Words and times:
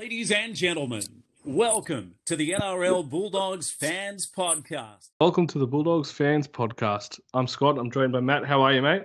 Ladies 0.00 0.30
and 0.30 0.56
gentlemen, 0.56 1.02
welcome 1.44 2.14
to 2.24 2.34
the 2.34 2.52
NRL 2.52 3.06
Bulldogs 3.06 3.70
Fans 3.70 4.26
Podcast. 4.26 5.10
Welcome 5.20 5.46
to 5.48 5.58
the 5.58 5.66
Bulldogs 5.66 6.10
Fans 6.10 6.48
Podcast. 6.48 7.20
I'm 7.34 7.46
Scott. 7.46 7.76
I'm 7.76 7.90
joined 7.90 8.12
by 8.12 8.20
Matt. 8.20 8.46
How 8.46 8.62
are 8.62 8.72
you, 8.72 8.80
mate? 8.80 9.02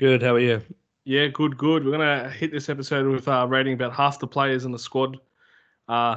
Good. 0.00 0.22
How 0.22 0.36
are 0.36 0.40
you? 0.40 0.62
Yeah, 1.04 1.26
good, 1.26 1.58
good. 1.58 1.84
We're 1.84 1.90
gonna 1.90 2.30
hit 2.30 2.52
this 2.52 2.70
episode 2.70 3.06
with 3.06 3.28
uh, 3.28 3.46
rating 3.50 3.74
about 3.74 3.92
half 3.92 4.18
the 4.18 4.26
players 4.26 4.64
in 4.64 4.72
the 4.72 4.78
squad 4.78 5.20
uh, 5.90 6.16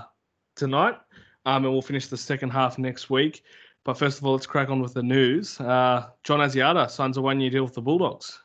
tonight, 0.55 0.95
um, 1.45 1.65
and 1.65 1.73
we'll 1.73 1.81
finish 1.81 2.07
the 2.07 2.15
second 2.15 2.51
half 2.51 2.77
next 2.77 3.09
week. 3.09 3.43
But 3.83 3.99
first 3.99 4.19
of 4.19 4.25
all, 4.25 4.31
let's 4.31 4.47
crack 4.47 4.69
on 4.69 4.81
with 4.81 4.93
the 4.93 5.03
news. 5.03 5.59
Uh, 5.59 6.07
John 6.23 6.39
Asiata 6.39 6.89
signs 6.89 7.17
a 7.17 7.21
one-year 7.21 7.49
deal 7.49 7.63
with 7.65 7.73
the 7.73 7.81
Bulldogs. 7.81 8.39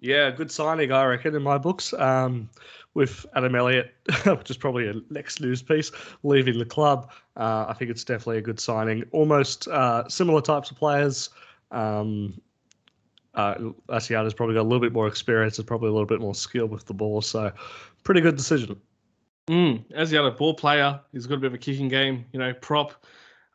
Yeah, 0.00 0.30
good 0.30 0.50
signing, 0.50 0.92
I 0.92 1.04
reckon, 1.04 1.34
in 1.34 1.42
my 1.42 1.58
books. 1.58 1.92
Um, 1.94 2.48
with 2.94 3.24
Adam 3.34 3.54
Elliott, 3.54 3.94
which 4.26 4.50
is 4.50 4.56
probably 4.56 4.88
a 4.88 4.94
next 5.10 5.40
news 5.40 5.62
piece, 5.62 5.90
leaving 6.22 6.58
the 6.58 6.64
club. 6.64 7.10
Uh, 7.36 7.66
I 7.68 7.74
think 7.74 7.90
it's 7.90 8.04
definitely 8.04 8.38
a 8.38 8.42
good 8.42 8.60
signing. 8.60 9.04
Almost 9.12 9.68
uh, 9.68 10.08
similar 10.08 10.40
types 10.40 10.70
of 10.70 10.76
players. 10.76 11.30
Um, 11.70 12.40
uh, 13.34 13.54
Asiata's 13.88 14.34
probably 14.34 14.54
got 14.54 14.62
a 14.62 14.68
little 14.68 14.80
bit 14.80 14.92
more 14.92 15.06
experience 15.06 15.58
and 15.58 15.66
probably 15.66 15.88
a 15.88 15.92
little 15.92 16.06
bit 16.06 16.20
more 16.20 16.34
skill 16.34 16.66
with 16.66 16.84
the 16.84 16.94
ball. 16.94 17.22
So, 17.22 17.50
pretty 18.04 18.20
good 18.20 18.36
decision. 18.36 18.78
Mm, 19.48 19.84
Asiata, 19.92 20.36
ball 20.36 20.54
player. 20.54 21.00
He's 21.12 21.26
got 21.26 21.36
a 21.36 21.38
bit 21.38 21.46
of 21.48 21.54
a 21.54 21.58
kicking 21.58 21.88
game. 21.88 22.26
You 22.32 22.38
know, 22.38 22.52
prop, 22.54 23.04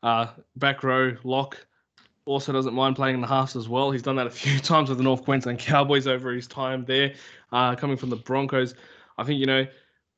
uh, 0.03 0.27
back 0.55 0.83
row, 0.83 1.15
lock. 1.23 1.65
Also 2.25 2.51
doesn't 2.51 2.73
mind 2.73 2.97
playing 2.97 3.15
in 3.15 3.21
the 3.21 3.27
halves 3.27 3.55
as 3.55 3.69
well. 3.69 3.91
He's 3.91 4.01
done 4.01 4.17
that 4.17 4.27
a 4.27 4.31
few 4.31 4.59
times 4.61 4.89
with 4.89 4.97
the 4.97 5.03
North 5.03 5.23
Queensland 5.23 5.59
Cowboys 5.59 6.07
over 6.07 6.31
his 6.33 6.47
time 6.47 6.83
there, 6.85 7.13
uh, 7.51 7.75
coming 7.75 7.95
from 7.95 8.09
the 8.09 8.17
Broncos. 8.17 8.75
I 9.17 9.23
think 9.23 9.39
you 9.39 9.45
know, 9.45 9.65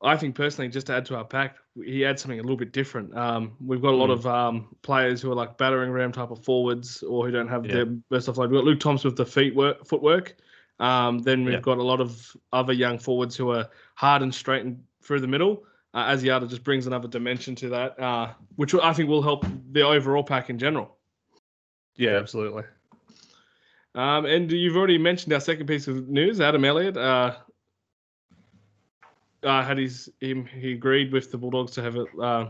I 0.02 0.16
think 0.16 0.34
personally, 0.34 0.68
just 0.68 0.86
to 0.86 0.94
add 0.94 1.06
to 1.06 1.16
our 1.16 1.24
pack, 1.24 1.56
he 1.82 2.04
adds 2.04 2.22
something 2.22 2.38
a 2.38 2.42
little 2.42 2.56
bit 2.56 2.72
different. 2.72 3.16
Um, 3.16 3.52
we've 3.64 3.82
got 3.82 3.92
a 3.92 3.96
lot 3.96 4.08
mm. 4.08 4.14
of 4.14 4.26
um, 4.26 4.76
players 4.82 5.20
who 5.20 5.30
are 5.30 5.34
like 5.34 5.58
battering 5.58 5.90
ram 5.90 6.12
type 6.12 6.30
of 6.30 6.42
forwards 6.42 7.02
or 7.02 7.26
who 7.26 7.32
don't 7.32 7.48
have 7.48 7.66
yeah. 7.66 7.74
their 7.74 7.86
best 7.86 8.28
offload. 8.28 8.50
We've 8.50 8.58
got 8.58 8.64
Luke 8.64 8.80
Thompson 8.80 9.08
with 9.08 9.16
the 9.16 9.26
feet 9.26 9.54
work, 9.54 9.86
footwork. 9.86 10.36
Um, 10.78 11.18
then 11.18 11.44
we've 11.44 11.54
yeah. 11.54 11.60
got 11.60 11.76
a 11.76 11.82
lot 11.82 12.00
of 12.00 12.34
other 12.52 12.72
young 12.72 12.98
forwards 12.98 13.36
who 13.36 13.50
are 13.50 13.68
hard 13.96 14.22
and 14.22 14.34
straight 14.34 14.64
and 14.64 14.82
through 15.02 15.20
the 15.20 15.26
middle. 15.26 15.64
Uh, 15.92 16.06
Asiata 16.06 16.48
just 16.48 16.64
brings 16.64 16.86
another 16.86 17.08
dimension 17.08 17.54
to 17.56 17.68
that, 17.68 18.00
uh, 18.00 18.32
which 18.56 18.74
I 18.74 18.92
think 18.94 19.08
will 19.08 19.22
help 19.22 19.44
the 19.72 19.82
overall 19.82 20.22
pack 20.22 20.48
in 20.48 20.58
general. 20.58 20.96
Yeah, 21.96 22.16
absolutely. 22.16 22.62
Um, 23.94 24.24
and 24.24 24.50
you've 24.50 24.76
already 24.76 24.98
mentioned 24.98 25.32
our 25.32 25.40
second 25.40 25.66
piece 25.66 25.88
of 25.88 26.08
news, 26.08 26.40
Adam 26.40 26.64
Elliott. 26.64 26.96
Uh, 26.96 27.36
uh, 29.42 29.62
had 29.62 29.78
his 29.78 30.10
him 30.20 30.46
he 30.46 30.72
agreed 30.72 31.12
with 31.12 31.30
the 31.30 31.38
Bulldogs 31.38 31.72
to 31.72 31.82
have 31.82 31.96
it 31.96 32.08
uh, 32.20 32.46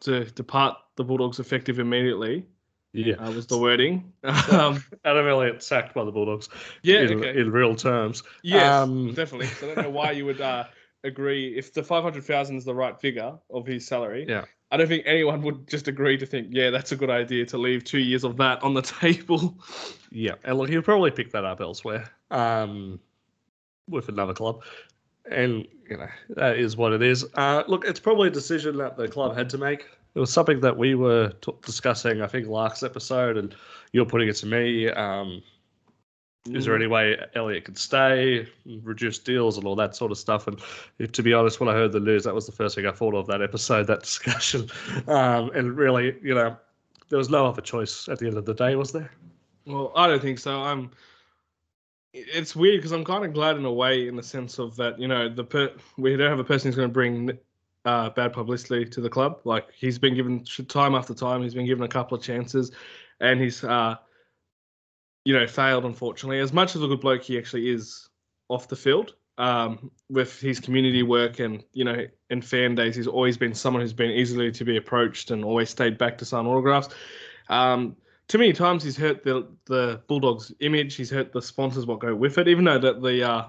to 0.00 0.24
depart 0.24 0.78
the 0.96 1.04
Bulldogs 1.04 1.38
effective 1.38 1.78
immediately. 1.78 2.46
Yeah, 2.92 3.14
uh, 3.14 3.30
was 3.30 3.46
the 3.46 3.58
wording. 3.58 4.12
um, 4.50 4.82
Adam 5.04 5.26
Elliott 5.26 5.62
sacked 5.62 5.94
by 5.94 6.04
the 6.04 6.10
Bulldogs. 6.10 6.48
Yeah, 6.82 7.00
in, 7.00 7.18
okay. 7.18 7.40
in 7.40 7.52
real 7.52 7.76
terms. 7.76 8.24
Yes, 8.42 8.64
um, 8.64 9.14
definitely. 9.14 9.46
So 9.46 9.70
I 9.70 9.74
don't 9.74 9.84
know 9.84 9.90
why 9.90 10.10
you 10.10 10.24
would 10.24 10.40
uh, 10.40 10.64
agree 11.04 11.56
if 11.56 11.72
the 11.72 11.82
five 11.82 12.02
hundred 12.02 12.24
thousand 12.24 12.56
is 12.56 12.64
the 12.64 12.74
right 12.74 12.98
figure 12.98 13.34
of 13.50 13.66
his 13.66 13.86
salary. 13.86 14.26
Yeah. 14.28 14.44
I 14.72 14.76
don't 14.76 14.86
think 14.86 15.02
anyone 15.04 15.42
would 15.42 15.68
just 15.68 15.88
agree 15.88 16.16
to 16.16 16.26
think, 16.26 16.48
yeah, 16.52 16.70
that's 16.70 16.92
a 16.92 16.96
good 16.96 17.10
idea 17.10 17.44
to 17.46 17.58
leave 17.58 17.82
two 17.82 17.98
years 17.98 18.22
of 18.22 18.36
that 18.36 18.62
on 18.62 18.72
the 18.72 18.82
table. 19.00 19.58
Yeah, 20.12 20.34
and 20.44 20.58
look, 20.58 20.68
he'll 20.68 20.82
probably 20.82 21.10
pick 21.10 21.32
that 21.32 21.44
up 21.44 21.60
elsewhere, 21.60 22.08
um, 22.30 23.00
with 23.88 24.08
another 24.08 24.32
club 24.32 24.62
and 25.30 25.66
you 25.88 25.96
know 25.96 26.08
that 26.30 26.58
is 26.58 26.76
what 26.76 26.92
it 26.92 27.02
is. 27.02 27.26
Uh, 27.34 27.64
look, 27.66 27.84
it's 27.84 28.00
probably 28.00 28.28
a 28.28 28.32
decision 28.32 28.76
that 28.78 28.96
the 28.96 29.08
club 29.08 29.36
had 29.36 29.50
to 29.50 29.58
make. 29.58 29.86
It 30.14 30.18
was 30.18 30.32
something 30.32 30.60
that 30.60 30.76
we 30.76 30.94
were 30.94 31.32
t- 31.40 31.52
discussing, 31.64 32.20
I 32.20 32.26
think, 32.26 32.48
last 32.48 32.82
episode, 32.82 33.36
and 33.36 33.54
you're 33.92 34.06
putting 34.06 34.28
it 34.28 34.36
to 34.36 34.46
me. 34.46 34.88
Um, 34.88 35.42
is 36.46 36.64
there 36.64 36.74
mm. 36.74 36.80
any 36.80 36.86
way 36.86 37.16
Elliot 37.34 37.64
could 37.64 37.78
stay, 37.78 38.48
reduce 38.82 39.18
deals, 39.18 39.58
and 39.58 39.66
all 39.66 39.76
that 39.76 39.94
sort 39.94 40.10
of 40.10 40.18
stuff? 40.18 40.48
And 40.48 40.58
if, 40.98 41.12
to 41.12 41.22
be 41.22 41.32
honest, 41.32 41.60
when 41.60 41.68
I 41.68 41.74
heard 41.74 41.92
the 41.92 42.00
news, 42.00 42.24
that 42.24 42.34
was 42.34 42.46
the 42.46 42.52
first 42.52 42.74
thing 42.74 42.86
I 42.86 42.92
thought 42.92 43.14
of 43.14 43.26
that 43.26 43.42
episode, 43.42 43.86
that 43.88 44.00
discussion. 44.04 44.68
Um, 45.06 45.50
and 45.54 45.76
really, 45.76 46.16
you 46.22 46.34
know, 46.34 46.56
there 47.08 47.18
was 47.18 47.28
no 47.28 47.46
other 47.46 47.60
choice 47.60 48.08
at 48.08 48.18
the 48.18 48.26
end 48.26 48.36
of 48.36 48.46
the 48.46 48.54
day, 48.54 48.74
was 48.74 48.90
there? 48.90 49.12
Well, 49.66 49.92
I 49.94 50.06
don't 50.06 50.22
think 50.22 50.38
so. 50.38 50.62
I'm 50.62 50.90
it's 52.12 52.56
weird 52.56 52.78
because 52.78 52.92
I'm 52.92 53.04
kind 53.04 53.24
of 53.24 53.32
glad 53.32 53.56
in 53.56 53.64
a 53.64 53.72
way, 53.72 54.08
in 54.08 54.16
the 54.16 54.22
sense 54.22 54.58
of 54.58 54.76
that 54.76 54.98
you 54.98 55.08
know 55.08 55.28
the 55.28 55.44
per- 55.44 55.74
we 55.96 56.16
don't 56.16 56.30
have 56.30 56.38
a 56.38 56.44
person 56.44 56.68
who's 56.68 56.76
going 56.76 56.88
to 56.88 56.92
bring 56.92 57.38
uh, 57.84 58.10
bad 58.10 58.32
publicity 58.32 58.84
to 58.84 59.00
the 59.00 59.10
club. 59.10 59.40
Like 59.44 59.68
he's 59.72 59.98
been 59.98 60.14
given 60.14 60.44
time 60.68 60.94
after 60.94 61.14
time, 61.14 61.42
he's 61.42 61.54
been 61.54 61.66
given 61.66 61.84
a 61.84 61.88
couple 61.88 62.16
of 62.16 62.22
chances, 62.22 62.72
and 63.20 63.40
he's 63.40 63.62
uh, 63.62 63.96
you 65.24 65.34
know 65.34 65.46
failed 65.46 65.84
unfortunately. 65.84 66.40
As 66.40 66.52
much 66.52 66.74
as 66.74 66.82
a 66.82 66.86
good 66.86 67.00
bloke 67.00 67.22
he 67.22 67.38
actually 67.38 67.70
is 67.70 68.08
off 68.48 68.68
the 68.68 68.76
field, 68.76 69.14
um, 69.38 69.90
with 70.08 70.40
his 70.40 70.60
community 70.60 71.02
work 71.02 71.38
and 71.38 71.64
you 71.72 71.84
know 71.84 72.06
in 72.30 72.42
fan 72.42 72.74
days, 72.74 72.96
he's 72.96 73.06
always 73.06 73.36
been 73.36 73.54
someone 73.54 73.82
who's 73.82 73.92
been 73.92 74.10
easily 74.10 74.50
to 74.52 74.64
be 74.64 74.76
approached 74.76 75.30
and 75.30 75.44
always 75.44 75.70
stayed 75.70 75.96
back 75.96 76.18
to 76.18 76.24
sign 76.24 76.46
autographs. 76.46 76.88
Um, 77.48 77.96
too 78.30 78.38
many 78.38 78.52
times 78.52 78.84
he's 78.84 78.96
hurt 78.96 79.24
the 79.24 79.48
the 79.64 80.00
Bulldogs' 80.06 80.52
image. 80.60 80.94
He's 80.94 81.10
hurt 81.10 81.32
the 81.32 81.42
sponsors 81.42 81.84
what 81.84 81.98
go 81.98 82.14
with 82.14 82.38
it. 82.38 82.46
Even 82.46 82.64
though 82.64 82.78
that 82.78 83.02
the 83.02 83.28
uh, 83.28 83.46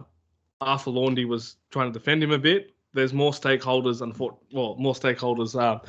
Arthur 0.60 0.90
Laundy 0.90 1.24
was 1.24 1.58
trying 1.70 1.94
to 1.94 2.00
defend 2.00 2.24
him 2.24 2.32
a 2.32 2.40
bit, 2.40 2.74
there's 2.92 3.14
more 3.14 3.32
stakeholders 3.32 4.02
and 4.02 4.18
well, 4.52 4.76
more 4.80 4.96
stakeholders 4.96 5.60
uh, 5.60 5.80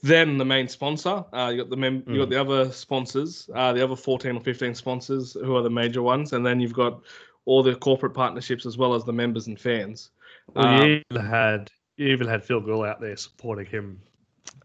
than 0.00 0.38
the 0.38 0.44
main 0.44 0.68
sponsor. 0.68 1.24
Uh, 1.32 1.50
you 1.52 1.58
got 1.58 1.70
the 1.70 1.76
mem- 1.76 2.02
mm. 2.02 2.12
you 2.12 2.20
got 2.20 2.30
the 2.30 2.40
other 2.40 2.70
sponsors, 2.70 3.50
uh, 3.52 3.72
the 3.72 3.82
other 3.82 3.96
14 3.96 4.36
or 4.36 4.40
15 4.40 4.76
sponsors 4.76 5.32
who 5.32 5.56
are 5.56 5.62
the 5.62 5.70
major 5.70 6.02
ones, 6.02 6.32
and 6.32 6.46
then 6.46 6.60
you've 6.60 6.72
got 6.72 7.02
all 7.46 7.64
the 7.64 7.74
corporate 7.74 8.14
partnerships 8.14 8.64
as 8.64 8.78
well 8.78 8.94
as 8.94 9.02
the 9.02 9.12
members 9.12 9.48
and 9.48 9.58
fans. 9.58 10.10
Well, 10.54 10.66
um, 10.66 10.88
you 10.88 11.02
even 11.10 11.26
had 11.26 11.72
you 11.96 12.06
even 12.08 12.28
had 12.28 12.44
Phil 12.44 12.60
Gould 12.60 12.86
out 12.86 13.00
there 13.00 13.16
supporting 13.16 13.66
him 13.66 14.00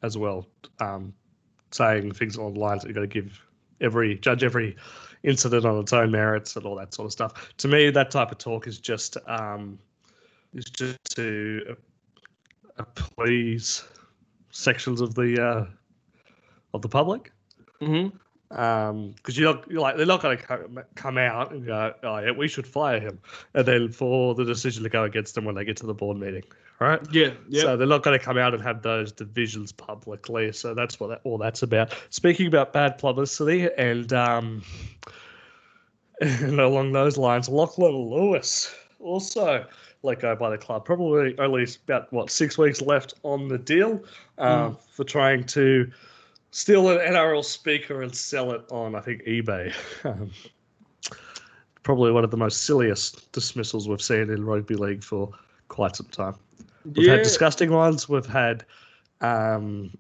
as 0.04 0.20
well, 0.20 0.48
um, 0.80 1.16
saying 1.72 2.12
things 2.12 2.38
online 2.38 2.78
that 2.78 2.86
you've 2.86 2.94
got 2.94 3.02
to 3.02 3.08
give 3.08 3.42
every 3.82 4.16
judge 4.16 4.44
every 4.44 4.76
incident 5.24 5.66
on 5.66 5.80
its 5.80 5.94
own 5.94 6.12
merits 6.12 6.56
and 6.56 6.66
all 6.66 6.76
that 6.76 6.94
sort 6.94 7.06
of 7.06 7.12
stuff. 7.12 7.54
To 7.58 7.68
me, 7.68 7.90
that 7.90 8.12
type 8.12 8.32
of 8.32 8.38
talk 8.38 8.68
is 8.68 8.80
just 8.80 9.18
um, 9.28 9.78
is 10.54 10.66
just 10.66 11.00
to 11.16 11.76
uh, 12.80 12.84
please 12.96 13.84
sections 14.52 15.02
of 15.02 15.16
the 15.16 15.42
uh, 15.44 15.66
of 16.74 16.82
the 16.82 16.90
public. 16.90 17.32
Mm-hmm 17.82 18.18
because 18.52 18.90
um, 18.90 19.16
you're, 19.28 19.54
not, 19.54 19.72
you're 19.72 19.80
like 19.80 19.96
they're 19.96 20.06
not 20.06 20.22
going 20.22 20.38
to 20.38 20.68
come 20.96 21.18
out 21.18 21.54
and 21.54 21.66
go, 21.66 21.94
oh 22.04 22.18
yeah, 22.18 22.32
we 22.32 22.50
should 22.50 22.68
fire 22.68 23.00
him, 23.00 23.18
and 23.54 23.66
then 23.66 23.88
for 23.88 24.36
the 24.36 24.44
decision 24.44 24.84
to 24.84 24.90
go 24.90 25.06
against 25.06 25.36
them 25.36 25.46
when 25.46 25.56
they 25.56 25.64
get 25.64 25.78
to 25.78 25.86
the 25.86 25.94
board 25.94 26.18
meeting, 26.18 26.44
right? 26.82 27.00
Yeah, 27.12 27.32
yeah. 27.48 27.62
So 27.62 27.78
they're 27.78 27.88
not 27.88 28.04
going 28.04 28.18
to 28.18 28.24
come 28.24 28.38
out 28.38 28.54
and 28.54 28.62
have 28.64 28.82
those 28.82 29.12
divisions 29.12 29.72
publicly. 29.72 30.52
So 30.52 30.74
that's 30.74 31.00
what 31.00 31.08
that, 31.08 31.22
all 31.24 31.38
that's 31.38 31.62
about. 31.62 31.94
Speaking 32.10 32.48
about 32.48 32.74
bad 32.74 32.98
publicity 32.98 33.70
and 33.78 34.12
um, 34.12 34.64
and 36.20 36.60
along 36.60 36.92
those 36.92 37.18
lines, 37.18 37.48
Lachlan 37.48 37.96
Lewis 37.96 38.74
also 39.00 39.66
let 40.04 40.20
go 40.20 40.36
by 40.36 40.50
the 40.50 40.58
club. 40.58 40.84
Probably 40.84 41.38
only 41.38 41.68
about 41.86 42.12
what 42.12 42.30
six 42.32 42.58
weeks 42.58 42.82
left 42.82 43.14
on 43.24 43.48
the 43.48 43.58
deal 43.58 44.04
um, 44.40 44.76
mm. 44.76 44.78
for 44.90 45.04
trying 45.04 45.44
to 45.46 45.90
steal 46.50 46.90
an 46.90 46.98
NRL 46.98 47.46
speaker 47.46 48.02
and 48.02 48.14
sell 48.14 48.52
it 48.52 48.66
on, 48.72 48.96
I 48.96 49.02
think, 49.02 49.24
eBay. 49.24 49.74
Um, 50.04 50.32
probably 51.84 52.12
one 52.12 52.24
of 52.24 52.32
the 52.32 52.38
most 52.38 52.64
silliest 52.64 53.32
dismissals 53.32 53.88
we've 53.88 54.02
seen 54.02 54.30
in 54.30 54.46
rugby 54.46 54.76
league 54.76 55.04
for 55.04 55.32
quite 55.68 55.96
some 55.96 56.08
time. 56.08 56.36
We've 56.86 57.08
yeah. 57.08 57.14
had 57.14 57.24
disgusting 57.24 57.72
ones. 57.72 58.10
We've 58.10 58.26
had 58.26 58.66
um, 59.22 59.92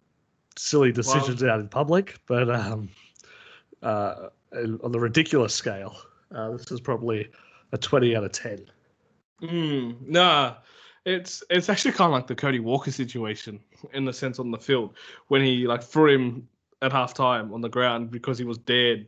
silly 0.58 0.92
decisions 0.92 1.44
out 1.44 1.60
in 1.60 1.68
public, 1.68 2.20
but 2.28 2.50
um, 2.50 2.90
uh, 3.84 4.30
on 4.54 4.92
the 4.92 5.00
ridiculous 5.00 5.54
scale, 5.54 5.96
uh, 6.34 6.52
this 6.52 6.72
is 6.72 6.82
probably 6.82 7.30
a 7.72 7.78
20 7.78 8.16
out 8.16 8.24
of 8.24 8.32
10. 8.32 8.66
Mm, 9.42 10.08
nah, 10.08 10.56
it's 11.06 11.44
it's 11.50 11.68
actually 11.68 11.94
kind 11.94 12.10
of 12.10 12.14
like 12.14 12.28
the 12.28 12.36
Cody 12.36 12.60
Walker 12.60 12.92
situation 12.92 13.60
in 13.94 14.06
the 14.06 14.14
sense 14.14 14.38
on 14.38 14.52
the 14.52 14.58
field 14.58 14.94
when 15.30 15.42
he 15.42 15.66
like 15.66 15.82
threw 15.82 16.14
him 16.14 16.48
at 16.84 16.92
half 16.92 17.14
time 17.14 17.52
on 17.54 17.62
the 17.62 17.70
ground 17.70 18.12
because 18.12 18.38
he 18.38 18.44
was 18.44 18.60
dared 18.60 19.08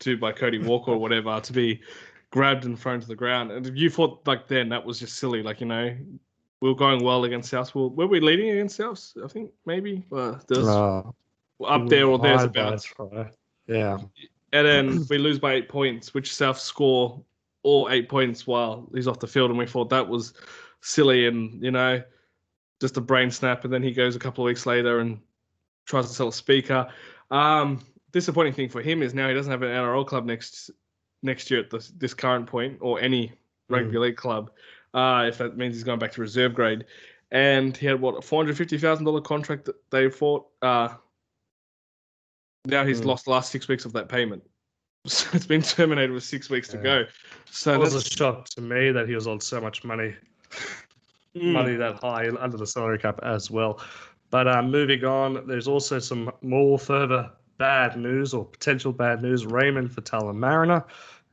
to 0.00 0.16
by 0.16 0.32
Cody 0.32 0.58
Walker 0.58 0.92
or 0.92 0.98
whatever 0.98 1.40
to 1.40 1.52
be 1.52 1.80
grabbed 2.30 2.64
and 2.64 2.78
thrown 2.78 3.00
to 3.00 3.06
the 3.06 3.14
ground. 3.14 3.52
And 3.52 3.78
you 3.78 3.88
thought 3.88 4.26
like 4.26 4.48
then 4.48 4.68
that 4.70 4.84
was 4.84 4.98
just 4.98 5.16
silly, 5.16 5.42
like 5.42 5.60
you 5.60 5.66
know, 5.66 5.96
we 6.60 6.68
were 6.68 6.74
going 6.74 7.02
well 7.02 7.24
against 7.24 7.50
South. 7.50 7.74
Were, 7.74 7.88
were 7.88 8.06
we 8.06 8.20
leading 8.20 8.50
against 8.50 8.76
South? 8.76 9.12
I 9.22 9.28
think 9.28 9.50
maybe. 9.66 10.04
Uh, 10.12 10.36
uh, 10.50 11.02
up 11.64 11.88
there 11.88 12.06
or 12.06 12.18
there's 12.18 12.44
about. 12.44 12.84
Yeah. 13.66 13.98
And 14.52 14.66
then 14.66 15.06
we 15.10 15.18
lose 15.18 15.38
by 15.38 15.54
eight 15.54 15.68
points, 15.68 16.14
which 16.14 16.34
South 16.34 16.58
score 16.58 17.22
all 17.62 17.88
eight 17.90 18.08
points 18.08 18.46
while 18.46 18.88
he's 18.94 19.06
off 19.06 19.18
the 19.18 19.26
field, 19.26 19.50
and 19.50 19.58
we 19.58 19.66
thought 19.66 19.90
that 19.90 20.08
was 20.08 20.32
silly 20.80 21.26
and 21.26 21.62
you 21.62 21.70
know 21.70 22.02
just 22.80 22.96
a 22.96 23.00
brain 23.00 23.30
snap, 23.30 23.64
and 23.64 23.72
then 23.72 23.82
he 23.82 23.92
goes 23.92 24.16
a 24.16 24.18
couple 24.18 24.44
of 24.44 24.46
weeks 24.46 24.64
later 24.64 25.00
and 25.00 25.20
tries 25.84 26.06
to 26.06 26.14
sell 26.14 26.28
a 26.28 26.32
speaker. 26.32 26.88
Um, 27.30 27.84
disappointing 28.12 28.54
thing 28.54 28.68
for 28.68 28.80
him 28.80 29.02
is 29.02 29.14
now 29.14 29.28
he 29.28 29.34
doesn't 29.34 29.50
have 29.50 29.62
an 29.62 29.68
NRL 29.68 30.06
club 30.06 30.24
next 30.24 30.70
next 31.22 31.50
year 31.50 31.60
at 31.60 31.70
this, 31.70 31.92
this 31.98 32.14
current 32.14 32.46
point, 32.46 32.78
or 32.80 33.00
any 33.00 33.32
rugby 33.68 33.96
Mm. 33.96 34.00
league 34.00 34.16
club. 34.16 34.50
Uh, 34.94 35.26
if 35.28 35.38
that 35.38 35.56
means 35.56 35.74
he's 35.74 35.84
going 35.84 35.98
back 35.98 36.12
to 36.12 36.20
reserve 36.20 36.54
grade, 36.54 36.84
and 37.30 37.76
he 37.76 37.86
had 37.86 38.00
what 38.00 38.12
a 38.16 38.22
four 38.22 38.42
hundred 38.42 38.56
fifty 38.56 38.78
thousand 38.78 39.04
dollar 39.04 39.20
contract 39.20 39.66
that 39.66 39.76
they 39.90 40.08
fought. 40.10 40.46
Uh, 40.62 40.88
now 42.64 42.84
he's 42.84 43.00
Mm. 43.00 43.06
lost 43.06 43.24
the 43.26 43.30
last 43.30 43.50
six 43.50 43.68
weeks 43.68 43.84
of 43.84 43.92
that 43.94 44.08
payment. 44.08 44.42
So 45.06 45.28
it's 45.32 45.46
been 45.46 45.62
terminated 45.62 46.10
with 46.12 46.24
six 46.24 46.50
weeks 46.50 46.68
to 46.68 46.76
go. 46.76 47.04
So 47.50 47.72
It 47.72 47.78
was 47.78 47.94
a 47.94 48.02
shock 48.02 48.46
to 48.50 48.60
me 48.60 48.90
that 48.90 49.08
he 49.08 49.14
was 49.14 49.26
on 49.26 49.40
so 49.40 49.60
much 49.60 49.84
money, 49.84 50.14
Mm. 51.36 51.52
money 51.52 51.76
that 51.76 51.96
high 51.96 52.28
under 52.38 52.56
the 52.56 52.66
salary 52.66 52.98
cap 52.98 53.20
as 53.22 53.50
well. 53.50 53.80
But 54.30 54.48
um, 54.48 54.70
moving 54.70 55.04
on, 55.04 55.46
there's 55.46 55.68
also 55.68 55.98
some 55.98 56.30
more 56.42 56.78
further 56.78 57.30
bad 57.58 57.96
news 57.96 58.34
or 58.34 58.44
potential 58.44 58.92
bad 58.92 59.22
news. 59.22 59.46
Raymond 59.46 59.90
Faitala 59.90 60.34
Mariner 60.34 60.84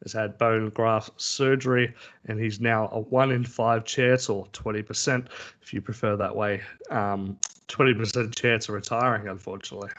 has 0.04 0.14
had 0.14 0.38
bone 0.38 0.70
graft 0.70 1.10
surgery, 1.18 1.94
and 2.28 2.40
he's 2.40 2.60
now 2.60 2.90
a 2.92 3.00
one 3.00 3.32
in 3.32 3.44
five 3.44 3.86
chance, 3.86 4.30
or 4.30 4.46
20%, 4.48 5.28
if 5.62 5.74
you 5.74 5.82
prefer 5.82 6.16
that 6.16 6.36
way, 6.36 6.62
um, 6.90 7.38
20% 7.68 8.36
chance 8.36 8.70
of 8.70 8.76
retiring, 8.76 9.28
unfortunately. 9.28 9.90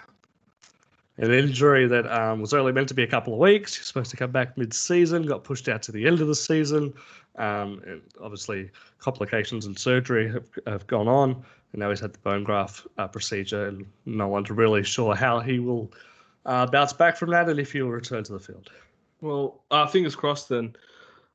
An 1.18 1.32
injury 1.32 1.86
that 1.86 2.06
um, 2.12 2.40
was 2.40 2.52
only 2.52 2.72
meant 2.72 2.88
to 2.88 2.94
be 2.94 3.02
a 3.02 3.06
couple 3.06 3.32
of 3.32 3.38
weeks. 3.38 3.74
He 3.74 3.80
was 3.80 3.86
supposed 3.86 4.10
to 4.10 4.16
come 4.16 4.30
back 4.30 4.58
mid-season, 4.58 5.24
got 5.24 5.44
pushed 5.44 5.68
out 5.68 5.82
to 5.84 5.92
the 5.92 6.06
end 6.06 6.20
of 6.20 6.28
the 6.28 6.34
season. 6.34 6.92
Um, 7.36 8.02
obviously, 8.20 8.70
complications 8.98 9.66
and 9.66 9.78
surgery 9.78 10.30
have, 10.30 10.46
have 10.66 10.86
gone 10.86 11.08
on, 11.08 11.42
and 11.72 11.80
now 11.80 11.88
he's 11.88 12.00
had 12.00 12.12
the 12.12 12.18
bone 12.18 12.44
graft 12.44 12.86
uh, 12.98 13.08
procedure, 13.08 13.66
and 13.66 13.86
no 14.04 14.28
one's 14.28 14.50
really 14.50 14.84
sure 14.84 15.14
how 15.14 15.40
he 15.40 15.58
will 15.58 15.90
uh, 16.44 16.66
bounce 16.66 16.92
back 16.92 17.16
from 17.16 17.30
that 17.30 17.48
and 17.48 17.58
if 17.58 17.72
he 17.72 17.82
will 17.82 17.90
return 17.90 18.22
to 18.24 18.32
the 18.32 18.38
field. 18.38 18.70
Well, 19.26 19.64
uh, 19.70 19.86
fingers 19.86 20.14
crossed 20.14 20.48
then. 20.48 20.76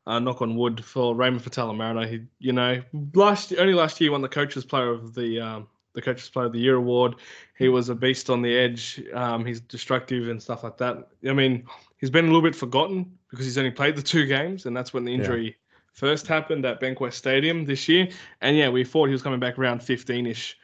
Uh, 0.07 0.17
knock 0.17 0.41
on 0.41 0.55
wood 0.55 0.83
for 0.83 1.15
Raymond 1.15 1.43
Faitala 1.43 1.75
Mariner. 1.75 2.07
He, 2.07 2.23
you 2.39 2.53
know, 2.53 2.81
last 3.13 3.53
only 3.59 3.75
last 3.75 4.01
year 4.01 4.11
won 4.11 4.21
the 4.21 4.29
coaches 4.29 4.65
player 4.65 4.89
of 4.89 5.13
the 5.13 5.39
um, 5.39 5.67
the 5.93 6.01
coaches 6.01 6.27
player 6.27 6.47
of 6.47 6.53
the 6.53 6.59
year 6.59 6.75
award. 6.75 7.15
He 7.55 7.69
was 7.69 7.89
a 7.89 7.95
beast 7.95 8.29
on 8.29 8.41
the 8.41 8.57
edge. 8.57 9.01
Um, 9.13 9.45
he's 9.45 9.59
destructive 9.59 10.27
and 10.29 10.41
stuff 10.41 10.63
like 10.63 10.77
that. 10.77 11.09
I 11.27 11.33
mean, 11.33 11.65
he's 11.97 12.09
been 12.09 12.25
a 12.25 12.27
little 12.27 12.41
bit 12.41 12.55
forgotten 12.55 13.15
because 13.29 13.45
he's 13.45 13.59
only 13.59 13.71
played 13.71 13.95
the 13.95 14.01
two 14.01 14.25
games, 14.25 14.65
and 14.65 14.75
that's 14.75 14.91
when 14.91 15.05
the 15.05 15.13
injury 15.13 15.55
first 15.93 16.25
happened 16.25 16.65
at 16.65 16.81
Bankwest 16.81 17.13
Stadium 17.13 17.65
this 17.65 17.88
year. 17.88 18.07
And 18.41 18.57
yeah, 18.57 18.69
we 18.69 18.83
thought 18.83 19.05
he 19.05 19.11
was 19.11 19.21
coming 19.21 19.39
back 19.39 19.59
around 19.59 19.83
15 19.83 20.25
ish 20.25 20.57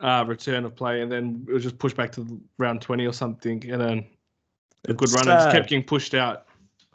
uh, 0.00 0.24
return 0.26 0.64
of 0.64 0.74
play, 0.74 1.02
and 1.02 1.12
then 1.12 1.44
it 1.48 1.52
was 1.52 1.62
just 1.62 1.78
pushed 1.78 1.96
back 1.96 2.12
to 2.12 2.40
round 2.56 2.80
20 2.80 3.06
or 3.06 3.12
something, 3.12 3.70
and 3.70 3.80
then 3.80 4.06
a 4.88 4.94
good 4.94 5.08
It's 5.08 5.14
run 5.14 5.26
just 5.26 5.50
kept 5.50 5.68
getting 5.68 5.84
pushed 5.84 6.14
out. 6.14 6.46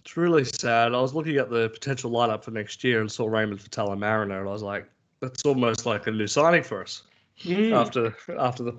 It's 0.04 0.18
really 0.18 0.44
sad. 0.44 0.94
I 0.94 1.00
was 1.00 1.14
looking 1.14 1.38
at 1.38 1.50
the 1.50 1.70
potential 1.70 2.12
lineup 2.12 2.44
for 2.44 2.52
next 2.52 2.84
year 2.84 3.00
and 3.00 3.10
saw 3.10 3.26
Raymond 3.28 3.62
Faitala 3.62 3.98
Mariner, 3.98 4.42
and 4.42 4.50
I 4.50 4.52
was 4.52 4.62
like, 4.62 4.86
that's 5.22 5.46
almost 5.46 5.86
like 5.86 6.08
a 6.08 6.12
new 6.12 6.28
signing 6.28 6.64
for 6.64 6.82
us. 6.82 7.04
Mm. 7.42 7.74
after 7.74 8.16
after 8.38 8.64
the 8.64 8.76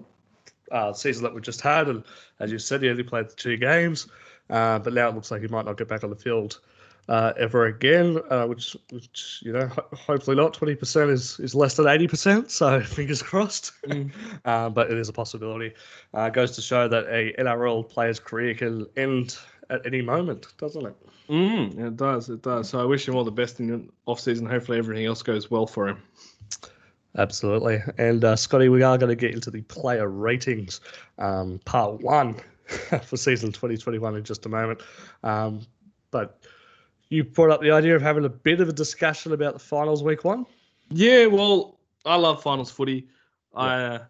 uh, 0.71 0.93
season 0.93 1.23
that 1.23 1.35
we 1.35 1.41
just 1.41 1.61
had. 1.61 1.88
And 1.88 2.05
as 2.41 2.53
you 2.53 2.59
said, 2.59 2.82
he 2.82 2.91
only 2.91 3.03
played 3.03 3.29
the 3.29 3.35
two 3.35 3.56
games, 3.56 4.06
uh, 4.50 4.79
but 4.79 4.93
now 4.93 5.09
it 5.09 5.15
looks 5.15 5.31
like 5.31 5.43
he 5.43 5.49
might 5.49 5.65
not 5.65 5.76
get 5.76 5.88
back 5.88 6.05
on 6.05 6.11
the 6.11 6.17
field 6.17 6.61
uh, 7.09 7.32
ever 7.38 7.67
again. 7.67 8.21
Uh, 8.31 8.47
which, 8.47 8.76
which 8.91 9.41
you 9.43 9.53
know, 9.53 9.67
ho- 9.67 9.88
hopefully 9.93 10.37
not. 10.37 10.53
Twenty 10.55 10.75
percent 10.75 11.11
is 11.11 11.41
is 11.41 11.55
less 11.55 11.76
than 11.76 11.88
eighty 11.88 12.06
percent, 12.06 12.50
so 12.50 12.81
fingers 12.99 13.23
crossed. 13.23 13.73
Mm. 13.87 14.12
but 14.75 14.91
it 14.91 14.99
is 14.99 15.09
a 15.09 15.12
possibility. 15.12 15.73
Uh, 16.12 16.29
goes 16.29 16.53
to 16.53 16.62
show 16.62 16.87
that 16.88 17.05
a 17.06 17.35
NRL 17.41 17.88
player's 17.88 18.21
career 18.21 18.55
can 18.55 18.87
end 18.97 19.38
at 19.70 19.87
any 19.87 20.02
moment, 20.02 20.46
doesn't 20.58 20.87
it? 20.87 20.94
Mm, 21.28 21.78
it 21.78 21.96
does, 21.96 22.28
it 22.28 22.43
does. 22.43 22.69
So 22.69 22.81
I 22.81 22.84
wish 22.84 23.08
him 23.08 23.14
all 23.14 23.25
the 23.25 23.31
best 23.31 23.61
in 23.61 23.66
the 23.69 23.88
off 24.06 24.20
season. 24.20 24.46
Hopefully 24.46 24.78
everything 24.78 25.06
else 25.06 25.22
goes 25.22 25.50
well 25.50 25.66
for 25.66 25.88
him. 25.88 26.02
Absolutely. 27.16 27.81
And 27.99 28.25
uh, 28.25 28.37
Scotty, 28.37 28.69
we 28.69 28.82
are 28.82 28.99
going 28.99 29.11
to 29.11 29.16
get 29.16 29.32
into 29.32 29.50
the 29.50 29.62
player 29.62 30.08
ratings, 30.08 30.81
um, 31.19 31.61
part 31.64 32.00
one 32.00 32.40
for 33.02 33.16
season 33.16 33.52
2021 33.52 34.16
in 34.16 34.25
just 34.25 34.46
a 34.46 34.49
moment. 34.49 34.82
Um, 35.22 35.61
but 36.11 36.40
you 37.08 37.25
brought 37.25 37.50
up 37.50 37.61
the 37.61 37.70
idea 37.70 37.94
of 37.94 38.02
having 38.02 38.25
a 38.25 38.28
bit 38.28 38.61
of 38.61 38.69
a 38.69 38.72
discussion 38.72 39.32
about 39.32 39.52
the 39.52 39.61
finals 39.61 40.02
week 40.02 40.25
one. 40.25 40.44
Yeah, 40.90 41.26
well, 41.26 41.78
I 42.05 42.16
love 42.16 42.43
finals 42.43 42.70
footy. 42.70 43.08
I, 43.55 43.75
uh, 43.75 44.05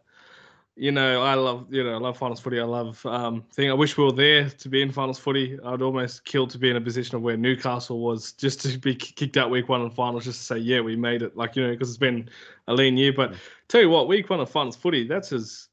you 0.77 0.91
know, 0.91 1.23
I 1.23 1.35
love, 1.35 1.67
you 1.71 1.85
know, 1.85 1.95
I 1.95 1.99
love 1.99 2.19
finals 2.19 2.41
footy. 2.41 2.59
I 2.59 2.65
love 2.65 3.05
um, 3.07 3.45
thing. 3.53 3.71
I 3.71 3.75
wish 3.75 3.97
we 3.97 4.05
were 4.05 4.13
there 4.13 4.51
to 4.51 4.69
be 4.69 4.83
in 4.83 4.91
finals 4.91 5.21
footy. 5.21 5.57
I'd 5.65 5.83
almost 5.83 6.25
kill 6.25 6.49
to 6.49 6.59
be 6.59 6.69
in 6.69 6.77
a 6.77 6.81
position 6.81 7.17
of 7.17 7.23
where 7.23 7.37
Newcastle 7.37 8.01
was, 8.01 8.33
just 8.33 8.61
to 8.63 8.77
be 8.79 8.95
kicked 8.95 9.37
out 9.37 9.51
week 9.51 9.69
one 9.69 9.83
in 9.83 9.91
finals, 9.91 10.25
just 10.25 10.41
to 10.41 10.45
say, 10.45 10.59
yeah, 10.59 10.81
we 10.81 10.97
made 10.97 11.23
it. 11.23 11.37
Like 11.37 11.55
you 11.55 11.65
know, 11.65 11.73
because 11.73 11.91
it's 11.91 11.99
been 11.99 12.29
a 12.67 12.75
lean 12.75 12.97
year. 12.97 13.13
But 13.13 13.35
tell 13.69 13.83
you 13.83 13.91
what, 13.91 14.09
week 14.09 14.31
one 14.31 14.41
of 14.41 14.51
finals 14.51 14.75
footy, 14.75 15.07
that's 15.07 15.33
as 15.33 15.69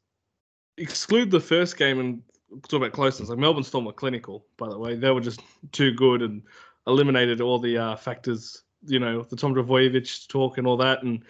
exclude 0.78 1.32
the 1.32 1.40
first 1.40 1.78
game 1.78 2.00
and 2.00 2.22
talk 2.68 2.78
about 2.78 2.92
closeness. 2.92 3.30
Like 3.30 3.40
Melbourne 3.40 3.64
Storm 3.64 3.86
were 3.86 3.94
clinical, 3.94 4.46
by 4.58 4.70
the 4.70 4.78
way. 4.78 4.96
They 4.96 5.10
were 5.10 5.22
just 5.22 5.42
too 5.72 5.94
good 5.94 6.22
and 6.22 6.44
eliminated 6.86 7.42
all 7.42 7.58
the 7.58 7.76
uh, 7.76 7.96
factors. 7.96 8.64
You 8.86 9.00
know, 9.00 9.24
the 9.24 9.36
Tom 9.36 9.56
Trbojevic 9.56 10.28
talk 10.28 10.60
and 10.60 10.68
all 10.68 10.78
that, 10.78 11.02
and 11.02 11.24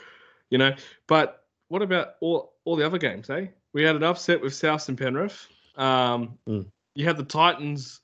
you 0.49 0.57
know. 0.57 0.73
But 1.07 1.45
what 1.69 1.81
about 1.81 2.15
all 2.19 2.53
all 2.65 2.75
the 2.75 2.85
other 2.85 2.97
games? 2.97 3.29
Eh, 3.29 3.47
we 3.73 3.83
had 3.83 3.95
an 3.95 4.03
upset 4.03 4.41
with 4.41 4.53
South 4.53 4.87
and 4.89 4.97
Penrith. 4.97 5.47
Um, 5.75 6.37
Mm. 6.47 6.67
You 6.95 7.05
had 7.05 7.17
the 7.17 7.23
Titans. 7.23 8.01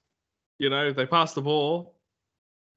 You 0.59 0.69
know, 0.69 0.91
they 0.93 1.05
passed 1.05 1.35
the 1.35 1.41
ball. 1.41 1.93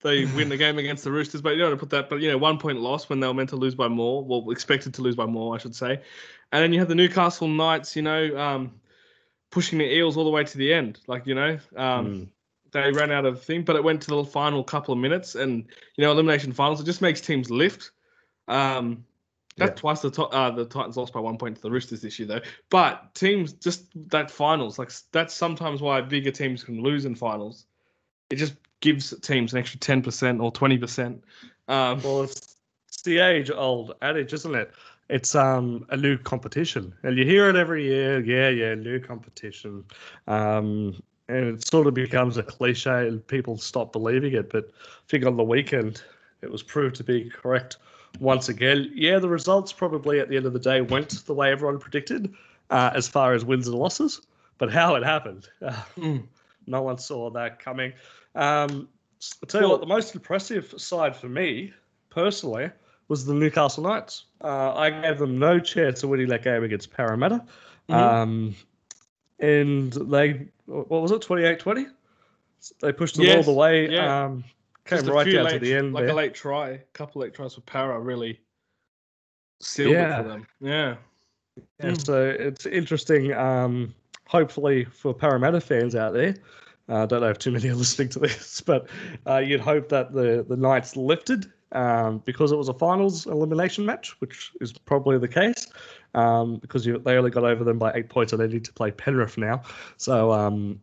They 0.02 0.24
win 0.36 0.48
the 0.48 0.56
game 0.56 0.78
against 0.78 1.04
the 1.04 1.12
Roosters, 1.12 1.40
but 1.40 1.50
you 1.50 1.58
don't 1.58 1.70
want 1.70 1.80
to 1.80 1.86
put 1.86 1.90
that. 1.90 2.10
But 2.10 2.20
you 2.20 2.30
know, 2.30 2.38
one 2.38 2.58
point 2.58 2.80
loss 2.80 3.08
when 3.08 3.20
they 3.20 3.26
were 3.26 3.34
meant 3.34 3.50
to 3.50 3.56
lose 3.56 3.74
by 3.74 3.88
more. 3.88 4.24
Well, 4.24 4.50
expected 4.50 4.94
to 4.94 5.02
lose 5.02 5.14
by 5.16 5.26
more, 5.26 5.54
I 5.54 5.58
should 5.58 5.74
say. 5.74 6.00
And 6.52 6.62
then 6.62 6.72
you 6.72 6.78
had 6.80 6.88
the 6.88 6.94
Newcastle 6.94 7.48
Knights. 7.48 7.94
You 7.94 8.02
know, 8.02 8.36
um, 8.36 8.80
pushing 9.50 9.78
the 9.78 9.84
Eels 9.92 10.16
all 10.16 10.24
the 10.24 10.30
way 10.30 10.44
to 10.44 10.58
the 10.58 10.72
end. 10.72 11.00
Like 11.06 11.26
you 11.26 11.34
know, 11.34 11.58
um, 11.76 12.06
Mm. 12.06 12.28
they 12.72 12.92
ran 12.92 13.12
out 13.12 13.24
of 13.24 13.42
thing, 13.42 13.62
but 13.62 13.76
it 13.76 13.84
went 13.84 14.02
to 14.02 14.08
the 14.10 14.24
final 14.24 14.64
couple 14.64 14.92
of 14.92 14.98
minutes, 14.98 15.36
and 15.36 15.64
you 15.96 16.02
know, 16.04 16.10
elimination 16.10 16.52
finals. 16.52 16.80
It 16.80 16.84
just 16.84 17.02
makes 17.02 17.20
teams 17.20 17.50
lift. 17.50 17.92
Um, 18.48 19.04
that's 19.60 19.78
Yeah. 19.78 19.80
twice 19.80 20.00
the 20.00 20.10
to- 20.10 20.24
uh, 20.24 20.50
the 20.50 20.64
Titans 20.64 20.96
lost 20.96 21.12
by 21.12 21.20
one 21.20 21.38
point 21.38 21.54
to 21.56 21.62
the 21.62 21.70
Roosters 21.70 22.00
this 22.00 22.18
year, 22.18 22.26
though. 22.26 22.40
But 22.70 23.14
teams 23.14 23.52
just 23.52 23.86
that 24.10 24.30
finals, 24.30 24.78
like 24.78 24.90
that's 25.12 25.34
sometimes 25.34 25.80
why 25.80 26.00
bigger 26.00 26.30
teams 26.30 26.64
can 26.64 26.82
lose 26.82 27.04
in 27.04 27.14
finals. 27.14 27.66
It 28.30 28.36
just 28.36 28.54
gives 28.80 29.14
teams 29.20 29.52
an 29.52 29.58
extra 29.58 29.78
ten 29.78 30.02
percent 30.02 30.40
or 30.40 30.50
twenty 30.50 30.78
percent. 30.78 31.22
Um, 31.68 32.00
Well, 32.02 32.22
it's, 32.22 32.56
it's 32.88 33.02
the 33.02 33.18
age 33.18 33.50
old 33.50 33.94
adage, 34.02 34.32
isn't 34.32 34.54
it? 34.54 34.72
It's 35.08 35.34
um 35.34 35.86
a 35.90 35.96
new 35.96 36.16
competition, 36.16 36.94
and 37.02 37.18
you 37.18 37.24
hear 37.24 37.48
it 37.48 37.56
every 37.56 37.84
year. 37.84 38.20
Yeah, 38.20 38.48
yeah, 38.48 38.74
new 38.74 39.00
competition, 39.00 39.84
um, 40.26 41.02
and 41.28 41.56
it 41.56 41.66
sort 41.68 41.86
of 41.86 41.94
becomes 41.94 42.36
a 42.38 42.42
cliche, 42.42 43.08
and 43.08 43.26
people 43.26 43.58
stop 43.58 43.92
believing 43.92 44.34
it. 44.34 44.50
But 44.50 44.70
I 44.70 45.08
think 45.08 45.26
on 45.26 45.36
the 45.36 45.42
weekend, 45.42 46.02
it 46.42 46.50
was 46.50 46.62
proved 46.62 46.96
to 46.96 47.04
be 47.04 47.28
correct 47.28 47.78
once 48.18 48.48
again. 48.48 48.90
Yeah, 48.94 49.18
the 49.18 49.28
results 49.28 49.72
probably 49.72 50.20
at 50.20 50.28
the 50.28 50.36
end 50.36 50.46
of 50.46 50.52
the 50.52 50.58
day 50.58 50.80
went 50.80 51.24
the 51.26 51.34
way 51.34 51.50
everyone 51.52 51.78
predicted, 51.78 52.34
uh, 52.70 52.90
as 52.94 53.08
far 53.08 53.34
as 53.34 53.44
wins 53.44 53.68
and 53.68 53.78
losses. 53.78 54.20
But 54.58 54.72
how 54.72 54.94
it 54.96 55.04
happened, 55.04 55.48
uh, 55.62 55.82
no 56.66 56.82
one 56.82 56.98
saw 56.98 57.30
that 57.30 57.58
coming. 57.58 57.92
Um, 58.34 58.88
I'll 59.42 59.46
tell 59.48 59.62
you 59.62 59.68
what, 59.68 59.80
the 59.80 59.86
most 59.86 60.14
impressive 60.14 60.74
side 60.76 61.14
for 61.16 61.28
me, 61.28 61.72
personally, 62.10 62.70
was 63.08 63.24
the 63.24 63.34
Newcastle 63.34 63.82
Knights. 63.84 64.24
Uh, 64.42 64.74
I 64.74 64.90
gave 64.90 65.18
them 65.18 65.38
no 65.38 65.58
chance 65.58 66.02
of 66.02 66.10
winning 66.10 66.28
that 66.28 66.42
game 66.44 66.62
against 66.62 66.92
Parramatta. 66.92 67.44
Mhm. 67.88 67.94
Um, 67.94 68.56
and 69.38 69.92
they, 69.92 70.46
what 70.66 71.02
was 71.02 71.10
it, 71.10 71.22
28 71.22 71.58
20? 71.58 71.86
They 72.82 72.92
pushed 72.92 73.18
it 73.18 73.36
all 73.36 73.42
the 73.42 73.52
way. 73.52 73.88
yeah. 73.90 74.24
Um, 74.24 74.44
came 74.90 75.06
right 75.06 75.24
down 75.32 75.44
late, 75.44 75.52
to 75.54 75.58
the 75.60 75.74
end. 75.74 75.92
like 75.92 76.04
there. 76.04 76.12
a 76.12 76.16
late 76.16 76.34
try, 76.34 76.68
a 76.70 76.78
couple 76.92 77.22
late 77.22 77.34
tries 77.34 77.54
for 77.54 77.60
Para 77.62 77.98
really 78.00 78.40
sealed 79.60 79.92
it 79.92 79.94
Yeah. 79.94 80.22
for 80.22 80.28
them. 80.28 80.46
Yeah. 80.60 80.96
Yeah, 81.80 81.90
Mm. 81.90 82.04
so 82.06 82.24
it's 82.38 82.66
interesting. 82.66 83.32
Um, 83.32 83.94
hopefully 84.26 84.84
for 84.84 85.12
Parramatta 85.12 85.60
fans 85.60 85.94
out 85.94 86.12
there, 86.14 86.34
uh, 86.88 87.02
I 87.02 87.06
don't 87.06 87.20
know 87.20 87.28
if 87.30 87.38
too 87.38 87.50
many 87.50 87.68
are 87.68 87.74
listening 87.74 88.08
to 88.10 88.18
this, 88.20 88.60
but 88.66 88.88
uh, 89.26 89.38
you'd 89.38 89.60
hope 89.60 89.88
that 89.90 90.12
the 90.12 90.44
the 90.48 90.56
Knights 90.56 90.96
lifted 90.96 91.50
um, 91.72 92.18
because 92.24 92.50
it 92.50 92.56
was 92.56 92.68
a 92.68 92.74
finals 92.74 93.26
elimination 93.26 93.84
match, 93.84 94.16
which 94.20 94.52
is 94.60 94.72
probably 94.72 95.18
the 95.18 95.28
case. 95.28 95.66
Um, 96.14 96.56
because 96.56 96.84
you, 96.84 96.98
they 96.98 97.16
only 97.16 97.30
got 97.30 97.44
over 97.44 97.62
them 97.62 97.78
by 97.78 97.92
eight 97.94 98.08
points, 98.08 98.32
and 98.32 98.40
they 98.42 98.48
need 98.48 98.64
to 98.64 98.72
play 98.72 98.90
Penrith 98.90 99.38
now. 99.38 99.62
So 99.96 100.32
um, 100.32 100.80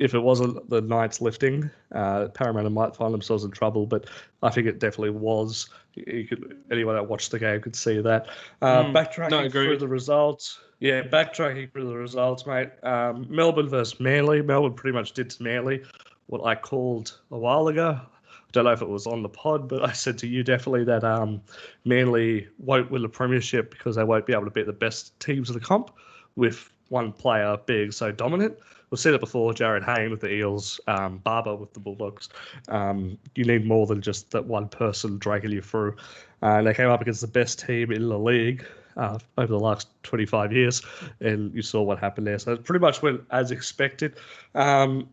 if 0.00 0.14
it 0.14 0.18
wasn't 0.18 0.68
the 0.70 0.80
Knights 0.80 1.20
lifting, 1.20 1.70
uh, 1.94 2.28
Parramatta 2.28 2.70
might 2.70 2.96
find 2.96 3.12
themselves 3.12 3.44
in 3.44 3.50
trouble. 3.50 3.86
But 3.86 4.06
I 4.42 4.48
think 4.48 4.66
it 4.66 4.80
definitely 4.80 5.10
was. 5.10 5.68
You 5.94 6.26
could, 6.26 6.56
anyone 6.70 6.94
that 6.94 7.06
watched 7.06 7.30
the 7.30 7.38
game 7.38 7.60
could 7.60 7.76
see 7.76 8.00
that. 8.00 8.26
Uh, 8.62 8.84
Mm, 8.84 8.92
backtracking 8.92 9.30
no, 9.30 9.48
through 9.50 9.76
the 9.76 9.86
results. 9.86 10.58
Yeah, 10.80 11.02
backtracking 11.02 11.70
through 11.70 11.88
the 11.88 11.96
results, 11.96 12.46
mate. 12.46 12.70
Um, 12.82 13.26
Melbourne 13.28 13.68
versus 13.68 14.00
Manly. 14.00 14.40
Melbourne 14.40 14.72
pretty 14.72 14.96
much 14.96 15.12
did 15.12 15.28
to 15.30 15.42
Manly 15.42 15.82
what 16.28 16.44
I 16.46 16.54
called 16.54 17.18
a 17.30 17.38
while 17.38 17.68
ago. 17.68 18.00
I 18.00 18.52
don't 18.52 18.64
know 18.64 18.72
if 18.72 18.80
it 18.80 18.88
was 18.88 19.06
on 19.06 19.22
the 19.22 19.28
pod, 19.28 19.68
but 19.68 19.84
I 19.84 19.92
said 19.92 20.16
to 20.18 20.26
you 20.26 20.42
definitely 20.42 20.84
that 20.84 21.04
um, 21.04 21.42
Manly 21.84 22.48
won't 22.58 22.90
win 22.90 23.02
the 23.02 23.08
premiership 23.08 23.70
because 23.70 23.96
they 23.96 24.04
won't 24.04 24.24
be 24.24 24.32
able 24.32 24.46
to 24.46 24.50
beat 24.50 24.66
the 24.66 24.72
best 24.72 25.20
teams 25.20 25.50
of 25.50 25.54
the 25.54 25.60
comp 25.60 25.90
with 26.36 26.72
one 26.88 27.12
player 27.12 27.58
being 27.66 27.90
so 27.92 28.10
dominant. 28.10 28.56
We've 28.90 28.98
seen 28.98 29.14
it 29.14 29.20
before, 29.20 29.52
Jarryd 29.52 29.84
Hayne 29.84 30.10
with 30.10 30.20
the 30.20 30.32
Eels, 30.32 30.80
um, 30.88 31.18
Barba 31.18 31.54
with 31.54 31.72
the 31.72 31.80
Bulldogs. 31.80 32.28
Um, 32.68 33.16
you 33.36 33.44
need 33.44 33.64
more 33.64 33.86
than 33.86 34.02
just 34.02 34.30
that 34.32 34.44
one 34.44 34.68
person 34.68 35.18
dragging 35.18 35.52
you 35.52 35.62
through. 35.62 35.96
Uh, 36.42 36.56
and 36.56 36.66
they 36.66 36.74
came 36.74 36.88
up 36.88 37.00
against 37.00 37.20
the 37.20 37.28
best 37.28 37.60
team 37.60 37.92
in 37.92 38.08
the 38.08 38.18
league 38.18 38.64
uh, 38.96 39.18
over 39.38 39.52
the 39.52 39.58
last 39.60 39.88
25 40.02 40.52
years, 40.52 40.82
and 41.20 41.54
you 41.54 41.62
saw 41.62 41.82
what 41.82 41.98
happened 42.00 42.26
there. 42.26 42.38
So 42.38 42.54
it 42.54 42.64
pretty 42.64 42.80
much 42.80 43.00
went 43.00 43.20
as 43.30 43.52
expected. 43.52 44.16
Um, 44.56 45.08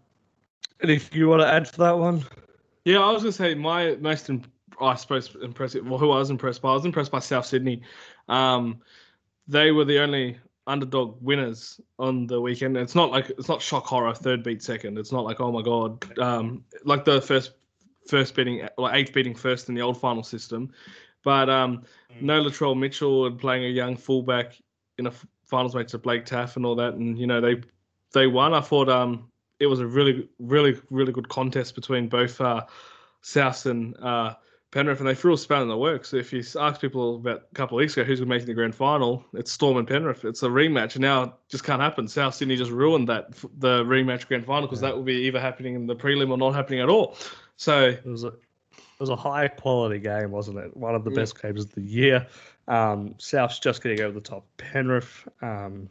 and 0.82 0.90
if 0.90 1.14
you 1.16 1.28
want 1.28 1.42
to 1.42 1.48
add 1.48 1.66
to 1.66 1.78
that 1.78 1.98
one, 1.98 2.24
Yeah, 2.86 3.00
I 3.00 3.12
was 3.12 3.22
gonna 3.22 3.32
say 3.32 3.54
my 3.54 3.96
most, 3.96 4.30
imp- 4.30 4.52
I 4.82 4.96
suppose, 4.96 5.36
impressive. 5.42 5.86
Well, 5.86 6.00
who 6.00 6.12
I 6.12 6.18
was 6.18 6.30
impressed 6.30 6.62
by, 6.62 6.70
I 6.70 6.74
was 6.74 6.86
impressed 6.86 7.12
by 7.12 7.20
South 7.20 7.46
Sydney. 7.46 7.82
Um, 8.30 8.80
they 9.48 9.72
were 9.72 9.86
the 9.86 10.00
only 10.00 10.38
underdog 10.68 11.18
winners 11.22 11.80
on 11.98 12.28
the 12.28 12.40
weekend. 12.40 12.78
It's 12.78 12.96
not 12.96 13.10
like 13.10 13.30
it's 13.32 13.48
not 13.48 13.62
shock 13.62 13.86
horror, 13.86 14.14
third 14.14 14.44
beat 14.44 14.62
second. 14.62 14.98
It's 14.98 15.12
not 15.12 15.24
like 15.24 15.40
oh 15.40 15.52
my 15.52 15.62
god, 15.62 16.20
um, 16.20 16.64
like 16.84 17.06
the 17.06 17.22
first 17.22 17.54
first 18.08 18.36
beating, 18.36 18.68
like 18.78 18.96
eighth 18.96 19.14
beating 19.14 19.34
first 19.34 19.70
in 19.70 19.76
the 19.76 19.82
old 19.82 20.00
final 20.00 20.24
system. 20.24 20.72
But 21.24 21.50
um, 21.50 21.84
no 22.22 22.42
Latrell 22.44 22.78
Mitchell 22.78 23.26
and 23.26 23.40
playing 23.40 23.66
a 23.66 23.70
young 23.70 23.98
fullback 23.98 24.62
in 24.98 25.08
a 25.08 25.14
finals 25.46 25.76
match 25.76 25.92
to 25.92 25.98
Blake 25.98 26.26
Taaffe 26.26 26.58
and 26.58 26.66
all 26.66 26.76
that, 26.76 26.94
and 26.94 27.18
you 27.18 27.28
know 27.28 27.42
they 27.42 27.62
they 28.14 28.28
won. 28.28 28.54
I 28.54 28.62
thought 28.62 28.90
um 28.90 29.30
it 29.60 29.68
was 29.68 29.80
a 29.80 29.88
really 29.88 30.28
really 30.40 30.80
really 30.90 31.12
good 31.12 31.30
contest 31.30 31.76
between 31.76 32.08
both 32.08 32.40
uh, 32.40 32.66
South 33.22 33.66
and 33.66 33.96
uh, 33.98 34.36
Penrith, 34.72 35.00
and 35.00 35.08
they 35.08 35.16
threw 35.16 35.34
a 35.34 35.38
span 35.38 35.62
in 35.62 35.68
the 35.70 35.78
works. 35.78 36.14
If 36.14 36.34
you 36.34 36.44
ask 36.60 36.82
people 36.82 37.16
about 37.16 37.44
a 37.52 37.56
couple 37.56 37.78
of 37.78 37.80
weeks 37.80 37.94
ago 37.94 38.04
who's 38.04 38.20
going 38.20 38.30
to 38.30 38.36
make 38.36 38.46
the 38.46 38.54
grand 38.54 38.76
final, 38.76 39.24
it's 39.34 39.52
Storm 39.52 39.78
and 39.78 39.88
Penrith. 39.88 40.26
It's 40.26 40.44
a 40.44 40.48
rematch, 40.50 40.96
and 40.96 41.02
now 41.02 41.24
it 41.24 41.32
just 41.50 41.64
can't 41.64 41.82
happen. 41.82 42.08
South 42.08 42.36
Sydney 42.36 42.58
just 42.58 42.72
ruined 42.72 43.08
that 43.08 43.32
the 43.60 43.84
rematch 43.86 44.28
grand 44.28 44.46
final 44.46 44.68
because 44.68 44.82
Yeah. 44.82 44.90
that 44.90 44.98
will 44.98 45.04
be 45.04 45.14
either 45.26 45.40
happening 45.40 45.76
in 45.76 45.88
the 45.88 45.96
prelim 45.96 46.32
or 46.32 46.38
not 46.38 46.54
happening 46.54 46.82
at 46.82 46.90
all. 46.90 47.16
So 47.56 47.86
It 47.88 48.06
was 48.06 48.24
a 48.26 48.28
it 48.30 49.02
was 49.02 49.10
a 49.10 49.16
high 49.16 49.48
quality 49.48 50.00
game, 50.00 50.32
wasn't 50.32 50.58
it? 50.58 50.76
One 50.76 50.96
of 50.96 51.04
the 51.04 51.12
Mm. 51.12 51.16
best 51.16 51.40
games 51.42 51.64
of 51.64 51.72
the 51.74 51.82
year. 51.82 52.26
Um, 52.68 53.14
South's 53.20 53.60
just 53.60 53.84
getting 53.84 54.02
over 54.02 54.14
the 54.16 54.22
top. 54.22 54.46
Penrith 54.58 55.28
um, 55.44 55.88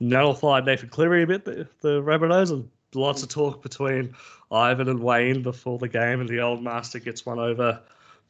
nullified 0.00 0.64
Nathan 0.64 0.88
Cleary 0.88 1.22
a 1.22 1.26
bit, 1.26 1.44
the, 1.44 1.68
the 1.82 2.02
Rabbitohs, 2.02 2.50
and 2.50 2.68
lots 2.94 3.22
of 3.22 3.28
talk 3.28 3.62
between 3.62 4.14
Ivan 4.52 4.88
and 4.88 5.00
Wayne 5.00 5.42
before 5.42 5.78
the 5.78 5.88
game, 5.88 6.20
and 6.20 6.28
the 6.28 6.40
old 6.40 6.62
master 6.62 6.98
gets 6.98 7.24
one 7.24 7.38
over 7.38 7.80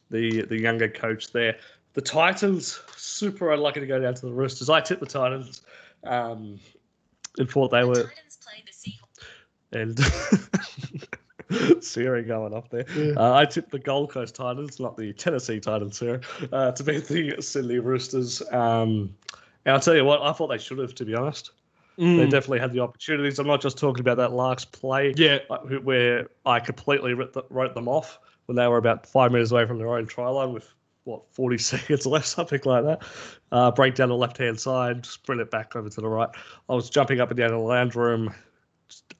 the 0.09 0.41
the 0.43 0.59
younger 0.59 0.87
coach 0.87 1.31
there. 1.31 1.57
The 1.93 2.01
Titans 2.01 2.79
super 2.95 3.51
unlucky 3.51 3.79
to 3.81 3.87
go 3.87 3.99
down 3.99 4.15
to 4.15 4.25
the 4.25 4.31
Roosters. 4.31 4.69
I 4.69 4.81
tipped 4.81 5.01
the 5.01 5.05
Titans 5.05 5.61
um, 6.03 6.59
and 7.37 7.49
thought 7.49 7.69
they 7.69 7.83
were 7.83 8.03
Titans 8.03 8.39
play 8.41 8.63
the 8.65 8.71
Seahawks. 9.81 10.39
and 11.51 11.83
Siri 11.83 12.23
going 12.23 12.53
off 12.53 12.69
there. 12.69 12.85
Uh, 13.17 13.33
I 13.35 13.45
tipped 13.45 13.71
the 13.71 13.79
Gold 13.79 14.09
Coast 14.11 14.33
Titans, 14.33 14.79
not 14.79 14.97
the 14.97 15.13
Tennessee 15.13 15.59
Titans, 15.59 15.97
Sarah, 15.97 16.21
uh, 16.51 16.71
to 16.71 16.83
beat 16.83 17.05
the 17.05 17.41
Sydney 17.41 17.79
Roosters. 17.79 18.41
Um, 18.51 19.13
and 19.65 19.75
I'll 19.75 19.79
tell 19.79 19.95
you 19.95 20.05
what, 20.05 20.21
I 20.21 20.31
thought 20.33 20.47
they 20.47 20.57
should 20.57 20.79
have, 20.79 20.95
to 20.95 21.05
be 21.05 21.15
honest. 21.15 21.51
They 21.97 22.03
mm, 22.03 22.29
definitely 22.29 22.59
had 22.59 22.73
the 22.73 22.79
opportunities. 22.79 23.37
I'm 23.39 23.47
not 23.47 23.61
just 23.61 23.77
talking 23.77 24.01
about 24.01 24.17
that 24.17 24.31
last 24.31 24.71
play 24.71 25.13
yeah, 25.15 25.39
uh, 25.49 25.59
where 25.59 26.27
I 26.45 26.59
completely 26.59 27.13
wrote, 27.13 27.35
wrote 27.49 27.75
them 27.75 27.87
off 27.87 28.19
when 28.47 28.55
they 28.55 28.67
were 28.67 28.77
about 28.77 29.05
five 29.05 29.31
minutes 29.31 29.51
away 29.51 29.65
from 29.65 29.77
their 29.77 29.95
own 29.95 30.07
try 30.07 30.27
line 30.27 30.53
with 30.53 30.73
what 31.03 31.21
40 31.31 31.57
seconds 31.59 32.05
left, 32.05 32.27
something 32.27 32.61
like 32.65 32.83
that. 32.83 33.03
Uh, 33.51 33.71
break 33.71 33.95
down 33.95 34.09
the 34.09 34.15
left 34.15 34.37
hand 34.37 34.59
side, 34.59 35.05
sprint 35.05 35.41
it 35.41 35.51
back 35.51 35.75
over 35.75 35.89
to 35.89 36.01
the 36.01 36.07
right. 36.07 36.29
I 36.67 36.73
was 36.73 36.89
jumping 36.89 37.19
up 37.19 37.29
and 37.29 37.37
down 37.37 37.51
in 37.51 37.57
the 37.57 37.61
lounge 37.61 37.95
room, 37.95 38.33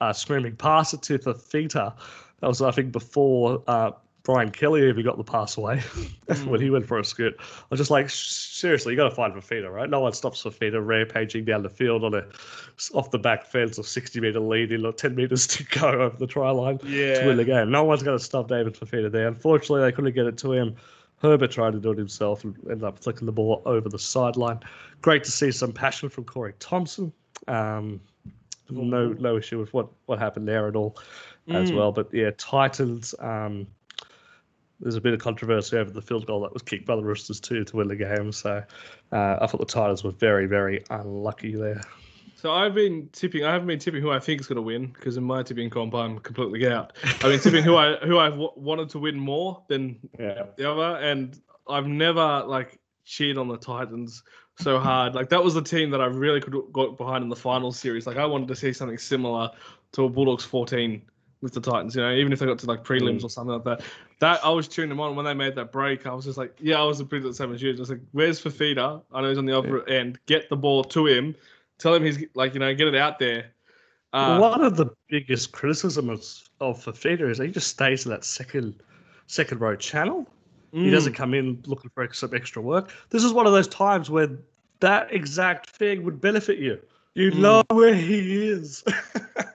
uh, 0.00 0.12
screaming, 0.12 0.56
"Pass 0.56 0.94
it 0.94 1.02
to 1.02 1.18
the 1.18 1.34
Fifita." 1.34 1.94
That 2.40 2.48
was, 2.48 2.60
I 2.60 2.72
think, 2.72 2.92
before 2.92 3.62
uh, 3.66 3.92
Brian 4.24 4.50
Kelly 4.50 4.88
even 4.88 5.04
got 5.04 5.18
the 5.18 5.24
pass 5.24 5.58
away 5.58 5.80
when 6.46 6.58
he 6.58 6.70
went 6.70 6.86
for 6.86 6.98
a 6.98 7.04
scoot. 7.04 7.36
I 7.38 7.44
was 7.68 7.78
just 7.78 7.90
like, 7.90 8.08
seriously, 8.08 8.94
you 8.94 8.96
got 8.96 9.10
to 9.10 9.14
find 9.14 9.34
Fifita, 9.34 9.70
right? 9.70 9.88
No 9.88 10.00
one 10.00 10.14
stops 10.14 10.42
Fifita 10.42 10.84
rampaging 10.84 11.44
down 11.44 11.62
the 11.62 11.68
field 11.68 12.04
on 12.04 12.14
a 12.14 12.24
off 12.94 13.10
the 13.10 13.18
back 13.18 13.44
fence 13.44 13.78
or 13.78 13.84
60 13.84 14.20
meter 14.20 14.40
lead 14.40 14.72
in 14.72 14.86
or 14.86 14.92
10 14.92 15.14
meters 15.14 15.46
to 15.48 15.64
go 15.64 15.88
over 15.88 16.16
the 16.16 16.26
try 16.26 16.50
line 16.50 16.78
to 16.78 16.86
win 16.86 16.94
yeah. 16.94 17.32
the 17.34 17.44
game. 17.44 17.70
No 17.70 17.84
one's 17.84 18.02
going 18.02 18.16
to 18.18 18.24
stop 18.24 18.48
David 18.48 18.74
Fifita 18.74 19.12
there. 19.12 19.28
Unfortunately, 19.28 19.82
they 19.82 19.92
couldn't 19.92 20.14
get 20.14 20.26
it 20.26 20.38
to 20.38 20.52
him. 20.52 20.74
Herbert 21.18 21.50
tried 21.50 21.72
to 21.74 21.78
do 21.78 21.90
it 21.90 21.98
himself 21.98 22.44
and 22.44 22.56
ended 22.64 22.84
up 22.84 22.98
flicking 22.98 23.26
the 23.26 23.32
ball 23.32 23.62
over 23.66 23.88
the 23.90 23.98
sideline. 23.98 24.60
Great 25.02 25.22
to 25.24 25.30
see 25.30 25.50
some 25.50 25.72
passion 25.72 26.08
from 26.08 26.24
Corey 26.24 26.54
Thompson. 26.60 27.12
Um, 27.46 28.00
no, 28.70 29.08
no 29.12 29.36
issue 29.36 29.58
with 29.58 29.72
what, 29.74 29.88
what 30.06 30.18
happened 30.18 30.48
there 30.48 30.66
at 30.66 30.76
all, 30.76 30.96
as 31.48 31.70
Mm. 31.70 31.76
well. 31.76 31.92
But 31.92 32.08
yeah, 32.12 32.30
Titans. 32.38 33.14
Um, 33.18 33.66
there's 34.80 34.96
a 34.96 35.00
bit 35.00 35.14
of 35.14 35.20
controversy 35.20 35.76
over 35.76 35.90
the 35.90 36.02
field 36.02 36.26
goal 36.26 36.40
that 36.42 36.52
was 36.52 36.62
kicked 36.62 36.86
by 36.86 36.96
the 36.96 37.02
Roosters 37.02 37.40
too 37.40 37.64
to 37.64 37.76
win 37.76 37.88
the 37.88 37.96
game. 37.96 38.32
So 38.32 38.62
uh, 39.12 39.36
I 39.40 39.46
thought 39.46 39.58
the 39.60 39.66
Titans 39.66 40.02
were 40.04 40.10
very, 40.10 40.46
very 40.46 40.82
unlucky 40.90 41.54
there. 41.54 41.80
So 42.36 42.52
I've 42.52 42.74
been 42.74 43.08
tipping. 43.12 43.44
I 43.44 43.52
haven't 43.52 43.68
been 43.68 43.78
tipping 43.78 44.02
who 44.02 44.10
I 44.10 44.18
think 44.18 44.40
is 44.40 44.46
going 44.46 44.56
to 44.56 44.62
win 44.62 44.88
because 44.88 45.16
in 45.16 45.24
my 45.24 45.42
tipping 45.42 45.70
comp 45.70 45.94
I'm 45.94 46.18
completely 46.18 46.66
out. 46.68 46.92
I've 47.04 47.20
been 47.22 47.40
tipping 47.40 47.64
who 47.64 47.76
I 47.76 47.96
who 48.06 48.18
I've 48.18 48.32
w- 48.32 48.50
wanted 48.56 48.90
to 48.90 48.98
win 48.98 49.18
more 49.18 49.62
than 49.68 49.98
Yeah. 50.18 50.44
the 50.56 50.70
other, 50.70 50.98
and 50.98 51.40
I've 51.68 51.86
never 51.86 52.42
like 52.46 52.78
cheered 53.06 53.38
on 53.38 53.48
the 53.48 53.56
Titans 53.56 54.22
so 54.58 54.78
hard. 54.78 55.14
Like 55.14 55.30
that 55.30 55.42
was 55.42 55.54
the 55.54 55.62
team 55.62 55.88
that 55.90 56.02
I 56.02 56.06
really 56.06 56.40
could 56.40 56.54
got 56.72 56.98
behind 56.98 57.22
in 57.22 57.30
the 57.30 57.36
final 57.36 57.72
series. 57.72 58.06
Like 58.06 58.18
I 58.18 58.26
wanted 58.26 58.48
to 58.48 58.56
see 58.56 58.74
something 58.74 58.98
similar 58.98 59.50
to 59.92 60.04
a 60.04 60.08
Bulldogs 60.10 60.44
14 60.44 61.00
with 61.40 61.54
the 61.54 61.60
Titans. 61.62 61.96
You 61.96 62.02
know, 62.02 62.12
even 62.12 62.30
if 62.32 62.40
they 62.40 62.46
got 62.46 62.58
to 62.58 62.66
like 62.66 62.84
prelims 62.84 63.20
Mm. 63.20 63.24
or 63.24 63.30
something 63.30 63.54
like 63.54 63.64
that. 63.64 63.80
That 64.24 64.42
I 64.42 64.48
was 64.48 64.68
tuning 64.68 64.88
them 64.88 65.00
on 65.00 65.14
when 65.16 65.26
they 65.26 65.34
made 65.34 65.54
that 65.56 65.70
break. 65.70 66.06
I 66.06 66.14
was 66.14 66.24
just 66.24 66.38
like, 66.38 66.56
yeah, 66.58 66.80
I 66.80 66.84
was 66.84 66.98
a 66.98 67.04
bit 67.04 67.22
the 67.22 67.34
same 67.34 67.52
as 67.52 67.60
you. 67.60 67.74
was 67.76 67.90
like, 67.90 68.00
where's 68.12 68.42
Fifita? 68.42 69.02
I 69.12 69.20
know 69.20 69.28
he's 69.28 69.36
on 69.36 69.44
the 69.44 69.58
other 69.58 69.86
end. 69.86 70.18
Get 70.24 70.48
the 70.48 70.56
ball 70.56 70.82
to 70.84 71.06
him. 71.06 71.34
Tell 71.76 71.94
him 71.94 72.02
he's 72.04 72.24
like, 72.34 72.54
you 72.54 72.60
know, 72.60 72.74
get 72.74 72.88
it 72.88 72.94
out 72.94 73.18
there. 73.18 73.52
Uh, 74.14 74.38
One 74.38 74.62
of 74.64 74.78
the 74.78 74.86
biggest 75.10 75.52
criticisms 75.52 76.48
of 76.58 76.82
Fifita 76.82 77.28
is 77.28 77.36
he 77.36 77.48
just 77.48 77.68
stays 77.68 78.06
in 78.06 78.12
that 78.12 78.24
second 78.24 78.82
second 79.26 79.60
row 79.60 79.76
channel. 79.76 80.26
He 80.72 80.86
mm, 80.88 80.90
doesn't 80.90 81.12
come 81.12 81.34
in 81.34 81.62
looking 81.66 81.90
for 81.94 82.10
some 82.14 82.32
extra 82.34 82.62
work. 82.62 82.92
This 83.10 83.24
is 83.24 83.32
one 83.34 83.46
of 83.46 83.52
those 83.52 83.68
times 83.68 84.08
where 84.08 84.30
that 84.80 85.12
exact 85.12 85.68
thing 85.76 86.02
would 86.02 86.18
benefit 86.18 86.58
you. 86.58 86.80
You 87.14 87.30
Mm. 87.30 87.38
know 87.40 87.62
where 87.72 87.94
he 87.94 88.48
is. 88.48 88.82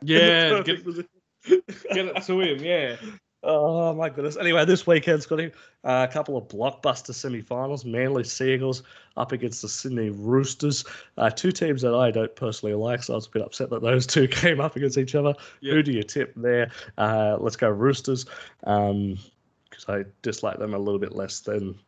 Yeah, 0.04 0.62
get- 0.62 0.86
get 0.86 2.06
it 2.08 2.24
to 2.24 2.40
him. 2.42 2.64
Yeah. 2.64 2.96
Oh 3.42 3.94
my 3.94 4.10
goodness. 4.10 4.36
Anyway, 4.36 4.66
this 4.66 4.86
weekend's 4.86 5.26
got 5.26 5.40
a 5.40 5.52
uh, 5.86 6.08
couple 6.08 6.36
of 6.36 6.48
blockbuster 6.50 7.14
semi-finals. 7.14 7.86
Manly 7.86 8.26
Seagulls 8.26 8.84
up 9.16 9.32
against 9.32 9.62
the 9.62 9.70
Sydney 9.70 10.10
Roosters. 10.10 10.84
Uh, 11.18 11.30
two 11.30 11.52
teams 11.52 11.82
that 11.82 11.96
I 11.96 12.12
don't 12.12 12.36
personally 12.36 12.76
like, 12.76 13.02
so 13.02 13.14
I 13.14 13.16
was 13.16 13.28
a 13.28 13.30
bit 13.30 13.42
upset 13.42 13.70
that 13.70 13.82
those 13.82 14.06
two 14.06 14.28
came 14.28 14.60
up 14.60 14.76
against 14.76 14.98
each 14.98 15.16
other. 15.16 15.34
Yeah. 15.62 15.74
Who 15.76 15.84
do 15.84 15.94
you 15.94 16.04
tip 16.04 16.34
there? 16.36 16.72
Uh, 16.98 17.38
let's 17.40 17.56
go 17.56 17.70
Roosters, 17.70 18.26
because 18.60 19.86
I 19.88 20.04
dislike 20.22 20.60
them 20.60 20.74
a 20.74 20.80
little 20.80 21.00
bit 21.00 21.16
less 21.16 21.40
than 21.40 21.80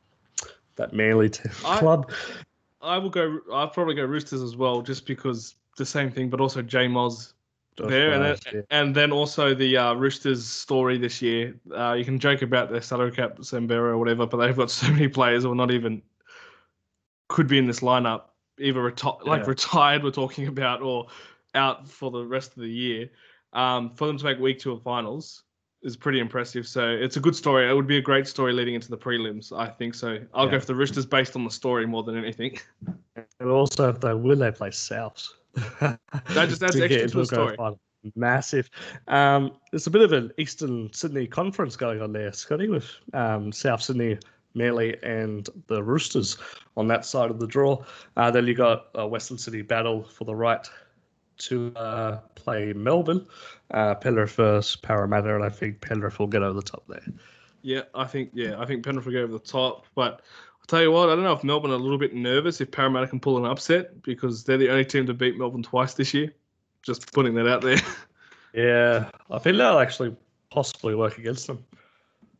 that 0.78 0.94
Manly 0.94 1.30
t- 1.30 1.50
I- 1.66 1.80
club. 1.80 2.12
I 2.82 2.98
will 2.98 3.12
go. 3.12 3.40
I'll 3.54 3.68
probably 3.68 3.94
go 3.94 4.06
Roosters 4.06 4.42
as 4.42 4.56
well, 4.56 4.82
just 4.82 5.06
because 5.06 5.56
the 5.78 5.86
same 5.86 6.12
thing, 6.12 6.30
but 6.30 6.42
also 6.42 6.62
J 6.62 6.88
Moz 6.88 7.34
Josh 7.78 7.90
there, 7.90 8.12
and 8.12 8.24
then, 8.24 8.38
yeah. 8.54 8.62
and 8.70 8.94
then 8.96 9.12
also 9.12 9.54
the 9.54 9.78
uh, 9.78 9.94
Roosters 9.94 10.46
story 10.46 10.98
this 10.98 11.22
year. 11.22 11.56
Uh, 11.76 11.94
you 11.94 12.04
can 12.04 12.20
joke 12.20 12.42
about 12.42 12.70
their 12.70 12.82
salary 12.82 13.12
cap, 13.12 13.38
Sambera 13.38 13.92
or 13.92 13.98
whatever, 13.98 14.26
but 14.26 14.38
they've 14.38 14.56
got 14.56 14.70
so 14.72 14.92
many 14.92 15.08
players 15.08 15.44
who 15.44 15.52
are 15.52 15.56
not 15.56 15.72
even 15.72 16.02
could 17.30 17.48
be 17.48 17.58
in 17.58 17.66
this 17.66 17.80
lineup, 17.80 18.24
either 18.60 18.82
reti- 18.82 19.26
like 19.26 19.44
Yeah. 19.44 19.50
retired. 19.50 20.04
We're 20.04 20.12
talking 20.12 20.48
about 20.48 20.82
or 20.82 21.08
out 21.56 21.88
for 21.88 22.12
the 22.12 22.26
rest 22.26 22.58
of 22.58 22.62
the 22.62 22.70
year. 22.70 23.10
Um, 23.54 23.90
for 23.96 24.08
them 24.08 24.18
to 24.18 24.26
make 24.26 24.40
week 24.40 24.60
two 24.60 24.74
of 24.74 24.82
finals 24.84 25.44
is 25.82 25.96
pretty 25.98 26.20
impressive. 26.20 26.68
So 26.68 26.90
it's 26.90 27.18
a 27.18 27.20
good 27.20 27.36
story. 27.36 27.70
It 27.70 27.74
would 27.74 27.88
be 27.88 27.98
a 27.98 28.02
great 28.02 28.28
story 28.28 28.54
leading 28.54 28.76
into 28.76 28.90
the 28.90 28.98
prelims. 28.98 29.58
I 29.58 29.68
think 29.68 29.96
so. 29.96 30.20
I'll 30.34 30.46
Yeah. 30.46 30.52
go 30.52 30.60
for 30.60 30.66
the 30.68 30.76
Roosters 30.76 31.06
based 31.06 31.36
on 31.36 31.44
the 31.46 31.50
story 31.52 31.86
more 31.88 32.04
than 32.04 32.18
anything. 32.18 32.60
And 33.40 33.50
also, 33.50 33.90
if 33.90 34.00
they 34.00 34.14
win, 34.14 34.40
they 34.40 34.52
play 34.52 34.70
Souths. 34.70 35.30
That 35.56 36.00
just 36.50 36.64
adds 36.64 36.76
extra 36.80 37.08
to 37.08 37.18
the 37.18 37.26
story. 37.26 37.58
massive. 38.16 38.70
Um, 39.08 39.54
there's 39.72 39.88
a 39.88 39.92
bit 39.92 40.02
of 40.02 40.12
an 40.12 40.32
Eastern 40.38 40.92
Sydney 40.94 41.28
conference 41.28 41.76
going 41.76 42.02
on 42.02 42.14
there, 42.14 42.32
Scotty, 42.34 42.68
with 42.68 42.90
um, 43.14 43.52
South 43.52 43.82
Sydney, 43.82 44.18
Manly, 44.54 44.98
and 45.04 45.48
the 45.68 45.84
Roosters 45.84 46.38
on 46.78 46.88
that 46.88 47.06
side 47.06 47.30
of 47.32 47.40
the 47.40 47.48
draw. 47.48 47.84
Uh, 48.18 48.32
then 48.32 48.48
you 48.48 48.56
got 48.56 48.88
a 48.96 49.08
Western 49.08 49.38
Sydney 49.38 49.62
battle 49.62 50.04
for 50.04 50.26
the 50.26 50.36
right 50.36 50.68
to 51.38 51.74
uh, 51.76 52.18
play 52.36 52.74
Melbourne. 52.74 53.26
Uh, 53.72 53.96
Penrith 53.96 54.36
versus 54.36 54.76
Parramatta, 54.76 55.36
and 55.36 55.44
I 55.44 55.50
think 55.50 55.82
Penrith 55.82 56.20
will 56.20 56.28
get 56.28 56.44
over 56.44 56.54
the 56.54 56.62
top 56.62 56.84
there. 56.88 57.06
Yeah, 57.62 57.84
I 57.94 58.06
think 58.06 58.32
yeah, 58.34 58.60
I 58.60 58.66
think 58.66 58.84
Penrith 58.84 59.06
will 59.06 59.14
get 59.14 59.22
over 59.22 59.34
the 59.34 59.40
top. 59.40 59.86
But 59.96 60.22
tell 60.72 60.82
you 60.82 60.92
what, 60.92 61.10
I 61.10 61.16
don't 61.16 61.24
know 61.24 61.34
if 61.34 61.44
Melbourne 61.44 61.72
are 61.72 61.76
a 61.76 61.78
little 61.78 61.98
bit 61.98 62.14
nervous 62.14 62.62
if 62.62 62.72
Parramatta 62.72 63.08
can 63.08 63.20
pull 63.20 63.38
an 63.38 63.46
upset 63.46 64.02
because 64.04 64.46
they're 64.46 64.58
the 64.58 64.70
only 64.70 64.86
team 64.86 65.06
to 65.06 65.14
beat 65.14 65.38
Melbourne 65.38 65.64
twice 65.64 65.94
this 65.94 66.14
year. 66.14 66.34
Just 66.82 67.12
putting 67.14 67.36
that 67.36 67.48
out 67.48 67.62
there. 67.62 67.78
Yeah, 68.54 69.10
I 69.30 69.40
think 69.40 69.56
that'll 69.56 69.80
actually 69.80 70.14
possibly 70.50 70.94
work 70.94 71.18
against 71.18 71.48
them. 71.48 71.64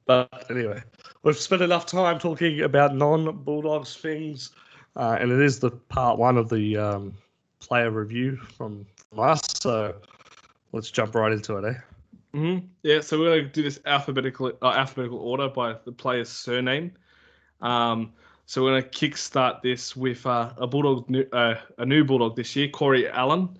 But 0.06 0.46
anyway, 0.50 0.84
we've 1.24 1.38
spent 1.38 1.62
enough 1.62 1.86
time 1.86 2.20
talking 2.20 2.64
about 2.64 2.94
non-Bulldogs 2.94 3.96
things, 3.96 4.52
uh, 4.98 5.18
and 5.22 5.32
it 5.32 5.40
is 5.40 5.60
the 5.60 5.72
part 5.72 6.20
one 6.20 6.38
of 6.38 6.50
the 6.50 6.76
um, 6.76 7.14
player 7.62 7.92
review 7.92 8.36
from, 8.36 8.86
from 9.08 9.20
us. 9.22 9.42
So 9.62 9.96
let's 10.74 10.92
jump 10.92 11.16
right 11.16 11.32
into 11.32 11.56
it, 11.56 11.64
eh? 11.64 11.80
hmm 12.34 12.58
Yeah, 12.84 13.00
so 13.00 13.18
we're 13.18 13.34
going 13.34 13.46
to 13.46 13.50
do 13.50 13.64
this 13.64 13.80
alphabetical 13.86 14.52
uh, 14.62 14.72
alphabetical 14.72 15.20
order 15.20 15.48
by 15.48 15.78
the 15.86 15.94
player's 15.94 16.28
surname. 16.28 16.92
Um, 17.62 18.12
so 18.52 18.62
we're 18.62 18.72
going 18.72 18.84
to 18.84 18.90
kickstart 18.90 19.62
this 19.62 19.96
with 19.96 20.26
uh, 20.26 20.52
a 20.58 20.68
bulldog, 20.68 21.10
new, 21.10 21.26
uh, 21.32 21.56
a 21.78 21.86
new 21.86 22.04
bulldog 22.04 22.36
this 22.36 22.54
year, 22.54 22.68
Corey 22.68 23.08
Allen. 23.08 23.58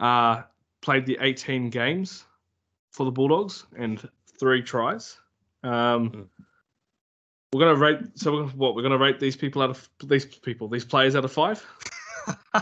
Uh, 0.00 0.42
played 0.82 1.06
the 1.06 1.16
18 1.22 1.70
games 1.70 2.26
for 2.90 3.06
the 3.06 3.10
Bulldogs 3.10 3.64
and 3.78 4.06
three 4.38 4.60
tries. 4.60 5.16
Um, 5.62 6.10
Mm. 6.10 6.26
We're 7.54 7.60
going 7.60 7.74
to 7.74 7.80
rate. 7.80 8.00
So 8.16 8.32
we're, 8.32 8.40
gonna- 8.42 8.52
what 8.56 8.74
we're 8.74 8.82
going 8.82 8.92
to 8.92 8.98
rate 8.98 9.18
these 9.18 9.34
people 9.34 9.62
out 9.62 9.70
of 9.70 9.88
these 10.04 10.26
people, 10.26 10.68
these 10.68 10.84
players 10.84 11.16
out 11.16 11.24
of 11.24 11.32
five. 11.32 11.66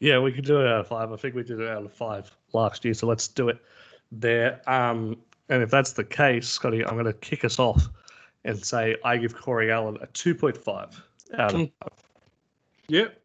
yeah, 0.00 0.18
we 0.18 0.32
could 0.32 0.44
do 0.44 0.60
it 0.60 0.66
out 0.66 0.80
of 0.80 0.88
five. 0.88 1.12
I 1.12 1.16
think 1.16 1.36
we 1.36 1.44
did 1.44 1.60
it 1.60 1.68
out 1.68 1.84
of 1.84 1.92
five 1.92 2.36
last 2.52 2.84
year, 2.84 2.94
so 2.94 3.06
let's 3.06 3.28
do 3.28 3.48
it 3.48 3.58
there. 4.10 4.60
Um, 4.68 5.18
and 5.50 5.62
if 5.62 5.70
that's 5.70 5.92
the 5.92 6.02
case, 6.02 6.48
Scotty, 6.48 6.84
I'm 6.84 6.94
going 6.94 7.04
to 7.04 7.12
kick 7.12 7.44
us 7.44 7.60
off 7.60 7.88
and 8.46 8.64
say 8.64 8.96
I 9.04 9.16
give 9.16 9.36
Corey 9.36 9.70
Allen 9.70 9.98
a 10.00 10.06
2.5 10.08 10.66
out 11.38 11.54
of 11.54 11.60
Mm. 11.60 11.72
Yep. 12.88 13.20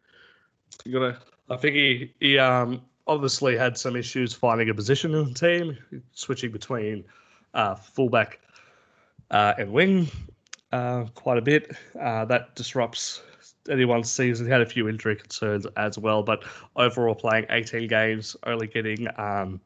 You 0.86 0.92
got 0.92 1.00
to. 1.00 1.18
I 1.50 1.58
think 1.58 1.76
he, 1.76 2.14
he 2.20 2.38
um, 2.40 2.82
obviously 3.08 3.56
had 3.58 3.78
some 3.78 3.96
issues 3.96 4.34
finding 4.34 4.70
a 4.70 4.74
position 4.74 5.14
in 5.14 5.26
the 5.26 5.34
team, 5.34 5.78
switching 6.14 6.52
between 6.52 7.04
uh, 7.54 7.76
fullback 7.76 8.40
uh, 9.30 9.54
and 9.58 9.72
wing 9.72 10.10
uh, 10.72 11.06
quite 11.14 11.38
a 11.38 11.42
bit. 11.42 11.76
Uh, 12.00 12.26
that 12.26 12.56
disrupts 12.56 13.22
anyone's 13.70 14.10
season. 14.10 14.46
He 14.46 14.52
had 14.52 14.62
a 14.62 14.66
few 14.66 14.90
injury 14.90 15.16
concerns 15.16 15.68
as 15.78 16.00
well, 16.00 16.24
but 16.24 16.44
overall 16.76 17.16
playing 17.16 17.46
18 17.50 17.88
games, 17.88 18.36
only 18.46 18.68
getting 18.68 19.08
um, 19.18 19.60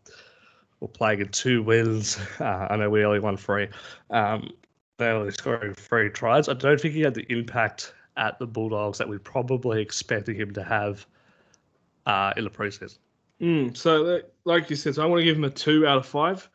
we're 0.80 0.88
playing 0.90 1.22
in 1.22 1.30
two 1.30 1.64
wins. 1.64 2.18
Uh, 2.40 2.68
I 2.70 2.76
know 2.76 2.90
we 2.90 3.06
only 3.06 3.20
won 3.20 3.38
three. 3.38 3.70
Um, 4.10 4.52
they 4.98 5.08
only 5.10 5.32
scoring 5.32 5.74
three 5.74 6.10
tries. 6.10 6.48
I 6.50 6.54
don't 6.54 6.80
think 6.80 6.94
he 6.94 7.02
had 7.02 7.14
the 7.14 7.25
impact 7.32 7.94
at 8.18 8.40
the 8.40 8.48
Bulldogs 8.48 8.98
that 8.98 9.08
we're 9.10 9.20
probably 9.20 9.82
expecting 9.82 10.36
him 10.36 10.54
to 10.54 10.64
have 10.64 11.06
uh, 12.06 12.34
in 12.38 12.44
the 12.44 12.50
preseason. 12.50 12.98
Mm, 13.42 13.75
so, 13.75 14.02
like- 14.04 14.32
like 14.46 14.70
you 14.70 14.75
said, 14.75 14.96
so 14.96 15.04
I 15.04 15.06
want 15.08 15.20
to 15.22 15.25
give 15.25 15.36
him 15.38 15.44
a 15.44 15.50
two 15.50 15.88
out 15.88 15.98
of 15.98 16.06
five. 16.06 16.48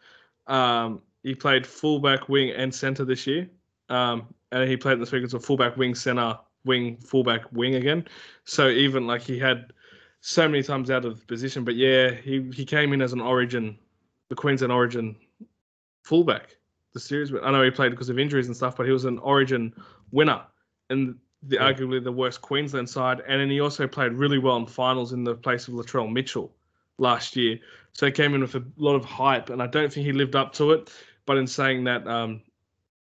Um, 0.46 1.02
he 1.24 1.34
played 1.34 1.66
fullback, 1.66 2.28
wing, 2.28 2.50
and 2.50 2.72
center 2.74 3.04
this 3.04 3.26
year. 3.26 3.50
Um, 3.88 4.32
and 4.52 4.68
he 4.68 4.76
played 4.76 4.94
in 4.94 5.00
the 5.00 5.06
sequence 5.06 5.34
of 5.34 5.44
fullback, 5.44 5.76
wing, 5.76 5.94
center, 5.96 6.38
wing, 6.64 6.96
fullback, 6.98 7.42
wing 7.52 7.74
again. 7.74 8.06
So 8.44 8.68
even 8.68 9.06
like 9.08 9.22
he 9.22 9.38
had 9.38 9.72
so 10.20 10.48
many 10.48 10.62
times 10.62 10.90
out 10.90 11.04
of 11.04 11.26
position, 11.26 11.64
but 11.64 11.74
yeah, 11.74 12.12
he 12.12 12.48
he 12.54 12.64
came 12.64 12.92
in 12.92 13.02
as 13.02 13.12
an 13.12 13.20
Origin, 13.20 13.76
the 14.28 14.34
Queensland 14.36 14.72
Origin 14.72 15.16
fullback. 16.04 16.56
The 16.92 17.00
series, 17.00 17.32
I 17.32 17.50
know 17.50 17.62
he 17.62 17.70
played 17.70 17.90
because 17.90 18.08
of 18.08 18.18
injuries 18.18 18.48
and 18.48 18.56
stuff, 18.56 18.76
but 18.76 18.86
he 18.86 18.92
was 18.92 19.04
an 19.04 19.18
Origin 19.18 19.72
winner 20.10 20.42
and 20.88 21.16
the 21.42 21.56
Yeah. 21.56 21.72
arguably 21.72 22.02
the 22.02 22.12
worst 22.12 22.42
Queensland 22.42 22.88
side. 22.88 23.22
And 23.26 23.40
then 23.40 23.48
he 23.50 23.60
also 23.60 23.86
played 23.86 24.12
really 24.12 24.38
well 24.38 24.56
in 24.56 24.66
finals 24.66 25.12
in 25.12 25.24
the 25.24 25.34
place 25.34 25.68
of 25.68 25.74
Latrell 25.74 26.12
Mitchell 26.12 26.54
last 26.98 27.36
year. 27.36 27.58
So 27.92 28.06
he 28.06 28.12
came 28.12 28.34
in 28.34 28.40
with 28.42 28.54
a 28.56 28.64
lot 28.76 28.94
of 28.94 29.04
hype, 29.04 29.50
and 29.50 29.62
I 29.62 29.66
don't 29.66 29.92
think 29.92 30.04
he 30.04 30.12
lived 30.12 30.36
up 30.36 30.52
to 30.54 30.72
it. 30.72 30.92
But 31.26 31.38
in 31.38 31.46
saying 31.46 31.84
that, 31.84 32.06
um, 32.06 32.42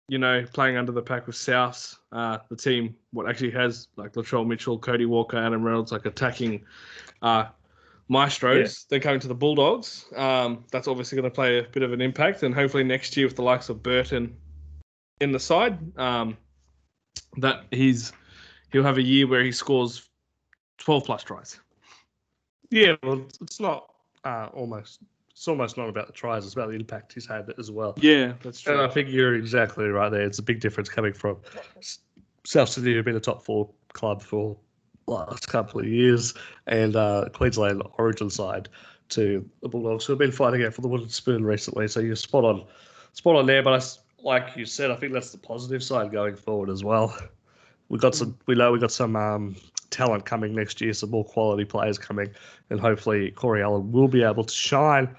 you 0.09 0.19
know, 0.19 0.45
playing 0.53 0.77
under 0.77 0.93
the 0.93 1.03
pack 1.03 1.27
with 1.27 1.37
Souths, 1.37 1.97
uh, 2.13 2.39
the 2.49 2.57
team 2.57 2.95
what 3.13 3.29
actually 3.29 3.51
has 3.51 3.89
like 3.97 4.13
Latrell 4.13 4.47
Mitchell, 4.47 4.79
Cody 4.79 5.07
Walker, 5.07 5.37
Adam 5.37 5.63
Reynolds, 5.63 5.93
like 5.93 6.07
attacking 6.07 6.65
uh, 7.23 7.47
maestros. 8.09 8.87
They're 8.89 9.01
coming 9.01 9.21
to 9.21 9.29
the 9.29 9.35
Bulldogs. 9.35 10.07
Um, 10.17 10.65
that's 10.73 10.89
obviously 10.89 11.17
going 11.17 11.31
to 11.31 11.35
play 11.35 11.59
a 11.59 11.63
bit 11.63 11.83
of 11.83 11.93
an 11.93 12.01
impact, 12.01 12.43
and 12.43 12.55
hopefully 12.55 12.85
next 12.85 13.17
year 13.17 13.27
with 13.27 13.37
the 13.37 13.43
likes 13.43 13.69
of 13.69 13.83
Burton 13.83 14.37
in 15.21 15.33
the 15.33 15.41
side, 15.41 15.79
um, 15.99 16.37
that 17.39 17.65
he's 17.71 18.13
he'll 18.73 18.83
have 18.85 18.99
a 18.99 19.03
year 19.03 19.27
where 19.27 19.43
he 19.43 19.53
scores 19.53 20.09
twelve 20.79 21.05
plus 21.05 21.23
tries. 21.23 21.59
Yeah, 22.71 22.97
well, 23.03 23.25
it's 23.41 23.61
not 23.61 23.93
uh, 24.25 24.49
almost. 24.53 25.01
It's 25.31 25.47
almost 25.47 25.77
not 25.77 25.89
about 25.89 26.09
the 26.09 26.13
tries. 26.13 26.45
It's 26.45 26.55
about 26.55 26.71
the 26.71 26.75
impact 26.75 27.13
he's 27.13 27.27
had 27.27 27.55
as 27.59 27.71
well. 27.71 27.95
Yeah, 28.01 28.33
that's 28.43 28.61
true. 28.61 28.75
And. 28.75 28.83
I 28.83 28.93
think 28.93 29.09
you're 29.09 29.37
exactly 29.37 29.87
right 29.87 30.09
there. 30.09 30.23
It's 30.23 30.41
a 30.41 30.43
big 30.43 30.61
difference 30.61 30.89
coming 30.89 31.13
from 31.13 31.37
South 32.45 32.69
Sydney, 32.69 32.95
who've 32.95 33.05
been 33.05 33.17
a 33.17 33.21
top 33.21 33.45
four 33.45 33.71
club 33.93 34.21
for 34.21 34.57
last 35.09 35.49
couple 35.49 35.81
of 35.81 35.87
years, 35.87 36.35
and 36.67 36.97
uh, 36.97 37.27
Queensland 37.33 37.83
Origin 37.99 38.31
side 38.31 38.69
to 39.11 39.49
the 39.63 39.69
Bulldogs, 39.69 40.05
who 40.05 40.13
have 40.13 40.19
been 40.19 40.33
fighting 40.33 40.65
out 40.65 40.75
for 40.75 40.83
the 40.83 40.89
wooden 40.89 41.09
spoon 41.09 41.45
recently. 41.45 41.89
So 41.89 42.01
you're 42.01 42.17
spot 42.17 42.45
on, 42.45 42.67
spot 43.13 43.37
on 43.37 43.47
there. 43.47 43.63
But 43.63 43.75
I 43.75 43.85
like 44.23 44.57
you 44.57 44.67
said, 44.67 44.91
I 44.91 44.97
think 44.97 45.13
that's 45.13 45.33
the 45.33 45.39
positive 45.39 45.83
side 45.83 46.13
going 46.13 46.37
forward 46.37 46.71
as 46.71 46.85
well. 46.85 47.17
We 47.89 47.99
got 47.99 48.15
some. 48.15 48.37
We 48.47 48.55
know 48.55 48.73
we 48.73 48.79
got 48.79 48.93
some 48.93 49.17
um, 49.17 49.57
talent 49.91 50.25
coming 50.25 50.55
next 50.55 50.81
year. 50.81 50.93
Some 50.93 51.11
more 51.11 51.25
quality 51.25 51.65
players 51.65 51.99
coming, 51.99 52.29
and 52.71 52.79
hopefully 52.81 53.31
Corey 53.31 53.63
Allen 53.63 53.91
will 53.93 54.09
be 54.09 54.23
able 54.23 54.45
to 54.45 54.55
shine 54.55 55.17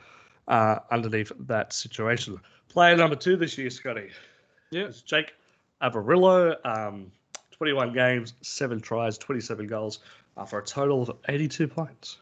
uh, 0.48 0.80
underneath 0.92 1.32
that 1.40 1.74
situation. 1.74 2.40
Player 2.68 2.96
number 2.96 3.16
two 3.16 3.36
this 3.36 3.58
year, 3.58 3.70
Scotty, 3.70 4.10
yeah, 4.70 4.92
Jake 5.06 5.34
Averillo. 5.82 6.56
Um, 6.64 7.12
21 7.60 7.94
games, 7.94 8.34
seven 8.42 8.80
tries, 8.80 9.18
27 9.18 9.68
goals, 9.68 10.00
uh, 10.38 10.46
for 10.46 10.60
a 10.60 10.64
total 10.64 11.02
of 11.04 11.12
82 11.28 11.68
points. 11.68 12.20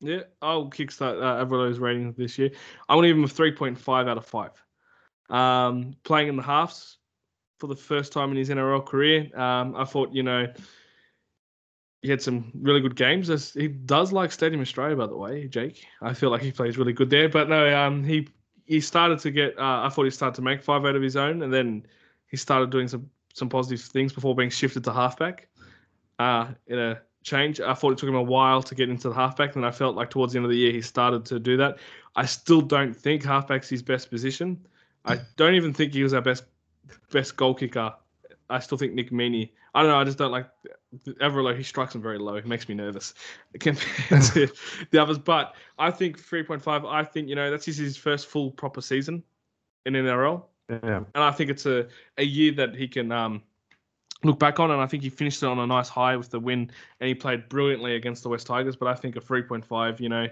yeah. 0.00 0.22
I'll 0.42 0.68
kickstart 0.68 1.22
uh, 1.22 1.44
Averillo's 1.44 1.78
rating 1.78 2.12
this 2.18 2.36
year. 2.38 2.50
I 2.88 2.96
want 2.96 3.04
to 3.04 3.08
give 3.08 3.16
him 3.16 3.24
a 3.24 3.28
three 3.28 3.52
point 3.52 3.78
five 3.78 4.08
out 4.08 4.18
of 4.18 4.26
five. 4.26 4.50
Um, 5.30 5.94
playing 6.02 6.28
in 6.28 6.36
the 6.36 6.42
halves 6.42 6.98
for 7.58 7.68
the 7.68 7.76
first 7.76 8.12
time 8.12 8.32
in 8.32 8.36
his 8.36 8.50
NRL 8.50 8.84
career. 8.84 9.30
Um, 9.38 9.76
I 9.76 9.84
thought, 9.84 10.12
you 10.12 10.24
know, 10.24 10.52
he 12.02 12.10
had 12.10 12.20
some 12.20 12.50
really 12.54 12.80
good 12.80 12.96
games. 12.96 13.52
He 13.54 13.68
does 13.68 14.12
like 14.12 14.32
Stadium 14.32 14.60
Australia, 14.60 14.96
by 14.96 15.06
the 15.06 15.16
way, 15.16 15.46
Jake. 15.46 15.86
I 16.00 16.14
feel 16.14 16.30
like 16.30 16.42
he 16.42 16.50
plays 16.50 16.76
really 16.76 16.92
good 16.92 17.10
there. 17.10 17.28
But 17.28 17.48
no, 17.48 17.78
um, 17.78 18.02
he 18.02 18.26
he 18.64 18.80
started 18.80 19.20
to 19.20 19.30
get. 19.30 19.56
Uh, 19.56 19.82
I 19.84 19.88
thought 19.88 20.02
he 20.02 20.10
started 20.10 20.34
to 20.34 20.42
make 20.42 20.64
five 20.64 20.84
out 20.84 20.96
of 20.96 21.02
his 21.02 21.14
own, 21.14 21.42
and 21.42 21.54
then 21.54 21.86
he 22.26 22.36
started 22.36 22.70
doing 22.70 22.88
some 22.88 23.08
some 23.32 23.48
positive 23.48 23.80
things 23.80 24.12
before 24.12 24.34
being 24.34 24.50
shifted 24.50 24.84
to 24.84 24.92
halfback. 24.92 25.48
Uh, 26.18 26.48
in 26.66 26.78
a 26.78 27.00
change, 27.22 27.60
I 27.60 27.74
thought 27.74 27.92
it 27.92 27.98
took 27.98 28.08
him 28.08 28.14
a 28.14 28.22
while 28.22 28.62
to 28.62 28.74
get 28.74 28.88
into 28.88 29.08
the 29.08 29.14
halfback, 29.14 29.56
and 29.56 29.64
I 29.64 29.70
felt 29.70 29.96
like 29.96 30.10
towards 30.10 30.32
the 30.32 30.38
end 30.38 30.44
of 30.44 30.50
the 30.50 30.56
year 30.56 30.72
he 30.72 30.82
started 30.82 31.24
to 31.26 31.38
do 31.38 31.56
that. 31.56 31.78
I 32.14 32.26
still 32.26 32.60
don't 32.60 32.94
think 32.94 33.24
halfback's 33.24 33.68
his 33.68 33.82
best 33.82 34.10
position. 34.10 34.66
I 35.04 35.20
don't 35.36 35.54
even 35.54 35.72
think 35.72 35.94
he 35.94 36.02
was 36.02 36.14
our 36.14 36.20
best 36.20 36.44
best 37.10 37.36
goal 37.36 37.54
kicker. 37.54 37.94
I 38.50 38.58
still 38.58 38.78
think 38.78 38.92
Nick 38.92 39.10
Meaney. 39.10 39.50
I 39.74 39.82
don't 39.82 39.90
know. 39.90 39.98
I 39.98 40.04
just 40.04 40.18
don't 40.18 40.30
like 40.30 40.46
Everlow. 41.06 41.56
He 41.56 41.62
strikes 41.62 41.94
him 41.94 42.02
very 42.02 42.18
low. 42.18 42.34
He 42.34 42.46
makes 42.46 42.68
me 42.68 42.74
nervous 42.74 43.14
compared 43.60 44.22
to 44.34 44.52
the 44.90 44.98
others. 44.98 45.18
But 45.18 45.54
I 45.78 45.90
think 45.90 46.20
3.5. 46.20 46.86
I 46.86 47.04
think 47.04 47.28
you 47.28 47.34
know 47.34 47.50
that's 47.50 47.64
his, 47.64 47.78
his 47.78 47.96
first 47.96 48.26
full 48.26 48.50
proper 48.50 48.82
season 48.82 49.22
in 49.86 49.94
NRL, 49.94 50.44
Yeah. 50.68 50.98
and 51.14 51.24
I 51.24 51.30
think 51.30 51.50
it's 51.50 51.66
a, 51.66 51.86
a 52.18 52.24
year 52.24 52.52
that 52.52 52.74
he 52.74 52.88
can 52.88 53.12
um, 53.12 53.42
look 54.24 54.38
back 54.38 54.60
on. 54.60 54.70
And 54.70 54.80
I 54.80 54.86
think 54.86 55.02
he 55.02 55.10
finished 55.10 55.42
it 55.42 55.46
on 55.46 55.58
a 55.58 55.66
nice 55.66 55.88
high 55.88 56.16
with 56.16 56.30
the 56.30 56.40
win, 56.40 56.70
and 57.00 57.08
he 57.08 57.14
played 57.14 57.48
brilliantly 57.48 57.96
against 57.96 58.22
the 58.22 58.28
West 58.28 58.46
Tigers. 58.46 58.76
But 58.76 58.88
I 58.88 58.94
think 58.94 59.16
a 59.16 59.20
3.5. 59.20 60.00
You 60.00 60.08
know, 60.08 60.26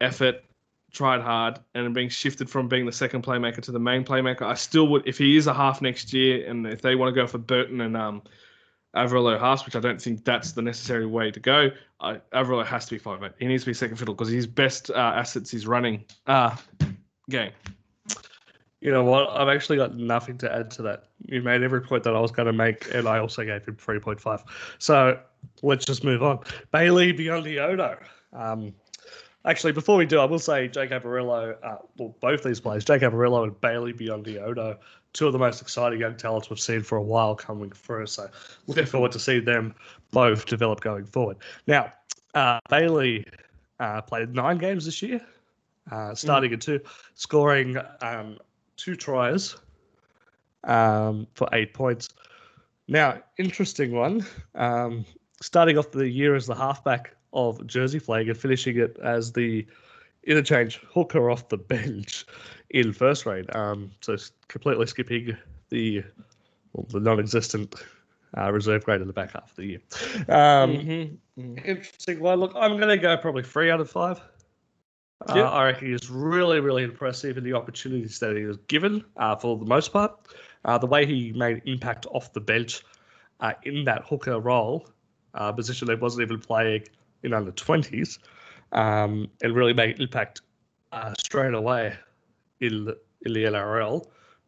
effort, 0.00 0.44
tried 0.92 1.20
hard, 1.20 1.58
and 1.74 1.94
being 1.94 2.08
shifted 2.08 2.48
from 2.48 2.68
being 2.68 2.86
the 2.86 2.92
second 2.92 3.22
playmaker 3.22 3.60
to 3.62 3.72
the 3.72 3.78
main 3.78 4.04
playmaker. 4.04 4.42
I 4.42 4.54
still 4.54 4.88
would, 4.88 5.06
if 5.06 5.18
he 5.18 5.36
is 5.36 5.46
a 5.46 5.54
half 5.54 5.82
next 5.82 6.12
year, 6.12 6.48
and 6.48 6.66
if 6.66 6.82
they 6.82 6.94
want 6.94 7.14
to 7.14 7.20
go 7.20 7.26
for 7.26 7.38
Burton 7.38 7.80
and 7.80 7.96
um 7.96 8.22
Averillo 8.94 9.38
Haas, 9.38 9.64
which 9.64 9.76
I 9.76 9.80
don't 9.80 10.00
think 10.00 10.24
that's 10.24 10.52
the 10.52 10.62
necessary 10.62 11.06
way 11.06 11.30
to 11.30 11.40
go. 11.40 11.70
Uh, 12.00 12.16
Averillo 12.32 12.64
has 12.64 12.86
to 12.86 12.94
be 12.94 12.98
five 12.98 13.22
eight. 13.22 13.32
He 13.38 13.46
needs 13.46 13.64
to 13.64 13.70
be 13.70 13.74
second 13.74 13.96
fiddle 13.96 14.14
because 14.14 14.30
his 14.30 14.46
best 14.46 14.90
uh, 14.90 15.12
assets 15.16 15.52
is 15.52 15.66
running 15.66 16.04
uh, 16.26 16.56
game. 17.28 17.50
You 18.84 18.90
know 18.90 19.02
what? 19.02 19.30
I've 19.30 19.48
actually 19.48 19.78
got 19.78 19.96
nothing 19.96 20.36
to 20.38 20.54
add 20.54 20.70
to 20.72 20.82
that. 20.82 21.04
You 21.24 21.40
made 21.40 21.62
every 21.62 21.80
point 21.80 22.04
that 22.04 22.14
I 22.14 22.20
was 22.20 22.30
going 22.30 22.44
to 22.44 22.52
make, 22.52 22.94
and 22.94 23.08
I 23.08 23.18
also 23.18 23.42
gave 23.42 23.64
him 23.64 23.76
3.5. 23.76 24.42
So 24.78 25.18
let's 25.62 25.86
just 25.86 26.04
move 26.04 26.22
on. 26.22 26.40
Bailey 26.70 27.14
Biondi 27.14 27.98
Um, 28.34 28.74
actually, 29.46 29.72
before 29.72 29.96
we 29.96 30.04
do, 30.04 30.20
I 30.20 30.26
will 30.26 30.38
say 30.38 30.68
Jake 30.68 30.90
Averillo, 30.90 31.56
uh, 31.62 31.76
well, 31.96 32.14
both 32.20 32.42
these 32.42 32.60
players, 32.60 32.84
Jake 32.84 33.00
Averillo 33.00 33.44
and 33.44 33.58
Bailey 33.62 33.94
Biondi 33.94 34.76
two 35.14 35.26
of 35.28 35.32
the 35.32 35.38
most 35.38 35.62
exciting 35.62 36.00
young 36.00 36.16
talents 36.16 36.50
we've 36.50 36.60
seen 36.60 36.82
for 36.82 36.98
a 36.98 37.02
while 37.02 37.34
coming 37.34 37.70
through. 37.70 38.04
So 38.06 38.28
looking 38.66 38.84
forward 38.84 39.12
to 39.12 39.18
see 39.18 39.38
them 39.38 39.74
both 40.10 40.44
develop 40.44 40.80
going 40.82 41.06
forward. 41.06 41.38
Now, 41.66 41.90
uh, 42.34 42.58
Bailey 42.68 43.24
uh, 43.80 44.02
played 44.02 44.34
nine 44.34 44.58
games 44.58 44.84
this 44.84 45.00
year, 45.00 45.24
uh, 45.90 46.14
starting 46.14 46.50
mm. 46.50 46.54
at 46.54 46.60
two, 46.60 46.80
scoring 47.14 47.78
um, 48.02 48.38
two 48.76 48.96
tries 48.96 49.56
um, 50.64 51.26
for 51.34 51.48
eight 51.52 51.74
points. 51.74 52.08
Now, 52.88 53.18
interesting 53.38 53.92
one. 53.92 54.26
Um, 54.54 55.04
starting 55.40 55.78
off 55.78 55.90
the 55.90 56.08
year 56.08 56.34
as 56.34 56.46
the 56.46 56.54
halfback 56.54 57.16
of 57.32 57.66
Jersey 57.66 57.98
Flegg 57.98 58.28
and 58.28 58.38
finishing 58.38 58.78
it 58.78 58.96
as 59.02 59.32
the 59.32 59.66
interchange 60.24 60.80
hooker 60.88 61.30
off 61.30 61.48
the 61.48 61.56
bench 61.74 62.24
in 62.70 62.92
first 62.92 63.24
grade. 63.24 63.54
Um, 63.54 63.90
so 64.00 64.16
completely 64.48 64.86
skipping 64.86 65.36
the 65.70 66.04
well, 66.72 66.86
the 66.90 67.00
non-existent 67.00 67.74
uh, 68.36 68.50
reserve 68.52 68.84
grade 68.84 69.00
in 69.00 69.06
the 69.06 69.12
back 69.12 69.32
half 69.32 69.50
of 69.50 69.56
the 69.56 69.64
year. 69.64 69.80
Um, 70.28 70.72
mm-hmm. 70.72 71.40
Mm-hmm. 71.40 71.58
Interesting 71.64 72.20
one. 72.20 72.40
Look, 72.40 72.52
I'm 72.56 72.76
going 72.76 72.88
to 72.88 72.96
go 72.96 73.16
probably 73.16 73.44
three 73.44 73.70
out 73.70 73.80
of 73.80 73.90
five. 73.90 74.20
Uh. 75.28 75.42
I 75.42 75.66
reckon 75.66 75.90
he's 75.90 76.10
really, 76.10 76.60
really 76.60 76.82
impressive 76.82 77.38
in 77.38 77.44
the 77.44 77.52
opportunities 77.52 78.18
that 78.18 78.36
he 78.36 78.44
was 78.44 78.58
given 78.68 79.04
uh, 79.16 79.36
for 79.36 79.56
the 79.56 79.64
most 79.64 79.92
part. 79.92 80.12
Uh, 80.64 80.78
the 80.78 80.86
way 80.86 81.06
he 81.06 81.32
made 81.32 81.62
impact 81.66 82.06
off 82.10 82.32
the 82.32 82.40
bench 82.40 82.82
uh, 83.40 83.52
in 83.64 83.84
that 83.84 84.04
hooker 84.06 84.40
role, 84.40 84.88
uh, 85.34 85.52
position 85.52 85.86
that 85.88 86.00
wasn't 86.00 86.22
even 86.22 86.40
playing 86.40 86.84
in 87.22 87.32
under 87.32 87.52
20s, 87.52 88.18
um, 88.72 89.28
and 89.42 89.54
really 89.54 89.72
made 89.72 90.00
impact 90.00 90.42
uh, 90.92 91.12
straight 91.18 91.54
away 91.54 91.94
in 92.60 92.84
the, 92.84 92.98
in 93.26 93.32
the 93.32 93.44
NRL 93.44 94.06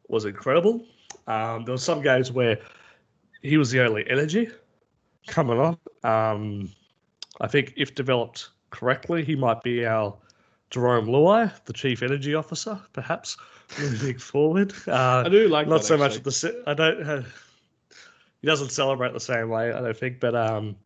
was 0.09 0.25
incredible. 0.25 0.85
Um, 1.27 1.65
there 1.65 1.75
were 1.75 1.79
some 1.79 2.03
games 2.03 2.31
where 2.31 2.59
he 3.43 3.57
was 3.57 3.71
the 3.71 3.85
only 3.85 4.09
energy 4.09 4.49
coming 5.27 5.59
on. 5.59 5.79
Um, 6.05 6.71
I 7.41 7.49
think 7.49 7.75
if 7.77 7.95
developed 7.95 8.51
correctly, 8.71 9.25
he 9.25 9.35
might 9.35 9.63
be 9.63 9.85
our 9.85 10.17
Jarome 10.71 11.09
Luai, 11.09 11.53
the 11.65 11.73
chief 11.73 12.03
energy 12.03 12.35
officer, 12.35 12.81
perhaps 12.93 13.37
moving 13.79 14.19
forward. 14.33 14.73
Uh, 14.87 15.25
I 15.27 15.29
do 15.29 15.49
like 15.49 15.69
not 15.69 15.85
so 15.85 15.95
actually. 15.95 16.19
much 16.19 16.41
the. 16.41 16.63
I 16.67 16.75
don't. 16.75 17.03
Uh, 17.03 17.23
he 18.43 18.47
doesn't 18.47 18.71
celebrate 18.71 19.13
the 19.13 19.21
same 19.21 19.49
way, 19.49 19.73
I 19.73 19.81
don't 19.81 19.97
think, 19.97 20.21
but 20.21 20.35
um, 20.35 20.77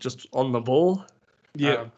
just 0.00 0.26
on 0.32 0.52
the 0.52 0.60
ball. 0.60 1.04
Yeah. 1.54 1.74
Um, 1.74 1.92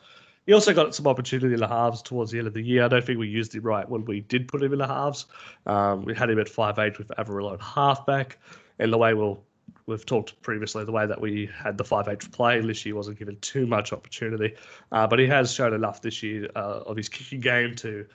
he 0.47 0.53
also 0.53 0.73
got 0.73 0.95
some 0.95 1.09
opportunity 1.09 1.55
in 1.55 1.61
the 1.61 1.67
halves 1.67 2.03
towards 2.03 2.31
the 2.31 2.39
end 2.39 2.47
of 2.47 2.55
the 2.55 2.63
year. 2.63 2.85
I 2.85 2.89
don't 2.89 3.05
think 3.05 3.19
we 3.19 3.27
used 3.27 3.55
him 3.55 3.63
right 3.63 3.89
when 3.89 4.05
we 4.05 4.21
did 4.21 4.47
put 4.47 4.63
him 4.63 4.73
in 4.73 4.79
the 4.79 4.87
halves. 4.87 5.27
Um, 5.67 6.05
we 6.05 6.15
had 6.15 6.31
him 6.31 6.39
at 6.39 6.49
five 6.49 6.79
eight 6.79 6.99
with 6.99 7.09
Averillo 7.19 7.55
at 7.55 7.61
halfback, 7.61 8.39
and 8.79 8.93
the 8.93 8.99
way 8.99 9.13
we'll 9.13 9.43
we've 9.87 10.07
talked 10.07 10.41
previously 10.43 10.85
the 10.85 10.93
way 10.93 11.07
that 11.07 11.21
we 11.21 11.49
had 11.57 11.79
the 11.79 11.85
five 11.85 12.09
eight 12.09 12.31
play 12.33 12.61
this 12.61 12.85
year 12.85 12.95
wasn't 12.95 13.19
given 13.19 13.37
too 13.41 13.67
much 13.67 13.93
opportunity, 13.93 14.55
uh, 14.93 15.07
but 15.07 15.19
he 15.19 15.27
has 15.27 15.53
shown 15.53 15.73
enough 15.73 16.03
this 16.03 16.23
year 16.23 16.49
uh, 16.57 16.81
of 16.87 16.97
his 16.97 17.09
kicking 17.09 17.41
game 17.41 17.75
to 17.77 18.07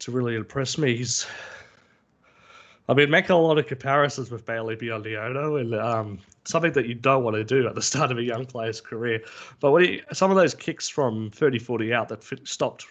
to 0.00 0.10
really 0.10 0.34
impress 0.34 0.76
me. 0.76 0.96
He's 0.96 1.26
I've 2.88 2.96
been 2.96 3.10
making 3.10 3.30
a 3.30 3.38
lot 3.38 3.58
of 3.58 3.66
comparisons 3.66 4.30
with 4.30 4.44
Bailey 4.44 4.76
Biondi 4.76 5.18
and 5.18 5.74
um, 5.74 6.18
something 6.44 6.72
that 6.72 6.86
you 6.86 6.94
don't 6.94 7.24
want 7.24 7.34
to 7.34 7.44
do 7.44 7.66
at 7.66 7.74
the 7.74 7.82
start 7.82 8.10
of 8.10 8.18
a 8.18 8.22
young 8.22 8.44
player's 8.44 8.80
career. 8.80 9.22
But 9.60 9.70
when 9.70 9.84
he, 9.84 10.02
some 10.12 10.30
of 10.30 10.36
those 10.36 10.54
kicks 10.54 10.88
from 10.88 11.30
30 11.30 11.58
40 11.58 11.94
out 11.94 12.08
that 12.10 12.22
fit, 12.22 12.46
stopped 12.46 12.86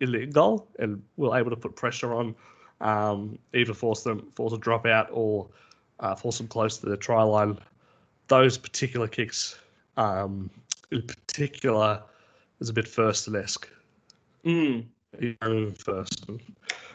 in 0.00 0.10
the 0.10 0.26
goal 0.26 0.68
and 0.80 1.00
were 1.16 1.36
able 1.38 1.50
to 1.50 1.56
put 1.56 1.76
pressure 1.76 2.12
on, 2.12 2.34
um, 2.80 3.38
either 3.54 3.72
force 3.72 4.02
them, 4.02 4.30
force 4.34 4.52
a 4.52 4.58
drop 4.58 4.84
out 4.84 5.08
or 5.12 5.48
uh, 6.00 6.14
force 6.16 6.38
them 6.38 6.48
close 6.48 6.78
to 6.78 6.86
the 6.86 6.96
try 6.96 7.22
line. 7.22 7.56
Those 8.28 8.58
particular 8.58 9.08
kicks, 9.08 9.58
um, 9.96 10.50
in 10.90 11.02
particular, 11.02 12.02
is 12.60 12.68
a 12.68 12.72
bit 12.72 12.88
first 12.88 13.28
esque. 13.28 13.68
Mm. 14.44 14.86
First. 15.78 16.26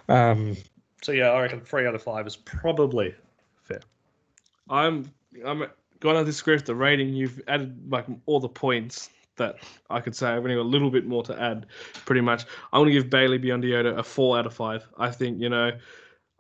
Um, 0.08 0.56
so 1.02 1.12
yeah, 1.12 1.30
I 1.30 1.42
reckon 1.42 1.62
three 1.62 1.88
out 1.88 1.96
of 1.96 2.04
five 2.04 2.28
is 2.28 2.36
probably 2.36 3.16
fair. 3.64 3.82
I'm 4.70 5.12
I'm 5.46 5.66
going 6.00 6.16
to 6.18 6.24
disagree 6.26 6.56
with 6.56 6.66
the 6.66 6.76
rating. 6.76 7.14
You've 7.14 7.42
added 7.48 7.92
like 7.92 8.06
all 8.26 8.40
the 8.40 8.50
points 8.50 9.10
that 9.38 9.58
I 9.90 10.00
could 10.02 10.16
say. 10.16 10.30
I've 10.30 10.44
only 10.44 10.56
got 10.56 10.62
a 10.62 10.64
little 10.64 10.92
bit 10.92 11.06
more 11.06 11.24
to 11.24 11.42
add, 11.42 11.66
pretty 12.06 12.22
much. 12.22 12.46
I'm 12.72 12.82
going 12.82 12.94
to 12.94 12.94
give 12.94 13.10
Bailey 13.10 13.40
Biondi 13.40 13.98
a 13.98 14.04
four 14.04 14.38
out 14.38 14.46
of 14.46 14.54
five. 14.54 14.88
I 14.98 15.10
think 15.10 15.40
you 15.40 15.50
know, 15.50 15.72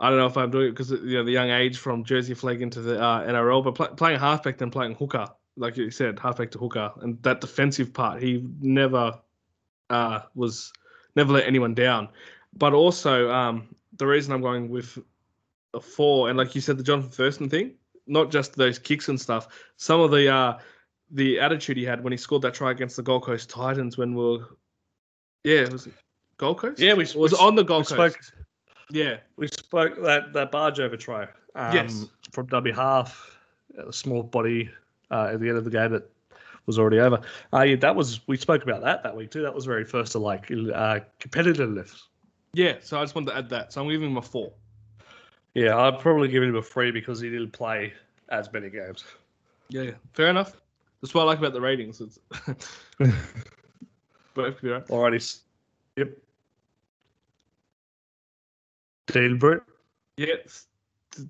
I 0.01 0.09
don't 0.09 0.17
know 0.17 0.25
if 0.25 0.35
I'm 0.35 0.49
doing 0.49 0.69
it 0.69 0.71
because 0.71 0.89
you 0.89 1.17
know 1.17 1.23
the 1.23 1.31
young 1.31 1.51
age 1.51 1.77
from 1.77 2.03
Jersey 2.03 2.33
Flegg 2.33 2.61
into 2.61 2.81
the 2.81 2.99
uh, 2.99 3.23
NRL, 3.23 3.63
but 3.63 3.75
pl- 3.75 3.95
playing 3.95 4.19
halfback 4.19 4.57
then 4.57 4.71
playing 4.71 4.95
hooker, 4.95 5.27
like 5.57 5.77
you 5.77 5.91
said, 5.91 6.17
halfback 6.17 6.49
to 6.51 6.57
hooker, 6.57 6.91
and 7.01 7.21
that 7.21 7.39
defensive 7.39 7.93
part, 7.93 8.21
he 8.21 8.43
never 8.59 9.19
uh, 9.91 10.21
was 10.33 10.73
never 11.15 11.33
let 11.33 11.45
anyone 11.45 11.75
down. 11.75 12.09
But 12.57 12.73
also, 12.73 13.31
um, 13.31 13.75
the 13.97 14.07
reason 14.07 14.33
I'm 14.33 14.41
going 14.41 14.69
with 14.69 14.97
a 15.75 15.79
four, 15.79 16.29
and 16.29 16.37
like 16.37 16.55
you 16.55 16.61
said, 16.61 16.77
the 16.77 16.83
Jonathan 16.83 17.11
Thurston 17.11 17.47
thing, 17.47 17.75
not 18.07 18.31
just 18.31 18.55
those 18.55 18.79
kicks 18.79 19.07
and 19.07 19.21
stuff. 19.21 19.49
Some 19.77 19.99
of 19.99 20.09
the 20.09 20.33
uh, 20.33 20.57
the 21.11 21.39
attitude 21.39 21.77
he 21.77 21.83
had 21.83 22.03
when 22.03 22.11
he 22.11 22.17
scored 22.17 22.41
that 22.41 22.55
try 22.55 22.71
against 22.71 22.95
the 22.95 23.03
Gold 23.03 23.23
Coast 23.23 23.51
Titans 23.51 23.99
when 23.99 24.15
we 24.15 24.23
were, 24.23 24.57
yeah, 25.43 25.61
it 25.61 25.71
was 25.71 25.87
Gold 26.37 26.57
Coast? 26.57 26.79
Yeah, 26.79 26.95
we 26.95 27.03
it 27.03 27.15
was 27.15 27.33
we, 27.33 27.37
on 27.37 27.53
the 27.53 27.63
Gold 27.63 27.85
Coast. 27.85 28.15
Spoke, 28.15 28.40
yeah, 28.91 29.17
we 29.37 29.47
spoke 29.47 30.01
that 30.03 30.33
that 30.33 30.51
barge 30.51 30.79
over 30.79 30.97
try. 30.97 31.27
Um, 31.55 31.73
yes, 31.73 32.05
from 32.31 32.47
W 32.47 32.73
half, 32.73 33.37
a 33.77 33.91
small 33.91 34.23
body 34.23 34.69
uh, 35.09 35.31
at 35.33 35.39
the 35.39 35.49
end 35.49 35.57
of 35.57 35.65
the 35.65 35.71
game 35.71 35.91
that 35.91 36.09
was 36.65 36.77
already 36.77 36.99
over. 36.99 37.21
Uh, 37.53 37.61
yeah, 37.61 37.75
that 37.77 37.95
was 37.95 38.25
we 38.27 38.37
spoke 38.37 38.63
about 38.63 38.81
that 38.81 39.03
that 39.03 39.15
week 39.15 39.31
too. 39.31 39.41
That 39.41 39.53
was 39.53 39.65
very 39.65 39.85
first 39.85 40.11
to 40.13 40.19
like 40.19 40.51
uh, 40.51 40.99
competitiveness. 41.19 42.03
Yeah, 42.53 42.75
so 42.81 42.99
I 42.99 43.03
just 43.03 43.15
wanted 43.15 43.31
to 43.31 43.37
add 43.37 43.49
that. 43.49 43.73
So 43.73 43.81
I'm 43.81 43.89
giving 43.89 44.11
him 44.11 44.17
a 44.17 44.21
four. 44.21 44.51
Yeah, 45.53 45.77
I'd 45.77 45.99
probably 45.99 46.27
give 46.27 46.43
him 46.43 46.55
a 46.55 46.61
three 46.61 46.91
because 46.91 47.19
he 47.19 47.29
didn't 47.29 47.51
play 47.51 47.93
as 48.29 48.51
many 48.51 48.69
games. 48.69 49.03
Yeah, 49.69 49.81
yeah. 49.83 49.91
fair 50.13 50.27
enough. 50.27 50.61
That's 51.01 51.13
what 51.13 51.23
I 51.23 51.25
like 51.25 51.39
about 51.39 51.53
the 51.53 51.61
ratings. 51.61 52.01
It's 52.01 52.19
both 54.33 54.55
could 54.55 54.61
be 54.61 54.69
right. 54.69 54.87
Alrighty. 54.87 55.39
Yep. 55.97 56.17
Dean 59.07 59.37
Britt. 59.37 59.63
Yeah, 60.17 60.35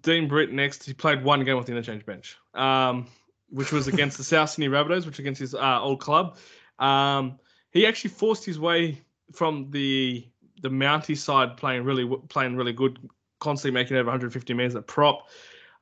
Dean 0.01 0.27
Britt 0.27 0.51
next. 0.51 0.83
He 0.83 0.93
played 0.93 1.23
one 1.23 1.43
game 1.43 1.57
off 1.57 1.65
the 1.65 1.71
interchange 1.71 2.05
bench, 2.05 2.37
um, 2.53 3.07
which 3.49 3.71
was 3.71 3.87
against 3.87 4.17
the 4.17 4.23
South 4.23 4.49
Sydney 4.49 4.67
Rabbitohs, 4.67 5.05
which 5.05 5.19
against 5.19 5.39
his 5.39 5.55
uh, 5.55 5.81
old 5.81 5.99
club. 5.99 6.37
Um, 6.79 7.39
he 7.71 7.85
actually 7.85 8.11
forced 8.11 8.45
his 8.45 8.59
way 8.59 9.01
from 9.31 9.69
the 9.71 10.27
the 10.61 10.69
Mountie 10.69 11.17
side 11.17 11.57
playing 11.57 11.83
really 11.83 12.05
playing 12.29 12.55
really 12.55 12.73
good, 12.73 12.99
constantly 13.39 13.79
making 13.79 13.97
over 13.97 14.07
150 14.07 14.53
meters 14.53 14.75
at 14.75 14.87
prop. 14.87 15.27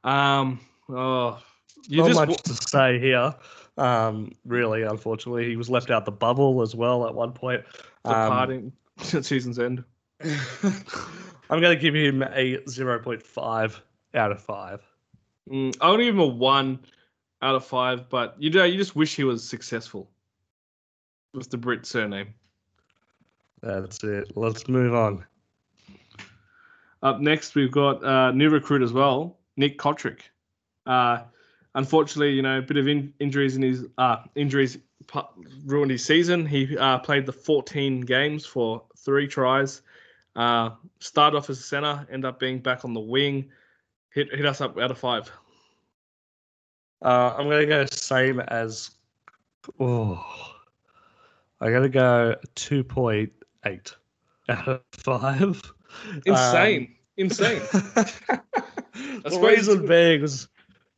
Um, 0.04 0.60
oh, 0.90 1.42
you 1.88 1.98
Not 2.02 2.08
just 2.08 2.28
much 2.28 2.44
to 2.44 2.54
say 2.54 3.00
here. 3.00 3.34
Um, 3.78 4.34
really, 4.46 4.84
unfortunately, 4.84 5.48
he 5.48 5.56
was 5.56 5.70
left 5.70 5.90
out 5.90 6.06
the 6.06 6.12
bubble 6.12 6.62
as 6.62 6.76
well 6.76 7.08
at 7.08 7.16
one 7.16 7.32
point. 7.32 7.64
Departing 8.04 8.74
um, 9.00 9.18
at 9.18 9.26
season's 9.26 9.58
end. 9.58 9.84
I'm 11.50 11.62
going 11.62 11.76
to 11.76 11.82
give 11.82 11.96
him 11.96 12.22
a 12.22 12.58
0.5 12.58 13.80
out 14.14 14.32
of 14.32 14.42
five. 14.42 14.82
Mm, 15.50 15.76
I'll 15.82 15.98
give 15.98 16.14
him 16.14 16.20
a 16.20 16.26
one 16.26 16.80
out 17.42 17.56
of 17.56 17.66
five, 17.66 18.10
but 18.10 18.36
you 18.38 18.50
know, 18.50 18.66
you 18.66 18.78
just 18.78 18.96
wish 18.96 19.16
he 19.16 19.24
was 19.24 19.48
successful 19.48 20.10
with 21.34 21.50
the 21.50 21.58
Brit 21.58 21.86
surname. 21.86 22.34
That's 23.62 24.04
it. 24.04 24.36
Let's 24.36 24.68
move 24.68 24.94
on. 24.94 25.26
Up 27.02 27.20
next, 27.20 27.56
we've 27.56 27.72
got 27.72 28.04
uh, 28.04 28.32
new 28.32 28.50
recruit 28.50 28.82
as 28.82 28.94
well, 28.94 29.38
Nick 29.58 29.78
Cotric. 29.78 30.20
Uh, 30.86 31.22
unfortunately, 31.76 32.32
you 32.34 32.42
know, 32.42 32.60
a 32.60 32.62
bit 32.62 32.78
of 32.78 32.88
in- 32.88 33.14
injuries 33.20 33.56
in 33.56 33.62
his 33.62 33.86
uh, 33.98 34.18
injuries 34.36 34.78
pu- 35.08 35.22
ruined 35.66 35.92
his 35.92 36.04
season. 36.04 36.46
He 36.46 36.78
uh, 36.78 37.00
played 37.00 37.26
the 37.26 37.34
14 37.34 38.02
games 38.02 38.46
for 38.46 38.84
three 38.98 39.28
tries. 39.28 39.82
Uh, 40.36 40.72
started 41.00 41.38
off 41.38 41.50
as 41.50 41.60
a 41.60 41.64
center, 41.64 42.08
end 42.12 42.26
up 42.26 42.40
being 42.40 42.60
back 42.60 42.86
on 42.86 42.94
the 42.94 43.00
wing. 43.00 43.50
Hit 44.14 44.34
hit 44.34 44.46
us 44.46 44.62
up 44.62 44.78
out 44.78 44.92
of 44.92 44.98
five. 44.98 45.32
Uh, 47.02 47.34
I'm 47.38 47.48
going 47.48 47.62
to 47.62 47.66
go 47.66 47.86
same 47.86 48.40
as. 48.40 48.92
Oh, 49.80 50.24
I'm 51.62 51.70
going 51.72 51.84
to 51.84 51.90
go 51.90 52.36
2.8 52.56 53.96
out 54.50 54.68
of 54.68 54.82
5. 54.94 55.74
Insane. 56.26 56.96
Insane. 57.18 57.60
the 57.72 59.40
reason 59.42 59.86
being 59.86 60.22
was 60.22 60.48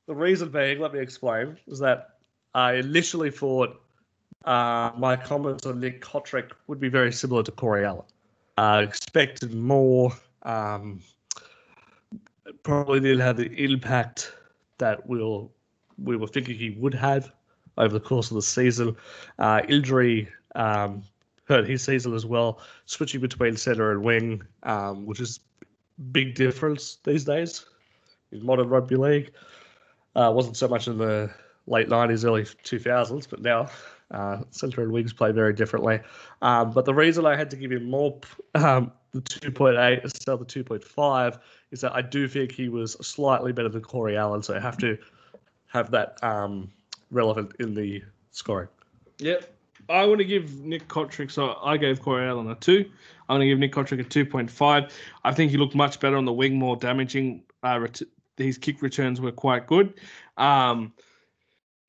the 0.07 0.15
reason 0.15 0.49
being. 0.49 0.79
Let 0.79 0.93
me 0.93 0.99
explain. 0.99 1.57
Was 1.65 1.79
that 1.79 2.17
I 2.53 2.73
initially 2.73 3.31
thought 3.31 3.81
uh, 4.45 4.91
my 4.97 5.15
comments 5.15 5.65
on 5.65 5.79
Nick 5.79 6.01
Cotric 6.01 6.51
would 6.67 6.79
be 6.79 6.89
very 6.89 7.11
similar 7.11 7.43
to 7.43 7.51
Corey 7.51 7.85
Allen. 7.85 8.05
Uh, 8.61 8.83
expected 8.83 9.55
more. 9.55 10.13
Um, 10.43 11.01
probably 12.61 12.99
didn't 12.99 13.21
have 13.21 13.37
the 13.37 13.51
impact 13.53 14.33
that 14.77 15.07
we'll 15.07 15.49
we 15.97 16.15
were 16.15 16.27
thinking 16.27 16.55
he 16.55 16.69
would 16.69 16.93
have 16.93 17.31
over 17.79 17.91
the 17.91 17.99
course 17.99 18.29
of 18.29 18.35
the 18.35 18.41
season. 18.43 18.95
Uh, 19.39 19.61
injury 19.67 20.29
um, 20.53 21.01
hurt 21.45 21.67
his 21.67 21.81
season 21.81 22.13
as 22.13 22.23
well. 22.23 22.61
Switching 22.85 23.19
between 23.19 23.57
center 23.57 23.93
and 23.93 24.03
wing, 24.03 24.43
um, 24.61 25.07
which 25.07 25.19
is 25.19 25.39
big 26.11 26.35
difference 26.35 26.99
these 27.03 27.23
days 27.23 27.65
in 28.31 28.45
modern 28.45 28.69
rugby 28.69 28.95
league. 28.95 29.31
Uh, 30.15 30.31
wasn't 30.31 30.55
so 30.55 30.67
much 30.67 30.87
in 30.87 30.99
the 30.99 31.31
late 31.65 31.89
90s, 31.89 32.25
early 32.25 32.43
2000s, 32.43 33.27
but 33.27 33.41
now 33.41 33.67
uh, 34.11 34.41
centre 34.49 34.81
and 34.81 34.91
wings 34.91 35.13
play 35.13 35.31
very 35.31 35.53
differently. 35.53 35.99
Um, 36.41 36.71
but 36.71 36.85
the 36.85 36.93
reason 36.93 37.25
I 37.25 37.35
had 37.35 37.49
to 37.51 37.55
give 37.55 37.71
him 37.71 37.89
more, 37.89 38.19
um, 38.55 38.91
the 39.11 39.21
2.8 39.21 40.03
instead 40.03 40.31
of 40.31 40.39
the 40.39 40.45
2.5, 40.45 41.39
is 41.71 41.81
that 41.81 41.93
I 41.93 42.01
do 42.01 42.27
think 42.27 42.51
he 42.51 42.69
was 42.69 42.93
slightly 43.05 43.51
better 43.51 43.69
than 43.69 43.81
Corey 43.81 44.17
Allen, 44.17 44.43
so 44.43 44.55
I 44.55 44.59
have 44.59 44.77
to 44.79 44.97
have 45.67 45.91
that 45.91 46.21
um, 46.23 46.69
relevant 47.11 47.53
in 47.59 47.73
the 47.73 48.03
scoring. 48.31 48.67
Yep. 49.19 49.53
I 49.89 50.05
want 50.05 50.19
to 50.19 50.25
give 50.25 50.61
Nick 50.61 50.87
Cotric, 50.87 51.31
so 51.31 51.57
I 51.61 51.77
gave 51.77 52.01
Corey 52.01 52.27
Allen 52.27 52.49
a 52.49 52.55
2. 52.55 52.85
I'm 53.29 53.37
going 53.37 53.41
to 53.41 53.47
give 53.47 53.59
Nick 53.59 53.73
Cotric 53.73 53.99
a 53.99 54.03
2.5. 54.03 54.91
I 55.23 55.33
think 55.33 55.51
he 55.51 55.57
looked 55.57 55.75
much 55.75 55.99
better 55.99 56.17
on 56.17 56.25
the 56.25 56.33
wing, 56.33 56.57
more 56.57 56.75
damaging. 56.75 57.43
Uh, 57.63 57.79
ret- 57.81 58.01
his 58.37 58.57
kick 58.57 58.81
returns 58.81 59.21
were 59.21 59.31
quite 59.31 59.67
good. 59.67 59.93
Um, 60.37 60.93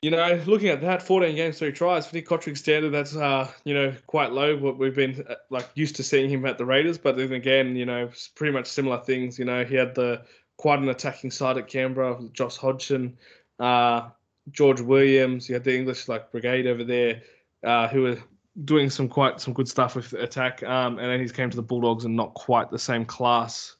you 0.03 0.11
know, 0.11 0.43
looking 0.47 0.69
at 0.69 0.81
that, 0.81 1.01
14 1.01 1.35
games, 1.37 1.59
three 1.59 1.71
tries 1.71 2.09
for 2.09 2.17
Nick 2.17 2.27
Cotric's 2.27 2.59
standard, 2.59 2.91
that's 2.91 3.15
uh, 3.15 3.49
you 3.65 3.73
know 3.73 3.95
quite 4.09 4.33
low. 4.33 4.57
What 4.57 4.77
we've 4.77 4.95
been 4.95 5.25
uh, 5.29 5.37
like 5.49 5.69
used 5.75 5.95
to 5.97 6.03
seeing 6.03 6.29
him 6.29 6.45
at 6.45 6.59
the 6.59 6.65
Raiders, 6.65 6.99
but 6.99 7.17
then 7.17 7.33
again, 7.33 7.77
you 7.77 7.87
know, 7.87 8.11
pretty 8.35 8.53
much 8.53 8.67
similar 8.67 8.99
things. 8.99 9.39
You 9.39 9.45
know, 9.45 9.65
he 9.65 9.77
had 9.77 9.95
the 9.95 10.23
quite 10.57 10.81
an 10.81 10.89
attacking 10.89 11.31
side 11.31 11.57
at 11.57 11.69
Canberra, 11.69 12.19
Josh 12.33 12.57
Hodgson, 12.57 13.17
uh, 13.61 14.09
George 14.51 14.81
Williams. 14.81 15.49
You 15.49 15.55
had 15.55 15.65
the 15.65 15.77
English 15.77 16.09
like 16.09 16.33
brigade 16.33 16.67
over 16.67 16.83
there, 16.83 17.23
uh, 17.65 17.87
who 17.87 18.03
were 18.03 18.19
doing 18.65 18.91
some 18.91 19.09
quite 19.09 19.41
some 19.41 19.55
good 19.55 19.69
stuff 19.69 19.95
with 19.95 20.13
attack. 20.15 20.65
Um, 20.65 20.99
and 20.99 21.13
then 21.13 21.21
he's 21.21 21.31
came 21.31 21.49
to 21.49 21.57
the 21.57 21.63
Bulldogs 21.63 22.05
and 22.05 22.17
not 22.17 22.35
quite 22.35 22.73
the 22.73 22.79
same 22.79 23.05
class 23.05 23.77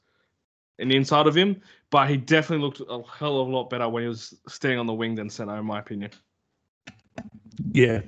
in 0.79 0.87
the 0.87 0.95
inside 0.95 1.27
of 1.27 1.35
him, 1.35 1.61
but 1.89 2.09
he 2.09 2.17
definitely 2.17 2.65
looked 2.65 2.81
a 2.81 3.01
hell 3.17 3.39
of 3.39 3.47
a 3.47 3.51
lot 3.51 3.69
better 3.69 3.87
when 3.87 4.03
he 4.03 4.09
was 4.09 4.33
staying 4.47 4.79
on 4.79 4.87
the 4.87 4.93
wing 4.93 5.15
than 5.15 5.29
centre, 5.29 5.55
in 5.55 5.65
my 5.65 5.79
opinion. 5.79 6.11
Yeah, 7.71 8.01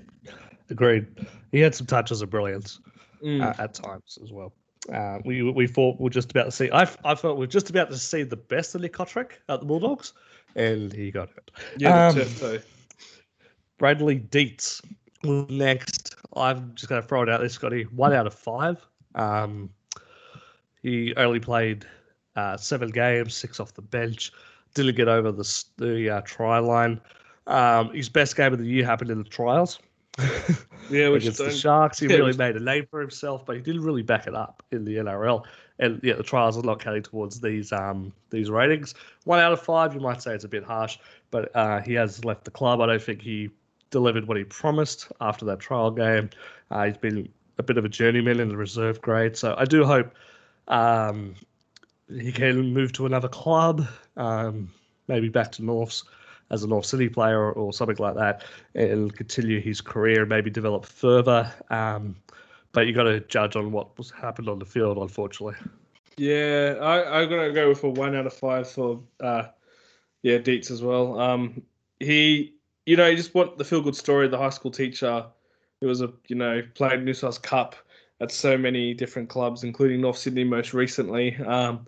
agreed. 0.70 1.08
He 1.52 1.60
had 1.60 1.76
some 1.76 1.88
touches 1.88 2.22
of 2.22 2.30
brilliance. 2.30 2.80
Mm. 3.24 3.42
uh, 3.42 3.62
at 3.62 3.74
times 3.74 4.20
as 4.22 4.32
well. 4.32 4.54
Uh, 4.94 5.18
we 5.26 5.42
we 5.42 5.66
thought 5.66 6.00
we 6.00 6.08
are 6.08 6.12
just 6.12 6.30
about 6.30 6.46
to 6.46 6.52
see. 6.52 6.70
I, 6.72 6.88
I 7.04 7.16
thought 7.16 7.38
we 7.38 7.46
are 7.46 7.48
just 7.48 7.72
about 7.72 7.90
to 7.90 7.98
see 7.98 8.22
the 8.22 8.36
best 8.36 8.76
of 8.76 8.82
Nick 8.82 8.94
Cotric 8.94 9.32
at 9.50 9.62
the 9.62 9.66
Bulldogs, 9.66 10.14
and 10.56 10.94
he 10.94 11.10
got 11.10 11.30
it. 11.36 11.52
yeah, 11.78 12.10
um. 12.10 12.60
Bradley 13.80 14.20
Deitz 14.20 14.80
next. 15.24 16.16
I'm 16.36 16.74
just 16.76 16.88
going 16.88 17.02
to 17.02 17.08
throw 17.08 17.24
it 17.24 17.30
out 17.30 17.40
there, 17.40 17.50
Scotty. 17.50 17.84
One 17.84 18.14
out 18.14 18.28
of 18.28 18.34
five. 18.34 18.86
Um, 19.16 19.72
he 20.84 21.16
only 21.16 21.40
played 21.40 21.86
uh, 22.36 22.58
seven 22.58 22.90
games, 22.90 23.36
six 23.36 23.60
off 23.60 23.74
the 23.74 23.82
bench. 23.82 24.32
Didn't 24.74 24.96
get 24.96 25.08
over 25.08 25.32
the 25.32 25.64
the 25.78 26.10
uh, 26.10 26.22
try 26.22 26.60
line. 26.60 27.00
Um, 27.48 27.94
his 27.94 28.10
best 28.10 28.36
game 28.36 28.52
of 28.54 28.60
the 28.60 28.66
year 28.66 28.86
happened 28.86 29.12
in 29.12 29.20
the 29.20 29.30
trials. 29.30 29.80
Yeah, 30.90 31.10
which 31.10 31.24
against 31.24 31.40
the 31.40 31.52
Sharks. 31.52 32.00
He 32.00 32.06
yeah, 32.06 32.18
really 32.18 32.28
which- 32.28 32.38
made 32.38 32.56
a 32.56 32.60
name 32.60 32.86
for 32.90 33.02
himself, 33.02 33.46
but 33.46 33.56
he 33.56 33.62
didn't 33.64 33.82
really 33.82 34.04
back 34.04 34.28
it 34.28 34.36
up 34.36 34.62
in 34.72 34.86
the 34.86 34.98
NRL. 34.98 35.44
And 35.80 36.00
yeah, 36.04 36.14
the 36.14 36.24
trials 36.24 36.58
are 36.58 36.62
not 36.62 36.80
counting 36.80 37.04
towards 37.04 37.42
these 37.42 37.72
um 37.74 38.14
these 38.30 38.50
ratings. 38.50 38.94
One 39.24 39.40
out 39.40 39.52
of 39.52 39.62
five, 39.62 39.94
you 39.94 40.00
might 40.00 40.22
say 40.22 40.34
it's 40.34 40.44
a 40.44 40.48
bit 40.48 40.64
harsh, 40.64 40.98
but 41.32 41.54
uh, 41.56 41.82
he 41.82 41.94
has 41.94 42.24
left 42.24 42.46
the 42.46 42.52
club. 42.52 42.82
I 42.82 42.86
don't 42.86 43.02
think 43.02 43.22
he 43.22 43.50
delivered 43.90 44.28
what 44.28 44.38
he 44.38 44.44
promised 44.44 45.12
after 45.22 45.44
that 45.46 45.60
trial 45.60 45.92
game. 45.92 46.30
Uh, 46.72 46.86
he's 46.86 46.98
been 46.98 47.28
a 47.58 47.64
bit 47.64 47.78
of 47.78 47.84
a 47.86 47.90
journeyman 47.90 48.40
in 48.40 48.48
the 48.50 48.58
reserve 48.58 49.02
grade, 49.02 49.36
so 49.36 49.56
I 49.58 49.66
do 49.66 49.84
hope 49.86 50.14
um, 50.68 51.36
he 52.10 52.32
can 52.32 52.74
move 52.74 52.94
to 52.94 53.06
another 53.06 53.28
club, 53.28 53.88
um, 54.18 54.70
maybe 55.08 55.30
back 55.30 55.52
to 55.54 55.64
Norths 55.64 56.04
as 56.52 56.64
a 56.64 56.68
North 56.68 56.86
City 56.86 57.10
player 57.10 57.40
or, 57.40 57.52
or 57.54 57.74
something 57.74 57.98
like 57.98 58.16
that, 58.16 58.44
and 58.76 59.16
continue 59.16 59.60
his 59.60 59.82
career, 59.82 60.26
maybe 60.26 60.50
develop 60.50 60.86
further. 60.86 61.52
Um, 61.70 62.16
but 62.72 62.88
you 62.88 62.94
got 62.94 63.04
to 63.04 63.22
judge 63.22 63.56
on 63.56 63.72
what 63.72 63.98
was 63.98 64.12
happened 64.12 64.50
on 64.50 64.60
the 64.60 64.66
field, 64.66 64.98
unfortunately. 64.98 65.56
Yeah, 66.18 66.78
I'm 66.82 67.30
gonna 67.30 67.52
go 67.52 67.70
with 67.70 67.84
a 67.84 67.90
one 67.90 68.16
out 68.16 68.26
of 68.26 68.34
five 68.34 68.70
for 68.70 69.02
uh, 69.22 69.48
yeah 70.22 70.38
Deitz 70.38 70.72
as 70.72 70.82
well. 70.82 71.20
Um, 71.20 71.62
he, 72.00 72.54
you 72.86 72.96
know, 72.96 73.08
you 73.08 73.18
just 73.18 73.36
want 73.36 73.58
the 73.58 73.66
feel 73.66 73.82
good 73.82 73.98
story. 73.98 74.26
of 74.26 74.32
The 74.32 74.38
high 74.38 74.50
school 74.50 74.72
teacher 74.72 75.26
who 75.82 75.88
was 75.88 76.02
a 76.02 76.14
you 76.28 76.36
know 76.38 76.62
played 76.74 77.04
New 77.04 77.14
South 77.14 77.42
Cup 77.42 77.76
at 78.22 78.32
so 78.32 78.58
many 78.58 78.94
different 78.94 79.30
clubs, 79.30 79.64
including 79.64 80.02
North 80.02 80.18
Sydney 80.18 80.44
most 80.44 80.74
recently. 80.74 81.36
Um, 81.38 81.88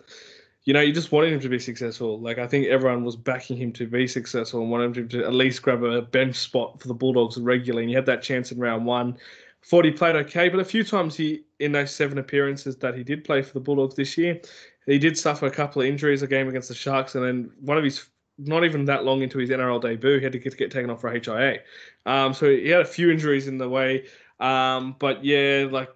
you 0.64 0.74
know, 0.74 0.80
you 0.80 0.92
just 0.92 1.12
wanted 1.12 1.32
him 1.32 1.40
to 1.40 1.48
be 1.48 1.58
successful. 1.58 2.20
Like 2.20 2.38
I 2.38 2.46
think 2.46 2.66
everyone 2.66 3.04
was 3.04 3.16
backing 3.16 3.56
him 3.56 3.72
to 3.72 3.86
be 3.86 4.06
successful 4.06 4.60
and 4.60 4.70
wanted 4.70 4.96
him 4.98 5.08
to 5.08 5.24
at 5.24 5.32
least 5.32 5.62
grab 5.62 5.82
a 5.82 6.02
bench 6.02 6.36
spot 6.36 6.80
for 6.80 6.88
the 6.88 6.94
Bulldogs 6.94 7.38
regularly. 7.38 7.84
And 7.84 7.90
you 7.90 7.96
had 7.96 8.06
that 8.06 8.22
chance 8.22 8.52
in 8.52 8.58
round 8.58 8.84
one. 8.84 9.16
Thought 9.64 9.86
he 9.86 9.90
played 9.90 10.14
okay, 10.16 10.48
but 10.48 10.60
a 10.60 10.64
few 10.64 10.84
times 10.84 11.16
he 11.16 11.44
in 11.58 11.72
those 11.72 11.94
seven 11.94 12.18
appearances 12.18 12.76
that 12.76 12.94
he 12.94 13.02
did 13.02 13.24
play 13.24 13.42
for 13.42 13.54
the 13.54 13.60
Bulldogs 13.60 13.94
this 13.94 14.16
year, 14.16 14.40
he 14.86 14.98
did 14.98 15.18
suffer 15.18 15.46
a 15.46 15.50
couple 15.50 15.82
of 15.82 15.88
injuries. 15.88 16.22
A 16.22 16.26
game 16.26 16.48
against 16.48 16.68
the 16.68 16.74
Sharks, 16.74 17.14
and 17.14 17.24
then 17.24 17.50
one 17.60 17.76
of 17.76 17.84
his 17.84 18.06
not 18.38 18.64
even 18.64 18.84
that 18.84 19.04
long 19.04 19.22
into 19.22 19.38
his 19.38 19.50
NRL 19.50 19.82
debut, 19.82 20.18
he 20.18 20.22
had 20.22 20.32
to 20.32 20.38
get, 20.38 20.56
get 20.56 20.70
taken 20.70 20.90
off 20.90 21.00
for 21.00 21.10
HIA. 21.10 21.58
Um, 22.06 22.32
so 22.32 22.48
he 22.48 22.68
had 22.68 22.82
a 22.82 22.86
few 22.86 23.10
injuries 23.10 23.48
in 23.48 23.58
the 23.58 23.68
way. 23.68 24.04
Um, 24.40 24.96
but 24.98 25.24
yeah, 25.24 25.66
like 25.70 25.90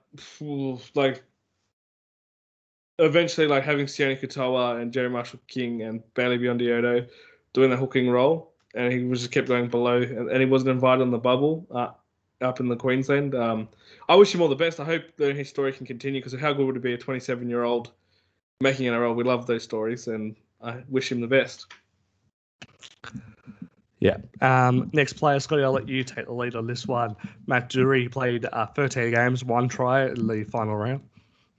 like 0.94 1.22
eventually, 2.98 3.46
like 3.46 3.64
having 3.64 3.86
Sione 3.86 4.20
Katoa 4.20 4.80
and 4.80 4.92
Jerry 4.92 5.10
Marshall 5.10 5.40
King 5.46 5.82
and 5.82 6.02
Bailey 6.14 6.38
Biondioto 6.38 7.08
doing 7.52 7.70
the 7.70 7.76
hooking 7.76 8.10
role, 8.10 8.52
and 8.74 8.92
he 8.92 9.04
was 9.04 9.20
just 9.20 9.32
kept 9.32 9.48
going 9.48 9.68
below, 9.68 10.02
and, 10.02 10.30
and 10.30 10.40
he 10.40 10.46
wasn't 10.46 10.70
invited 10.70 11.02
on 11.02 11.10
the 11.10 11.18
bubble 11.18 11.66
uh, 11.70 11.90
up 12.40 12.60
in 12.60 12.68
the 12.68 12.76
Queensland. 12.76 13.34
Um, 13.34 13.68
I 14.08 14.16
wish 14.16 14.34
him 14.34 14.42
all 14.42 14.48
the 14.48 14.56
best. 14.56 14.80
I 14.80 14.84
hope 14.84 15.04
that 15.16 15.36
his 15.36 15.48
story 15.48 15.72
can 15.72 15.86
continue 15.86 16.20
because 16.20 16.38
how 16.38 16.52
good 16.52 16.66
would 16.66 16.76
it 16.76 16.82
be 16.82 16.94
a 16.94 16.98
27 16.98 17.48
year 17.48 17.62
old 17.62 17.92
making 18.60 18.88
an 18.88 18.94
NRL? 18.94 19.14
We 19.14 19.24
love 19.24 19.46
those 19.46 19.62
stories, 19.62 20.08
and 20.08 20.36
I 20.60 20.82
wish 20.88 21.12
him 21.12 21.20
the 21.20 21.28
best. 21.28 21.66
Yeah. 24.02 24.16
Um, 24.40 24.90
next 24.92 25.12
player, 25.12 25.38
Scotty, 25.38 25.62
I'll 25.62 25.70
let 25.70 25.88
you 25.88 26.02
take 26.02 26.26
the 26.26 26.32
lead 26.32 26.56
on 26.56 26.66
this 26.66 26.88
one. 26.88 27.14
Matt 27.46 27.68
Doorey 27.68 28.08
played 28.08 28.44
uh, 28.52 28.66
13 28.66 29.14
games, 29.14 29.44
one 29.44 29.68
try 29.68 30.06
in 30.06 30.26
the 30.26 30.42
final 30.42 30.74
round. 30.74 31.02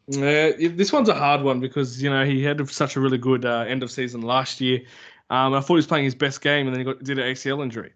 Uh, 0.09 0.51
this 0.57 0.91
one's 0.91 1.07
a 1.07 1.13
hard 1.13 1.41
one 1.41 1.61
because 1.61 2.03
you 2.03 2.09
know 2.09 2.25
he 2.25 2.43
had 2.43 2.69
such 2.69 2.97
a 2.97 2.99
really 2.99 3.17
good 3.17 3.45
uh, 3.45 3.63
end 3.65 3.81
of 3.81 3.89
season 3.89 4.21
last 4.21 4.59
year. 4.59 4.81
Um, 5.29 5.53
I 5.53 5.61
thought 5.61 5.75
he 5.75 5.75
was 5.75 5.87
playing 5.87 6.03
his 6.03 6.15
best 6.15 6.41
game, 6.41 6.67
and 6.67 6.75
then 6.75 6.81
he 6.81 6.83
got 6.83 7.01
did 7.01 7.17
an 7.17 7.33
ACL 7.33 7.63
injury. 7.63 7.93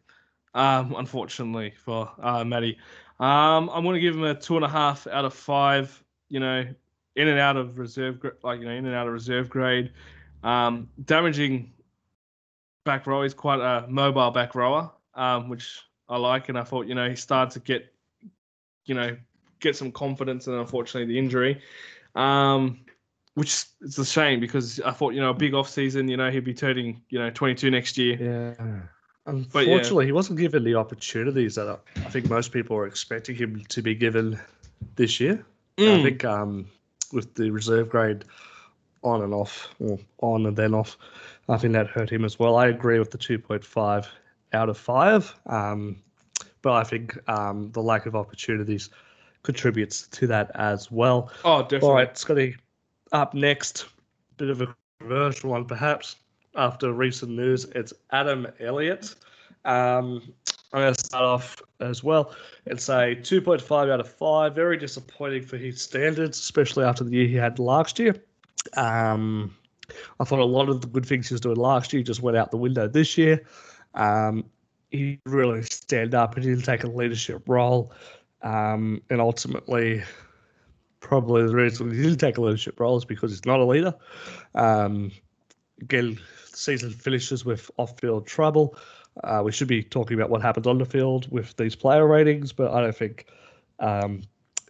Um, 0.53 0.95
unfortunately 0.97 1.73
for 1.83 2.09
uh, 2.21 2.45
Matty, 2.45 2.77
um, 3.19 3.69
I'm 3.73 3.83
going 3.83 3.95
to 3.95 3.99
give 3.99 4.15
him 4.15 4.23
a 4.23 4.33
two 4.33 4.55
and 4.55 4.63
a 4.63 4.69
half 4.69 5.05
out 5.07 5.25
of 5.25 5.33
five. 5.33 6.01
You 6.29 6.39
know, 6.39 6.65
in 7.17 7.27
and 7.27 7.37
out 7.37 7.57
of 7.57 7.77
reserve, 7.77 8.21
gra- 8.21 8.31
like 8.41 8.61
you 8.61 8.65
know, 8.65 8.71
in 8.71 8.85
and 8.85 8.95
out 8.95 9.07
of 9.07 9.11
reserve 9.11 9.49
grade. 9.49 9.91
Um, 10.41 10.87
damaging 11.03 11.73
back 12.87 13.05
row. 13.05 13.21
He's 13.21 13.35
quite 13.35 13.59
a 13.59 13.85
mobile 13.87 14.31
back 14.31 14.55
rower, 14.55 14.89
um, 15.13 15.49
which 15.49 15.81
I 16.09 16.17
like, 16.17 16.49
and 16.49 16.57
I 16.57 16.63
thought 16.63 16.87
you 16.87 16.95
know 16.95 17.07
he 17.09 17.15
started 17.15 17.51
to 17.53 17.59
get, 17.59 17.93
you 18.85 18.95
know, 18.95 19.15
get 19.59 19.75
some 19.75 19.91
confidence, 19.91 20.47
and 20.47 20.55
unfortunately 20.55 21.13
the 21.13 21.19
injury. 21.19 21.61
Um, 22.15 22.79
which 23.35 23.65
is 23.81 23.99
a 23.99 24.05
shame 24.05 24.39
because 24.39 24.79
I 24.79 24.89
thought, 24.89 25.13
you 25.13 25.21
know, 25.21 25.29
a 25.29 25.33
big 25.33 25.53
off 25.53 25.69
season, 25.69 26.07
you 26.07 26.17
know, 26.17 26.31
he'd 26.31 26.43
be 26.43 26.55
turning, 26.55 27.03
you 27.11 27.19
know, 27.19 27.29
22 27.29 27.69
next 27.69 27.95
year. 27.95 28.17
Yeah. 28.19 28.79
Unfortunately, 29.27 30.07
he 30.07 30.11
wasn't 30.11 30.39
given 30.39 30.63
the 30.63 30.73
opportunities 30.73 31.53
that 31.53 31.67
I 31.67 31.77
I 31.97 32.09
think 32.09 32.29
most 32.29 32.51
people 32.51 32.75
were 32.75 32.87
expecting 32.87 33.35
him 33.35 33.63
to 33.69 33.81
be 33.83 33.93
given 33.93 34.39
this 34.95 35.19
year. 35.19 35.45
I 35.77 35.81
Mm. 35.81 36.01
think 36.01 36.25
um, 36.25 36.65
with 37.13 37.35
the 37.35 37.51
reserve 37.51 37.89
grade 37.89 38.25
on 39.03 39.21
and 39.21 39.33
off, 39.33 39.69
or 39.79 39.99
on 40.19 40.47
and 40.47 40.57
then 40.57 40.73
off, 40.73 40.97
I 41.49 41.57
think 41.57 41.73
that 41.73 41.87
hurt 41.87 42.09
him 42.09 42.25
as 42.25 42.39
well. 42.39 42.57
I 42.57 42.67
agree 42.67 42.99
with 42.99 43.11
the 43.11 43.17
2.5 43.17 44.07
out 44.53 44.69
of 44.69 44.77
five. 44.77 45.33
Um, 45.45 46.01
but 46.61 46.73
I 46.73 46.83
think 46.83 47.17
um, 47.29 47.71
the 47.71 47.81
lack 47.81 48.05
of 48.05 48.15
opportunities 48.15 48.89
contributes 49.43 50.07
to 50.07 50.27
that 50.27 50.51
as 50.55 50.91
well. 50.91 51.31
Oh, 51.45 51.61
definitely. 51.61 51.87
All 51.87 51.95
right, 51.95 52.17
Scotty, 52.17 52.55
up 53.11 53.33
next, 53.33 53.85
bit 54.37 54.49
of 54.49 54.61
a 54.61 54.75
controversial 54.99 55.51
one 55.51 55.65
perhaps. 55.65 56.17
After 56.55 56.91
recent 56.91 57.31
news, 57.31 57.65
it's 57.75 57.93
Adam 58.11 58.47
Elliott. 58.59 59.15
Um, 59.63 60.33
I'm 60.73 60.81
going 60.81 60.93
to 60.93 60.99
start 60.99 61.23
off 61.23 61.61
as 61.79 62.03
well 62.03 62.35
and 62.65 62.81
say 62.81 63.15
2.5 63.21 63.91
out 63.91 63.99
of 63.99 64.09
5. 64.09 64.55
Very 64.55 64.75
disappointing 64.75 65.43
for 65.43 65.57
his 65.57 65.81
standards, 65.81 66.39
especially 66.39 66.83
after 66.83 67.03
the 67.03 67.11
year 67.11 67.27
he 67.27 67.35
had 67.35 67.59
last 67.59 67.99
year. 67.99 68.15
Um, 68.75 69.55
I 70.19 70.23
thought 70.23 70.39
a 70.39 70.45
lot 70.45 70.69
of 70.69 70.81
the 70.81 70.87
good 70.87 71.05
things 71.05 71.29
he 71.29 71.33
was 71.33 71.41
doing 71.41 71.57
last 71.57 71.93
year 71.93 72.03
just 72.03 72.21
went 72.21 72.37
out 72.37 72.51
the 72.51 72.57
window 72.57 72.87
this 72.87 73.17
year. 73.17 73.43
Um, 73.93 74.45
he 74.91 75.19
really 75.25 75.63
stand 75.63 76.15
up 76.15 76.35
and 76.35 76.43
he 76.43 76.51
didn't 76.51 76.65
take 76.65 76.83
a 76.83 76.87
leadership 76.87 77.43
role. 77.47 77.91
Um, 78.41 79.01
and 79.09 79.19
ultimately, 79.19 80.03
probably 80.99 81.45
the 81.47 81.55
reason 81.55 81.91
he 81.91 82.01
didn't 82.01 82.19
take 82.19 82.37
a 82.37 82.41
leadership 82.41 82.79
role 82.79 82.97
is 82.97 83.05
because 83.05 83.31
he's 83.31 83.45
not 83.45 83.59
a 83.59 83.65
leader. 83.65 83.93
Um, 84.55 85.11
again, 85.81 86.19
season 86.45 86.91
finishes 86.91 87.45
with 87.45 87.69
off-field 87.77 88.27
trouble. 88.27 88.77
Uh, 89.23 89.41
we 89.43 89.51
should 89.51 89.67
be 89.67 89.83
talking 89.83 90.17
about 90.17 90.29
what 90.29 90.41
happens 90.41 90.67
on 90.67 90.77
the 90.77 90.85
field 90.85 91.31
with 91.31 91.55
these 91.57 91.75
player 91.75 92.05
ratings, 92.05 92.53
but 92.53 92.71
I 92.71 92.81
don't 92.81 92.95
think 92.95 93.25
um, 93.79 94.21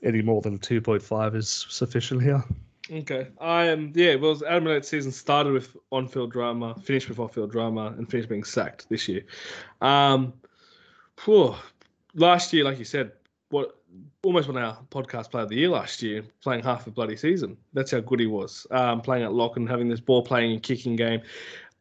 any 0.03 0.21
more 0.21 0.41
than 0.41 0.57
2.5 0.59 1.35
is 1.35 1.65
sufficient 1.69 2.23
here. 2.23 2.43
Okay. 2.91 3.28
I 3.39 3.65
am. 3.65 3.91
yeah. 3.95 4.15
Well, 4.15 4.39
Adam 4.45 4.67
Elliott's 4.67 4.88
season 4.88 5.12
started 5.12 5.54
with 5.54 5.76
on-field 5.91 6.32
drama, 6.32 6.76
finished 6.84 7.10
with 7.10 7.19
off-field 7.19 7.52
drama, 7.52 7.88
and 7.97 8.10
finished 8.10 8.30
being 8.30 8.43
sacked 8.43 8.88
this 8.89 9.08
year. 9.08 9.23
Um, 9.82 10.34
whew, 11.26 11.56
last 12.15 12.54
year, 12.54 12.63
like 12.63 12.80
you 12.80 12.86
said, 12.86 13.12
what 13.50 13.78
almost 14.23 14.47
won 14.47 14.58
our 14.58 14.78
podcast 14.89 15.32
player 15.32 15.43
of 15.43 15.50
the 15.50 15.56
year 15.56 15.69
last 15.69 16.02
year, 16.02 16.23
playing 16.41 16.63
half 16.63 16.86
the 16.86 16.91
bloody 16.91 17.15
season. 17.15 17.58
That's 17.73 17.91
how 17.91 18.00
good 18.00 18.19
he 18.19 18.28
was. 18.28 18.67
Um, 18.71 19.02
playing 19.02 19.23
at 19.23 19.34
lock 19.34 19.58
and 19.58 19.69
having 19.69 19.88
this 19.88 20.00
ball 20.00 20.21
playing 20.21 20.54
and 20.54 20.63
kicking 20.63 20.95
game. 20.95 21.21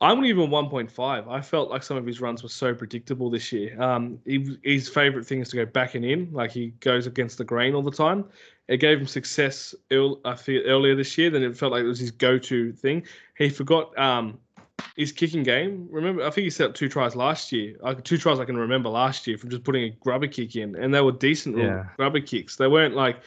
I'm 0.01 0.21
to 0.21 0.27
give 0.27 0.37
him 0.37 0.51
1.5. 0.51 1.29
I 1.29 1.41
felt 1.41 1.71
like 1.71 1.83
some 1.83 1.97
of 1.97 2.05
his 2.05 2.21
runs 2.21 2.43
were 2.43 2.51
so 2.51 2.75
predictable 2.75 3.31
this 3.31 3.51
year. 3.51 3.81
Um, 3.81 4.19
he, 4.27 4.59
his 4.63 4.89
favorite 4.91 5.27
thing 5.27 5.41
is 5.41 5.49
to 5.51 5.57
go 5.57 5.65
back 5.65 5.95
and 5.95 6.05
in, 6.05 6.31
like 6.33 6.51
he 6.51 6.69
goes 6.81 7.07
against 7.07 7.39
the 7.39 7.45
grain 7.45 7.75
all 7.75 7.83
the 7.83 7.91
time. 7.91 8.27
It 8.69 8.79
gave 8.79 9.01
him 9.01 9.07
success 9.07 9.75
I 9.91 10.35
feel, 10.37 10.63
earlier 10.67 10.95
this 10.95 11.17
year. 11.17 11.31
Then 11.31 11.43
it 11.43 11.57
felt 11.57 11.73
like 11.73 11.83
it 11.83 11.87
was 11.87 12.01
his 12.01 12.11
go-to 12.11 12.73
thing. 12.73 13.05
He 13.39 13.49
forgot 13.49 13.97
um, 13.99 14.39
his 14.97 15.13
kicking 15.13 15.43
game. 15.43 15.89
Remember, 15.91 16.25
I 16.25 16.31
think 16.31 16.45
he 16.45 16.51
set 16.51 16.71
up 16.71 16.75
two 16.75 16.89
tries 16.89 17.15
last 17.15 17.53
year. 17.53 17.77
Like 17.81 18.03
two 18.05 18.19
tries 18.19 18.41
I 18.41 18.45
can 18.45 18.57
remember 18.57 18.89
last 18.89 19.27
year 19.27 19.39
from 19.39 19.51
just 19.51 19.63
putting 19.65 19.85
a 19.85 19.91
grubber 19.91 20.27
kick 20.27 20.57
in, 20.57 20.75
and 20.77 20.93
they 20.93 21.01
were 21.01 21.13
decent 21.13 21.57
Yeah. 21.59 21.85
grubber 21.97 22.21
kicks. 22.21 22.57
They 22.57 22.67
weren't 22.67 22.95
like 22.97 23.19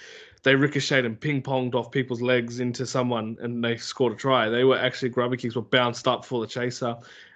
they 0.43 0.55
ricocheted 0.55 1.05
and 1.05 1.19
ping 1.19 1.41
ponged 1.41 1.75
off 1.75 1.91
people's 1.91 2.21
legs 2.21 2.59
into 2.59 2.85
someone 2.85 3.37
and 3.41 3.63
they 3.63 3.75
scored 3.77 4.13
a 4.13 4.15
try. 4.15 4.47
They 4.49 4.63
were 4.63 4.77
actually 4.77 5.09
grubber 5.09 5.35
kicks 5.35 5.55
were 5.55 5.61
bounced 5.61 6.07
up 6.07 6.23
for 6.23 6.39
the 6.41 6.47
chaser. 6.47 6.95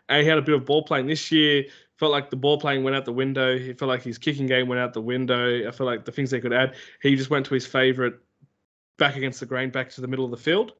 And 0.09 0.21
he 0.21 0.27
had 0.27 0.37
a 0.37 0.41
bit 0.41 0.55
of 0.55 0.65
ball 0.65 0.83
playing 0.83 1.07
this 1.07 1.31
year. 1.31 1.65
Felt 2.03 2.11
like 2.11 2.29
the 2.29 2.35
ball 2.35 2.59
playing 2.59 2.83
went 2.83 2.97
out 2.97 3.05
the 3.05 3.13
window. 3.13 3.57
He 3.57 3.71
felt 3.71 3.87
like 3.87 4.03
his 4.03 4.17
kicking 4.17 4.45
game 4.45 4.67
went 4.67 4.81
out 4.81 4.91
the 4.91 4.99
window. 4.99 5.65
I 5.65 5.71
felt 5.71 5.87
like 5.87 6.03
the 6.03 6.11
things 6.11 6.31
they 6.31 6.41
could 6.41 6.51
add. 6.51 6.75
He 7.01 7.15
just 7.15 7.29
went 7.29 7.45
to 7.45 7.53
his 7.53 7.65
favorite 7.65 8.19
back 8.97 9.15
against 9.15 9.39
the 9.39 9.45
grain, 9.45 9.69
back 9.69 9.89
to 9.91 10.01
the 10.01 10.07
middle 10.09 10.25
of 10.25 10.31
the 10.31 10.35
field. 10.35 10.73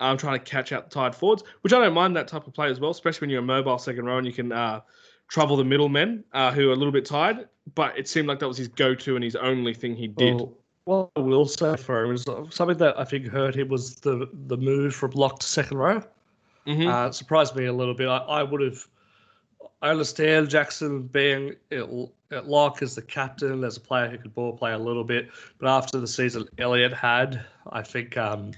Um, 0.00 0.16
trying 0.16 0.36
to 0.36 0.44
catch 0.44 0.72
out 0.72 0.90
the 0.90 0.92
tired 0.92 1.14
forwards, 1.14 1.44
which 1.60 1.72
I 1.72 1.78
don't 1.78 1.94
mind 1.94 2.16
that 2.16 2.26
type 2.26 2.48
of 2.48 2.54
play 2.54 2.72
as 2.72 2.80
well, 2.80 2.90
especially 2.90 3.20
when 3.26 3.30
you're 3.30 3.38
a 3.38 3.44
mobile 3.44 3.78
second 3.78 4.04
row 4.06 4.18
and 4.18 4.26
you 4.26 4.32
can 4.32 4.50
uh, 4.50 4.80
trouble 5.28 5.56
the 5.56 5.62
middlemen 5.62 6.24
uh, 6.32 6.50
who 6.50 6.70
are 6.70 6.72
a 6.72 6.76
little 6.76 6.90
bit 6.90 7.04
tired. 7.04 7.48
But 7.76 7.96
it 7.96 8.08
seemed 8.08 8.26
like 8.26 8.40
that 8.40 8.48
was 8.48 8.58
his 8.58 8.66
go-to 8.66 9.14
and 9.14 9.22
his 9.22 9.36
only 9.36 9.74
thing 9.74 9.94
he 9.94 10.08
did. 10.08 10.34
Well, 10.34 10.56
what 10.86 11.10
I 11.14 11.20
will 11.20 11.46
say 11.46 11.76
for 11.76 12.04
him 12.04 12.14
is 12.14 12.24
something 12.50 12.78
that 12.78 12.98
I 12.98 13.04
think 13.04 13.28
hurt 13.28 13.54
him 13.54 13.68
was 13.68 13.94
the 13.94 14.28
the 14.48 14.56
move 14.56 14.92
from 14.92 15.12
lock 15.12 15.38
to 15.38 15.46
second 15.46 15.78
row. 15.78 16.02
Mhm. 16.66 16.88
Uh, 16.88 17.12
surprised 17.12 17.54
me 17.54 17.66
a 17.66 17.72
little 17.72 17.94
bit. 17.94 18.08
I, 18.08 18.16
I 18.16 18.42
would 18.42 18.60
have. 18.60 18.84
I 19.84 19.90
understand 19.90 20.48
Jackson 20.48 21.02
being 21.02 21.56
at, 21.70 21.86
at 22.30 22.48
lock 22.48 22.80
as 22.80 22.94
the 22.94 23.02
captain, 23.02 23.62
as 23.64 23.76
a 23.76 23.80
player 23.80 24.08
who 24.08 24.16
could 24.16 24.34
ball 24.34 24.56
play 24.56 24.72
a 24.72 24.78
little 24.78 25.04
bit, 25.04 25.28
but 25.58 25.68
after 25.68 26.00
the 26.00 26.06
season 26.06 26.48
Elliott 26.56 26.94
had, 26.94 27.44
I 27.70 27.82
think 27.82 28.16
um, 28.16 28.52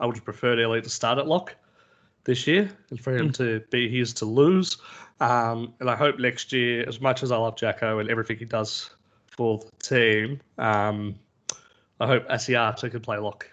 I 0.00 0.06
would 0.06 0.16
have 0.16 0.24
preferred 0.24 0.58
Elliott 0.58 0.84
to 0.84 0.90
start 0.90 1.18
at 1.18 1.26
lock 1.26 1.54
this 2.24 2.46
year 2.46 2.70
and 2.88 2.98
for 2.98 3.14
him 3.14 3.30
to 3.32 3.60
be 3.68 3.90
his 3.94 4.14
to 4.14 4.24
lose. 4.24 4.78
Um, 5.20 5.74
and 5.80 5.90
I 5.90 5.96
hope 5.96 6.18
next 6.18 6.50
year, 6.50 6.88
as 6.88 6.98
much 6.98 7.22
as 7.22 7.30
I 7.30 7.36
love 7.36 7.56
Jacko 7.56 7.98
and 7.98 8.08
everything 8.08 8.38
he 8.38 8.46
does 8.46 8.88
for 9.26 9.58
the 9.58 9.70
team, 9.82 10.40
um, 10.56 11.14
I 12.00 12.06
hope 12.06 12.26
Asiata 12.30 12.90
can 12.90 13.00
play 13.00 13.18
lock. 13.18 13.46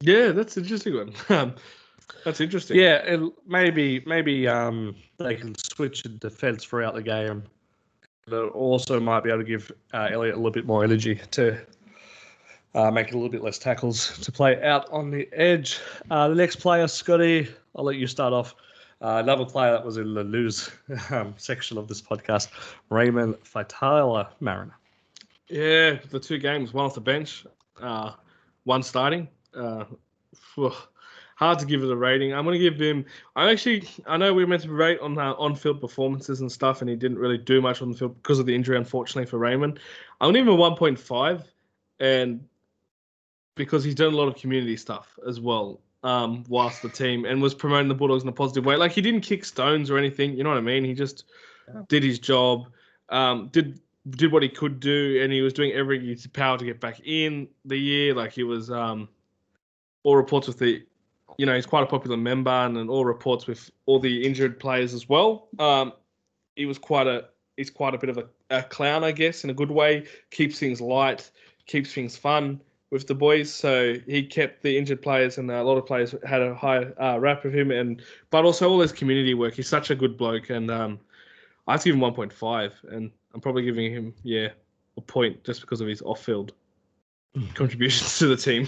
Yeah, 0.00 0.32
that's 0.32 0.56
an 0.56 0.64
interesting 0.64 1.12
one. 1.28 1.54
That's 2.24 2.40
interesting. 2.40 2.78
Yeah, 2.78 2.96
and 3.06 3.32
maybe 3.46 4.02
maybe 4.06 4.48
um, 4.48 4.96
they 5.18 5.34
can 5.34 5.54
switch 5.56 6.04
in 6.04 6.18
defense 6.18 6.64
throughout 6.64 6.94
the 6.94 7.02
game. 7.02 7.44
But 8.26 8.48
also 8.48 9.00
might 9.00 9.24
be 9.24 9.30
able 9.30 9.40
to 9.40 9.44
give 9.44 9.72
uh, 9.94 10.08
Elliott 10.12 10.34
a 10.34 10.36
little 10.36 10.50
bit 10.50 10.66
more 10.66 10.84
energy 10.84 11.18
to 11.30 11.58
uh, 12.74 12.90
make 12.90 13.08
it 13.08 13.14
a 13.14 13.16
little 13.16 13.30
bit 13.30 13.42
less 13.42 13.58
tackles 13.58 14.18
to 14.18 14.30
play 14.30 14.62
out 14.62 14.88
on 14.90 15.10
the 15.10 15.28
edge. 15.32 15.80
Uh, 16.10 16.28
the 16.28 16.34
next 16.34 16.56
player, 16.56 16.86
Scotty, 16.86 17.48
I'll 17.74 17.84
let 17.84 17.96
you 17.96 18.06
start 18.06 18.32
off. 18.32 18.54
Uh, 19.00 19.20
another 19.22 19.44
player 19.44 19.72
that 19.72 19.84
was 19.84 19.96
in 19.96 20.12
the 20.12 20.24
news 20.24 20.70
um, 21.10 21.32
section 21.36 21.78
of 21.78 21.88
this 21.88 22.02
podcast, 22.02 22.48
Raymond 22.90 23.36
Faitala 23.44 24.28
Mariner. 24.40 24.76
Yeah, 25.48 25.98
the 26.10 26.20
two 26.20 26.38
games, 26.38 26.74
one 26.74 26.84
off 26.84 26.94
the 26.94 27.00
bench, 27.00 27.46
uh, 27.80 28.12
one 28.64 28.82
starting. 28.82 29.28
Uh, 29.54 29.84
phew, 30.54 30.72
hard 31.38 31.56
to 31.60 31.66
give 31.66 31.84
it 31.84 31.90
a 31.90 31.96
rating. 31.96 32.34
I'm 32.34 32.44
going 32.44 32.58
to 32.58 32.70
give 32.70 32.80
him. 32.80 33.04
I 33.36 33.48
actually, 33.50 33.88
I 34.08 34.16
know 34.16 34.34
we 34.34 34.42
were 34.42 34.48
meant 34.48 34.62
to 34.62 34.72
rate 34.72 34.98
on 34.98 35.16
uh, 35.16 35.34
on-field 35.34 35.80
performances 35.80 36.40
and 36.40 36.50
stuff, 36.50 36.80
and 36.80 36.90
he 36.90 36.96
didn't 36.96 37.18
really 37.18 37.38
do 37.38 37.60
much 37.60 37.80
on 37.80 37.92
the 37.92 37.96
field 37.96 38.20
because 38.20 38.40
of 38.40 38.46
the 38.46 38.54
injury, 38.54 38.76
unfortunately 38.76 39.30
for 39.30 39.38
Raymond. 39.38 39.78
I'm 40.20 40.32
going 40.32 40.34
to 40.34 40.40
give 40.40 40.48
him 40.48 40.60
a 40.60 40.76
1.5, 40.76 41.44
and 42.00 42.44
because 43.54 43.84
he's 43.84 43.94
done 43.94 44.12
a 44.12 44.16
lot 44.16 44.26
of 44.26 44.34
community 44.34 44.76
stuff 44.76 45.16
as 45.26 45.40
well. 45.40 45.80
Um, 46.04 46.44
whilst 46.48 46.82
the 46.82 46.88
team 46.88 47.24
and 47.24 47.42
was 47.42 47.54
promoting 47.54 47.88
the 47.88 47.94
Bulldogs 47.94 48.22
in 48.22 48.28
a 48.28 48.32
positive 48.32 48.64
way, 48.64 48.76
like 48.76 48.92
he 48.92 49.00
didn't 49.00 49.22
kick 49.22 49.44
stones 49.44 49.90
or 49.90 49.98
anything. 49.98 50.36
You 50.36 50.44
know 50.44 50.50
what 50.50 50.58
I 50.58 50.62
mean? 50.62 50.84
He 50.84 50.94
just 50.94 51.24
Yeah. 51.72 51.82
did 51.88 52.04
his 52.04 52.18
job. 52.20 52.68
Um, 53.08 53.48
did 53.48 53.80
did 54.10 54.30
what 54.32 54.42
he 54.44 54.48
could 54.48 54.78
do, 54.80 55.20
and 55.22 55.32
he 55.32 55.40
was 55.40 55.52
doing 55.52 55.72
every 55.72 56.16
power 56.32 56.56
to 56.56 56.64
get 56.64 56.80
back 56.80 57.00
in 57.04 57.48
the 57.64 57.76
year. 57.76 58.14
Like 58.14 58.32
he 58.32 58.44
was, 58.44 58.70
um, 58.70 59.08
all 60.04 60.16
reports 60.16 60.46
with 60.46 60.58
the, 60.58 60.84
you 61.38 61.46
know, 61.46 61.54
he's 61.54 61.66
quite 61.66 61.84
a 61.84 61.86
popular 61.86 62.16
member, 62.16 62.50
and, 62.50 62.76
then 62.76 62.88
all 62.88 63.04
reports 63.04 63.46
with 63.46 63.70
all 63.86 64.00
the 64.00 64.26
injured 64.26 64.58
players 64.58 64.92
as 64.92 65.08
well. 65.08 65.48
Um, 65.58 65.92
he 66.56 66.66
was 66.66 66.78
quite 66.78 67.06
a, 67.06 67.28
he's 67.56 67.70
quite 67.70 67.94
a 67.94 67.98
bit 67.98 68.10
of 68.10 68.18
a, 68.18 68.26
a 68.50 68.62
clown, 68.64 69.04
I 69.04 69.12
guess, 69.12 69.44
in 69.44 69.50
a 69.50 69.54
good 69.54 69.70
way. 69.70 70.04
Keeps 70.30 70.58
things 70.58 70.80
light, 70.80 71.30
keeps 71.66 71.92
things 71.94 72.16
fun 72.16 72.60
with 72.90 73.06
the 73.06 73.14
boys. 73.14 73.52
So 73.52 73.94
he 74.06 74.24
kept 74.24 74.62
the 74.62 74.76
injured 74.76 75.00
players, 75.00 75.38
and 75.38 75.48
a 75.50 75.62
lot 75.62 75.78
of 75.78 75.86
players 75.86 76.12
had 76.26 76.42
a 76.42 76.54
high 76.56 76.82
uh, 77.00 77.18
rap 77.20 77.44
of 77.44 77.54
him, 77.54 77.70
and 77.70 78.02
but 78.30 78.44
also 78.44 78.68
all 78.68 78.80
his 78.80 78.92
community 78.92 79.34
work. 79.34 79.54
He's 79.54 79.68
such 79.68 79.90
a 79.90 79.94
good 79.94 80.18
bloke, 80.18 80.50
and 80.50 80.70
um, 80.72 80.98
I 81.68 81.72
have 81.72 81.82
to 81.82 81.90
give 81.90 81.94
him 81.94 82.00
1.5, 82.00 82.72
and 82.90 83.12
I'm 83.32 83.40
probably 83.40 83.62
giving 83.62 83.92
him 83.92 84.12
yeah 84.24 84.48
a 84.96 85.00
point 85.00 85.44
just 85.44 85.60
because 85.60 85.80
of 85.80 85.86
his 85.86 86.02
off-field 86.02 86.52
contributions 87.54 88.18
to 88.18 88.26
the 88.26 88.36
team. 88.36 88.66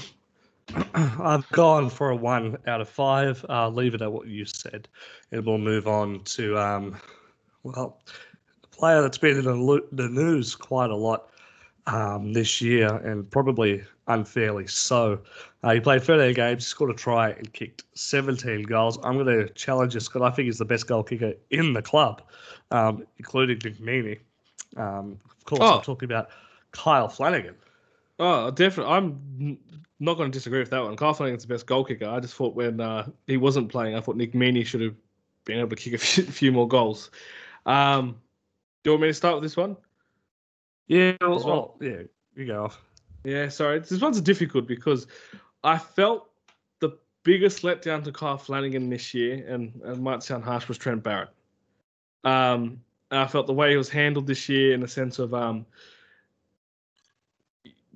I've 0.95 1.49
gone 1.51 1.91
for 1.91 2.11
a 2.11 2.17
one 2.17 2.59
out 2.67 2.81
of 2.81 2.89
five. 2.89 3.45
Uh, 3.49 3.69
leave 3.69 3.95
it 3.95 4.03
at 4.03 4.13
what 4.13 4.27
you 4.27 4.45
said, 4.45 4.89
and 5.33 5.45
we'll 5.45 5.59
move 5.59 5.89
on 5.89 6.23
to 6.25 6.59
um, 6.59 6.97
well, 7.63 8.01
a 8.63 8.67
player 8.69 9.03
that's 9.03 9.19
been 9.19 9.39
in 9.39 9.45
the, 9.45 10.09
news 10.09 10.55
quite 10.55 10.91
a 10.91 10.97
lot 10.97 11.31
um, 11.87 12.33
this 12.33 12.61
year, 12.61 12.89
and 12.97 13.31
probably 13.31 13.83
unfairly 14.09 14.67
so. 14.67 15.21
Uh, 15.63 15.75
he 15.75 15.81
played 15.81 16.03
13 16.03 16.35
games, 16.35 16.67
scored 16.67 16.91
a 16.91 16.95
try, 16.95 17.31
and 17.31 17.53
kicked 17.53 17.85
17 17.95 18.63
goals. 18.63 18.99
I'm 19.03 19.15
going 19.15 19.47
to 19.47 19.53
challenge 19.55 19.95
this 19.95 20.05
Scott. 20.05 20.23
I 20.23 20.31
think 20.31 20.47
he's 20.47 20.59
the 20.59 20.65
best 20.65 20.87
goal 20.87 21.03
kicker 21.03 21.35
in 21.51 21.73
the 21.73 21.83
club, 21.83 22.23
um, 22.71 23.07
including 23.19 23.59
Nick 23.65 23.79
Meaney. 23.79 24.19
Um, 24.77 25.19
of 25.37 25.45
course, 25.45 25.61
Oh. 25.63 25.77
I'm 25.79 25.83
talking 25.83 26.07
about 26.07 26.29
Kyle 26.73 27.09
Flanagan. 27.09 27.55
Oh, 28.19 28.51
definitely. 28.51 28.93
I'm 28.93 29.59
not 30.01 30.17
going 30.17 30.33
to 30.33 30.37
disagree 30.37 30.59
with 30.59 30.71
that 30.71 30.83
one. 30.83 30.97
Kyle 30.97 31.13
Flanagan's 31.13 31.45
the 31.45 31.53
best 31.55 31.67
goal 31.67 31.85
kicker. 31.85 32.09
I 32.09 32.19
just 32.21 32.35
thought 32.35 32.55
when 32.55 32.81
uh, 32.81 33.07
he 33.27 33.37
wasn't 33.37 33.69
playing, 33.69 33.95
I 33.95 34.01
thought 34.01 34.17
Nick 34.17 34.33
Meaney 34.33 34.65
should 34.65 34.81
have 34.81 34.95
been 35.45 35.59
able 35.59 35.69
to 35.69 35.77
kick 35.77 35.93
a 35.93 35.99
few, 35.99 36.25
few 36.25 36.53
more 36.53 36.67
goals. 36.67 37.11
Um, 37.67 38.17
do 38.83 38.91
you 38.91 38.93
want 38.93 39.03
me 39.03 39.09
to 39.09 39.15
start 39.15 39.35
with 39.35 39.45
this 39.45 39.57
one? 39.57 39.77
Yeah, 40.89 41.13
well. 41.21 41.45
well, 41.45 41.77
yeah, 41.81 42.03
you 42.35 42.47
go 42.47 42.65
off. 42.65 42.83
Yeah, 43.25 43.49
sorry. 43.49 43.79
This 43.81 44.01
one's 44.01 44.21
difficult 44.21 44.67
because 44.67 45.07
I 45.63 45.77
felt 45.77 46.31
the 46.81 46.99
biggest 47.23 47.63
letdown 47.63 48.03
to 48.05 48.13
Kyle 48.13 48.39
Flanagan 48.39 48.89
this 48.89 49.13
year, 49.13 49.45
and 49.47 49.81
it 49.85 49.99
might 49.99 50.23
sound 50.23 50.45
harsh, 50.45 50.67
was 50.67 50.79
Trent 50.79 51.03
Barrett. 51.03 51.29
Um, 52.25 52.81
I 53.11 53.27
felt 53.27 53.47
the 53.47 53.53
way 53.53 53.71
he 53.71 53.77
was 53.77 53.89
handled 53.89 54.27
this 54.27 54.49
year 54.49 54.73
in 54.73 54.81
the 54.81 54.89
sense 54.89 55.19
of 55.19 55.35
um, 55.35 55.67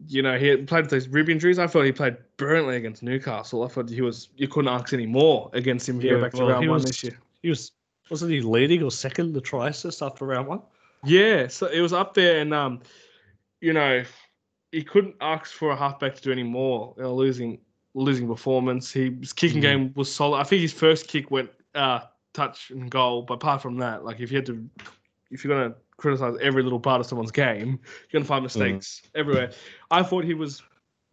you 0.09 0.22
know, 0.22 0.38
he 0.38 0.46
had 0.48 0.66
played 0.66 0.82
with 0.82 0.90
those 0.90 1.09
rib 1.09 1.28
injuries. 1.28 1.59
I 1.59 1.66
thought 1.66 1.82
he 1.82 1.92
played 1.92 2.16
brilliantly 2.36 2.76
against 2.76 3.02
Newcastle. 3.02 3.64
I 3.64 3.68
thought 3.68 3.88
he 3.88 4.00
was 4.00 4.28
you 4.36 4.48
couldn't 4.48 4.72
ask 4.72 4.92
any 4.92 5.07
more 5.07 5.50
against 5.52 5.88
him. 5.88 6.00
Yeah, 6.00 6.16
back 6.20 6.32
to 6.32 6.38
well, 6.38 6.48
round 6.50 6.62
he 6.64 6.68
one 6.68 6.74
was- 6.76 6.84
this 6.86 7.05
year. 7.05 7.18
He 7.42 7.48
was 7.50 7.72
wasn't 8.11 8.32
he 8.32 8.40
leading 8.40 8.82
or 8.82 8.90
second 8.90 9.32
the 9.32 9.40
try 9.40 9.68
assist 9.68 10.02
after 10.02 10.24
round 10.26 10.46
one? 10.46 10.61
Yeah, 11.05 11.48
so 11.48 11.66
it 11.66 11.80
was 11.80 11.92
up 11.92 12.14
there, 12.14 12.40
and 12.40 12.52
um, 12.55 12.80
you 13.61 13.72
know, 13.72 14.02
he 14.72 14.82
couldn't 14.82 15.14
ask 15.20 15.52
for 15.52 15.70
a 15.70 15.76
halfback 15.76 16.14
to 16.16 16.22
do 16.22 16.32
any 16.32 16.42
more. 16.42 16.94
You 16.96 17.05
know, 17.05 17.14
losing 17.14 17.59
losing 17.94 18.26
performance. 18.26 18.92
He, 18.92 19.11
his 19.20 19.32
kicking 19.32 19.59
Mm. 19.59 19.62
game 19.62 19.92
was 19.96 20.12
solid. 20.12 20.38
I 20.38 20.44
think 20.44 20.62
his 20.62 20.72
first 20.72 21.09
kick 21.09 21.30
went 21.30 21.50
uh 21.74 22.00
touch 22.32 22.70
and 22.70 22.90
goal, 22.90 23.22
but 23.22 23.34
apart 23.34 23.62
from 23.62 23.76
that, 23.78 24.05
like 24.05 24.20
if 24.20 24.30
you 24.30 24.36
had 24.38 24.46
to, 24.46 24.68
if 25.30 25.44
you're 25.44 25.55
gonna 25.57 25.74
criticize 25.97 26.36
every 26.40 26.62
little 26.62 26.80
part 26.80 27.01
of 27.01 27.07
someone's 27.07 27.30
game, 27.30 27.78
you're 28.11 28.20
gonna 28.20 28.24
find 28.24 28.42
mistakes 28.42 29.03
everywhere. 29.14 29.53
I 29.90 30.03
thought 30.03 30.24
he 30.24 30.34
was 30.34 30.62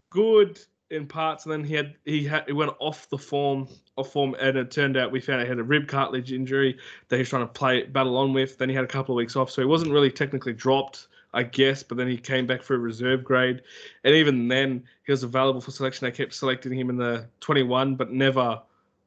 good 0.10 0.60
in 0.90 1.08
parts, 1.08 1.46
and 1.46 1.54
then 1.54 1.64
he 1.64 1.74
had 1.74 1.96
he 2.06 2.24
had 2.24 2.44
he 2.46 2.54
went 2.54 2.72
off 2.80 3.10
the 3.10 3.18
form 3.18 3.68
off 3.96 4.12
form, 4.12 4.36
and 4.40 4.58
it 4.58 4.72
turned 4.72 4.98
out 4.98 5.12
we 5.12 5.20
found 5.20 5.42
he 5.42 5.48
had 5.48 5.60
a 5.60 5.64
rib 5.64 5.88
cartilage 5.88 6.32
injury 6.32 6.78
that 7.08 7.16
he 7.16 7.22
was 7.22 7.30
trying 7.30 7.48
to 7.48 7.54
play 7.54 7.84
battle 7.84 8.18
on 8.18 8.34
with. 8.34 8.58
Then 8.58 8.70
he 8.70 8.76
had 8.76 8.84
a 8.84 8.88
couple 8.88 9.16
of 9.16 9.18
weeks 9.18 9.36
off, 9.36 9.50
so 9.50 9.62
he 9.62 9.66
wasn't 9.66 9.92
really 9.92 10.12
technically 10.12 10.54
dropped, 10.54 11.08
I 11.34 11.44
guess. 11.44 11.84
But 11.84 11.98
then 11.98 12.08
he 12.08 12.18
came 12.18 12.46
back 12.46 12.62
for 12.62 12.76
a 12.76 12.80
reserve 12.80 13.24
grade, 13.24 13.62
and 14.04 14.14
even 14.14 14.48
then 14.48 14.84
he 15.06 15.12
was 15.12 15.24
available 15.24 15.62
for 15.62 15.72
selection. 15.72 16.06
They 16.06 16.12
kept 16.12 16.34
selecting 16.34 16.74
him 16.74 16.90
in 16.90 16.98
the 16.98 17.28
21, 17.40 17.96
but 17.96 18.12
never 18.12 18.62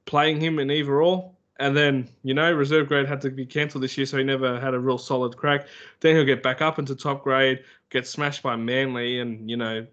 playing 0.07 0.41
him 0.41 0.59
in 0.59 0.70
either 0.70 1.03
or. 1.03 1.31
And 1.59 1.77
then 1.77 2.09
you 2.23 2.35
know 2.35 2.53
reserve 2.53 2.89
grade 2.89 3.07
had 3.07 3.21
to 3.23 3.31
be 3.31 3.47
cancelled 3.47 3.85
this 3.85 3.97
year, 3.97 4.07
so 4.07 4.19
he 4.19 4.25
never 4.25 4.59
had 4.59 4.75
a 4.75 4.79
real 4.79 4.99
solid 4.99 5.37
crack. 5.37 5.67
Then 6.01 6.17
he'll 6.17 6.25
get 6.25 6.43
back 6.43 6.61
up 6.61 6.79
into 6.79 6.97
top 6.97 7.23
grade, 7.23 7.63
get 7.91 8.07
smashed 8.07 8.43
by 8.43 8.57
Manly, 8.57 9.21
and 9.21 9.49
you 9.49 9.57
know. 9.57 9.87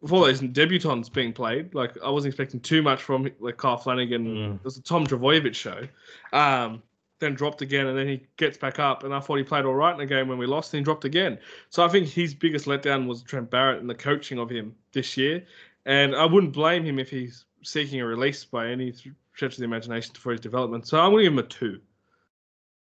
Before 0.00 0.26
those 0.26 0.42
debutants 0.42 1.10
being 1.10 1.32
played, 1.32 1.74
like 1.74 1.96
I 2.04 2.10
wasn't 2.10 2.34
expecting 2.34 2.60
too 2.60 2.82
much 2.82 3.02
from 3.02 3.28
like 3.40 3.56
Kyle 3.56 3.78
Flanagan. 3.78 4.26
Mm. 4.26 4.54
It 4.56 4.64
was 4.64 4.76
a 4.76 4.82
Tom 4.82 5.06
Trbojevic 5.06 5.54
show. 5.54 5.88
Um, 6.32 6.82
then 7.20 7.34
dropped 7.34 7.62
again, 7.62 7.86
and 7.86 7.98
then 7.98 8.06
he 8.06 8.26
gets 8.36 8.58
back 8.58 8.78
up. 8.78 9.04
And 9.04 9.14
I 9.14 9.20
thought 9.20 9.36
he 9.36 9.44
played 9.44 9.64
all 9.64 9.74
right 9.74 9.92
in 9.92 9.98
the 9.98 10.06
game 10.06 10.28
when 10.28 10.38
we 10.38 10.46
lost, 10.46 10.72
and 10.72 10.80
he 10.80 10.84
dropped 10.84 11.04
again. 11.04 11.38
So 11.70 11.84
I 11.84 11.88
think 11.88 12.08
his 12.08 12.34
biggest 12.34 12.66
letdown 12.66 13.06
was 13.06 13.22
Trent 13.22 13.50
Barrett 13.50 13.80
and 13.80 13.88
the 13.88 13.94
coaching 13.94 14.38
of 14.38 14.50
him 14.50 14.74
this 14.92 15.16
year. 15.16 15.44
And 15.86 16.14
I 16.14 16.24
wouldn't 16.24 16.52
blame 16.52 16.84
him 16.84 16.98
if 16.98 17.10
he's 17.10 17.44
seeking 17.62 18.00
a 18.00 18.06
release 18.06 18.44
by 18.44 18.68
any 18.68 18.92
stretch 19.34 19.52
of 19.52 19.58
the 19.58 19.64
imagination 19.64 20.14
for 20.14 20.32
his 20.32 20.40
development. 20.40 20.86
So 20.86 20.98
I'm 20.98 21.10
going 21.10 21.24
to 21.24 21.30
give 21.30 21.32
him 21.32 21.38
a 21.38 21.42
two 21.42 21.80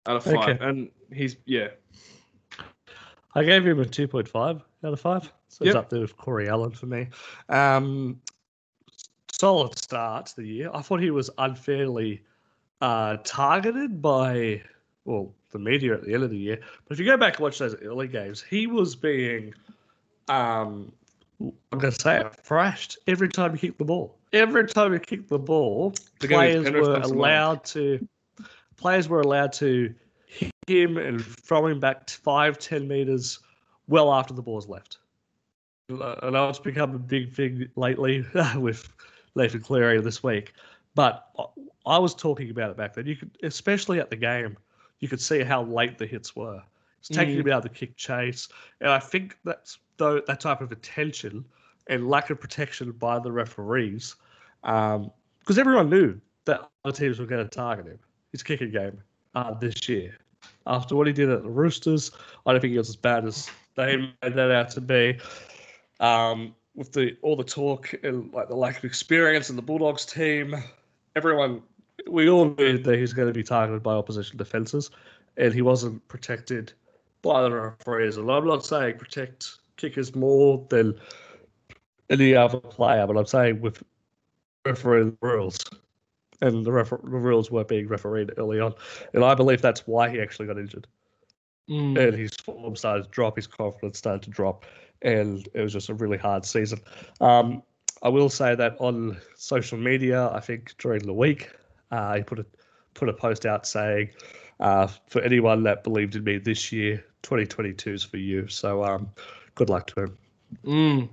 out 0.08 0.16
of 0.18 0.24
five. 0.24 0.36
Okay. 0.36 0.58
And 0.66 0.90
he's 1.12 1.38
yeah, 1.46 1.70
I 3.36 3.44
gave 3.44 3.66
him 3.66 3.80
a 3.80 3.86
2.5 3.86 4.62
out 4.84 4.94
of 4.94 5.00
5. 5.00 5.34
So 5.50 5.66
he's 5.66 5.74
Yep. 5.74 5.84
up 5.84 5.90
there 5.90 6.02
with 6.02 6.18
Corey 6.18 6.50
Allan 6.50 6.72
for 6.72 6.88
me. 6.88 7.08
Um, 7.48 8.20
solid 9.32 9.78
start 9.78 10.28
to 10.28 10.36
the 10.38 10.48
year. 10.48 10.72
I 10.74 10.82
thought 10.82 11.00
he 11.00 11.12
was 11.12 11.30
unfairly 11.38 12.24
uh, 12.82 13.18
targeted 13.24 14.02
by, 14.02 14.62
well, 15.06 15.34
the 15.52 15.60
media 15.60 15.94
at 15.94 16.04
the 16.04 16.14
end 16.14 16.24
of 16.24 16.32
the 16.32 16.38
year. 16.38 16.60
But 16.88 16.94
if 16.94 17.00
you 17.00 17.06
go 17.06 17.18
back 17.18 17.36
and 17.36 17.44
watch 17.44 17.60
those 17.60 17.76
early 17.82 18.08
games, 18.08 18.42
he 18.42 18.68
was 18.68 18.96
being, 18.96 19.54
um, 20.28 20.92
I'm 21.40 21.80
going 21.80 21.94
to 21.94 22.00
say 22.00 22.20
it, 22.20 22.36
thrashed 22.44 22.98
every 23.08 23.30
time 23.30 23.54
he 23.54 23.60
kicked 23.60 23.80
the 23.80 23.86
ball. 23.86 24.19
Every 24.34 24.68
time 24.68 24.94
he 24.94 25.00
kicked 25.00 25.30
the 25.30 25.40
ball, 25.40 25.94
players 26.20 26.70
were 26.70 26.94
comes 26.94 27.08
to 27.08 27.14
mind. 27.16 27.20
allowed 27.20 27.64
to, 27.66 28.08
players 28.78 29.08
were 29.10 29.22
allowed 29.22 29.54
to 29.54 29.94
hit 30.28 30.52
him 30.68 30.98
and 30.98 31.24
throw 31.24 31.66
him 31.68 31.80
back 31.80 32.10
five, 32.10 32.60
ten 32.60 32.88
meters 32.88 33.40
well 33.88 34.14
after 34.14 34.34
the 34.34 34.42
ball's 34.42 34.68
left. 34.68 34.98
I 35.90 36.30
know 36.30 36.48
it's 36.50 36.60
become 36.60 36.94
a 36.94 37.00
big 37.00 37.34
thing 37.34 37.68
lately 37.76 38.24
with 38.56 38.88
Nathan 39.36 39.62
Cleary 39.62 40.00
this 40.02 40.22
week, 40.22 40.54
but 40.94 41.28
I- 41.40 41.46
I 41.86 41.98
was 41.98 42.14
talking 42.14 42.52
about 42.52 42.70
it 42.70 42.78
back 42.78 42.94
then. 42.94 43.08
You 43.08 43.16
could, 43.16 43.32
especially 43.42 44.00
at 44.00 44.12
the 44.12 44.16
game, 44.16 44.56
you 45.00 45.08
could 45.08 45.22
see 45.22 45.42
how 45.42 45.64
late 45.64 45.98
the 45.98 46.06
hits 46.06 46.36
were. 46.36 46.62
It's 47.00 47.08
taking 47.08 47.36
Mm. 47.38 47.40
him 47.40 47.48
out 47.54 47.58
of 47.58 47.64
the 47.64 47.70
kick 47.70 47.96
chase, 47.96 48.50
and 48.82 48.92
I 48.92 49.00
think 49.00 49.38
that's 49.44 49.80
though 49.98 50.20
that 50.20 50.40
type 50.40 50.62
of 50.62 50.72
attention 50.72 51.44
and 51.90 52.08
lack 52.08 52.30
of 52.30 52.40
protection 52.40 52.92
by 52.94 53.20
the 53.20 53.32
referees, 53.32 54.16
because 54.62 55.58
everyone 55.58 55.90
knew 55.90 56.20
that 56.46 56.70
other 56.86 56.96
teams 56.96 57.20
were 57.20 57.26
going 57.26 57.44
to 57.44 57.50
target 57.50 57.88
him. 57.88 58.00
His 58.32 58.44
kicking 58.44 58.72
game 58.72 59.02
uh, 59.36 59.54
this 59.56 59.90
year. 59.90 60.16
After 60.68 60.96
what 60.96 61.08
he 61.08 61.14
did 61.14 61.30
at 61.30 61.44
the 61.44 61.50
Roosters, 61.50 62.12
I 62.46 62.52
don't 62.52 62.62
think 62.62 62.72
he 62.72 62.78
was 62.78 62.90
as 62.90 62.96
bad 62.96 63.26
as 63.26 63.50
they 63.76 63.98
made 63.98 64.36
that 64.36 64.52
out 64.52 64.70
to 64.72 64.82
be. 64.82 65.18
Um, 66.00 66.56
with 66.76 66.94
the 66.94 67.18
all 67.24 67.36
the 67.36 67.44
talk 67.44 67.94
and 68.04 68.32
like 68.32 68.48
the 68.48 68.56
lack 68.56 68.78
of 68.78 68.86
experience 68.86 69.50
in 69.50 69.56
the 69.56 69.62
Bulldogs 69.62 70.06
team, 70.06 70.56
everyone 71.16 71.62
we 72.08 72.30
all 72.30 72.54
knew 72.58 72.78
that 72.78 72.96
he 72.96 73.02
was 73.02 73.14
going 73.14 73.28
to 73.28 73.34
be 73.34 73.44
targeted 73.44 73.84
by 73.84 73.94
opposition 73.94 74.38
defenses, 74.38 74.92
and 75.38 75.54
he 75.54 75.62
wasn't 75.62 76.08
protected 76.08 76.72
by 77.22 77.42
the 77.42 77.52
referees. 77.52 78.18
And 78.18 78.32
I'm 78.32 78.46
not 78.46 78.66
saying 78.66 78.98
protect 78.98 79.58
kickers 79.76 80.16
more 80.16 80.66
than 80.70 80.98
any 82.10 82.36
other 82.36 82.60
player, 82.60 83.06
but 83.08 83.18
I'm 83.18 83.26
saying 83.26 83.62
with 83.62 83.84
refereeing 84.66 85.18
rules. 85.22 85.58
And 86.42 86.66
the, 86.66 86.72
refer- 86.72 87.02
the 87.04 87.10
rules 87.10 87.52
were 87.52 87.66
being 87.66 87.88
refereed 87.90 88.32
early 88.38 88.62
on. 88.62 88.74
And 89.14 89.26
I 89.26 89.36
believe 89.36 89.62
that's 89.62 89.86
why 89.86 90.10
he 90.10 90.22
actually 90.22 90.48
got 90.48 90.58
injured 90.58 90.88
Mm. 91.70 92.00
and 92.00 92.18
his 92.18 92.34
form 92.34 92.76
started 92.76 93.04
to 93.04 93.10
drop, 93.10 93.36
his 93.36 93.46
confidence 93.46 94.00
started 94.00 94.24
to 94.24 94.32
drop, 94.32 94.66
and 95.04 95.48
it 95.54 95.62
was 95.62 95.72
just 95.72 95.90
a 95.90 95.94
really 95.94 96.18
hard 96.18 96.44
season. 96.44 96.80
Um, 97.22 97.62
I 98.02 98.10
will 98.10 98.30
say 98.30 98.56
that 98.56 98.76
on 98.80 99.18
social 99.36 99.78
media, 99.78 100.30
I 100.30 100.40
think 100.40 100.76
during 100.80 101.04
the 101.04 101.14
week, 101.14 101.52
uh, 101.92 102.16
he 102.16 102.24
put 102.24 102.40
a 102.40 102.46
put 102.96 103.08
a 103.08 103.14
post 103.14 103.46
out 103.46 103.68
saying, 103.68 104.10
uh, 104.60 104.88
"For 104.88 105.22
anyone 105.22 105.62
that 105.64 105.84
believed 105.84 106.16
in 106.16 106.24
me 106.24 106.40
this 106.40 106.72
year, 106.72 107.06
2022 107.22 107.94
is 107.94 108.04
for 108.04 108.18
you." 108.18 108.48
So, 108.48 108.84
um, 108.84 109.08
good 109.54 109.70
luck 109.70 109.86
to 109.88 110.04
him. 110.06 110.18
Mm. 110.66 111.10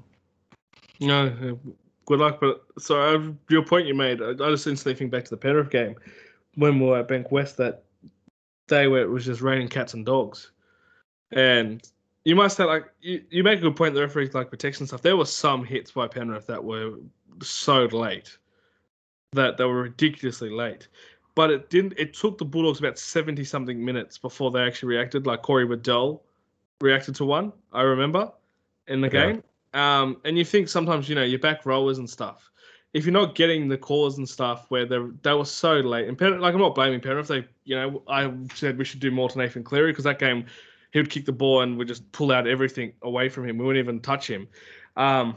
No, 1.00 1.26
uh, 1.26 1.70
good 2.06 2.20
luck. 2.20 2.38
But 2.40 2.64
so 2.78 3.00
uh, 3.00 3.32
your 3.48 3.62
point 3.62 3.86
you 3.86 3.94
made, 3.94 4.22
I, 4.22 4.30
I 4.30 4.50
just 4.50 4.66
instantly 4.66 4.94
think 4.94 5.10
back 5.10 5.24
to 5.24 5.30
the 5.30 5.36
Penrith 5.36 5.70
game 5.70 5.96
when 6.54 6.80
we 6.80 6.86
were 6.86 6.98
at 6.98 7.08
Bankwest 7.08 7.56
that 7.56 7.84
day 8.68 8.88
where 8.88 9.02
it 9.02 9.10
was 9.10 9.24
just 9.24 9.40
raining 9.40 9.68
cats 9.68 9.94
and 9.94 10.04
dogs, 10.06 10.50
and 11.32 11.86
you 12.24 12.34
must 12.34 12.58
have 12.58 12.68
like 12.68 12.86
you, 13.00 13.22
you 13.30 13.44
make 13.44 13.58
a 13.58 13.62
good 13.62 13.76
point. 13.76 13.94
The 13.94 14.00
referees 14.00 14.34
like 14.34 14.50
protection 14.50 14.86
stuff. 14.86 15.02
There 15.02 15.16
were 15.16 15.26
some 15.26 15.64
hits 15.64 15.90
by 15.92 16.08
Penrith 16.08 16.46
that 16.46 16.62
were 16.62 16.94
so 17.42 17.84
late 17.84 18.36
that 19.32 19.56
they 19.56 19.64
were 19.64 19.82
ridiculously 19.82 20.50
late. 20.50 20.88
But 21.34 21.50
it 21.50 21.68
didn't. 21.68 21.92
It 21.98 22.14
took 22.14 22.38
the 22.38 22.46
Bulldogs 22.46 22.78
about 22.78 22.98
seventy 22.98 23.44
something 23.44 23.84
minutes 23.84 24.16
before 24.16 24.50
they 24.50 24.60
actually 24.60 24.88
reacted. 24.88 25.26
Like 25.26 25.42
Corey 25.42 25.66
Waddell 25.66 26.22
reacted 26.80 27.14
to 27.16 27.26
one. 27.26 27.52
I 27.72 27.82
remember 27.82 28.32
in 28.88 29.02
the 29.02 29.08
Yeah. 29.08 29.32
game. 29.32 29.42
Um, 29.76 30.16
and 30.24 30.38
you 30.38 30.44
think 30.44 30.70
sometimes 30.70 31.06
you 31.06 31.14
know 31.14 31.22
your 31.22 31.38
back 31.38 31.66
rowers 31.66 31.98
and 31.98 32.08
stuff. 32.08 32.50
If 32.94 33.04
you're 33.04 33.12
not 33.12 33.34
getting 33.34 33.68
the 33.68 33.76
calls 33.76 34.16
and 34.16 34.26
stuff 34.26 34.64
where 34.70 34.86
they 34.86 34.98
they 35.22 35.34
were 35.34 35.44
so 35.44 35.74
late, 35.74 36.08
and 36.08 36.16
Penrith, 36.16 36.40
like 36.40 36.54
I'm 36.54 36.60
not 36.60 36.74
blaming 36.74 37.00
Penrith. 37.00 37.28
They 37.28 37.46
you 37.64 37.76
know 37.76 38.02
I 38.08 38.32
said 38.54 38.78
we 38.78 38.86
should 38.86 39.00
do 39.00 39.10
more 39.10 39.28
to 39.28 39.36
Nathan 39.36 39.62
Cleary 39.62 39.92
because 39.92 40.04
that 40.04 40.18
game 40.18 40.46
he 40.92 40.98
would 40.98 41.10
kick 41.10 41.26
the 41.26 41.32
ball 41.32 41.60
and 41.60 41.76
would 41.76 41.88
just 41.88 42.10
pull 42.12 42.32
out 42.32 42.46
everything 42.46 42.94
away 43.02 43.28
from 43.28 43.46
him. 43.46 43.58
We 43.58 43.66
wouldn't 43.66 43.84
even 43.84 44.00
touch 44.00 44.30
him. 44.30 44.48
Um, 44.96 45.36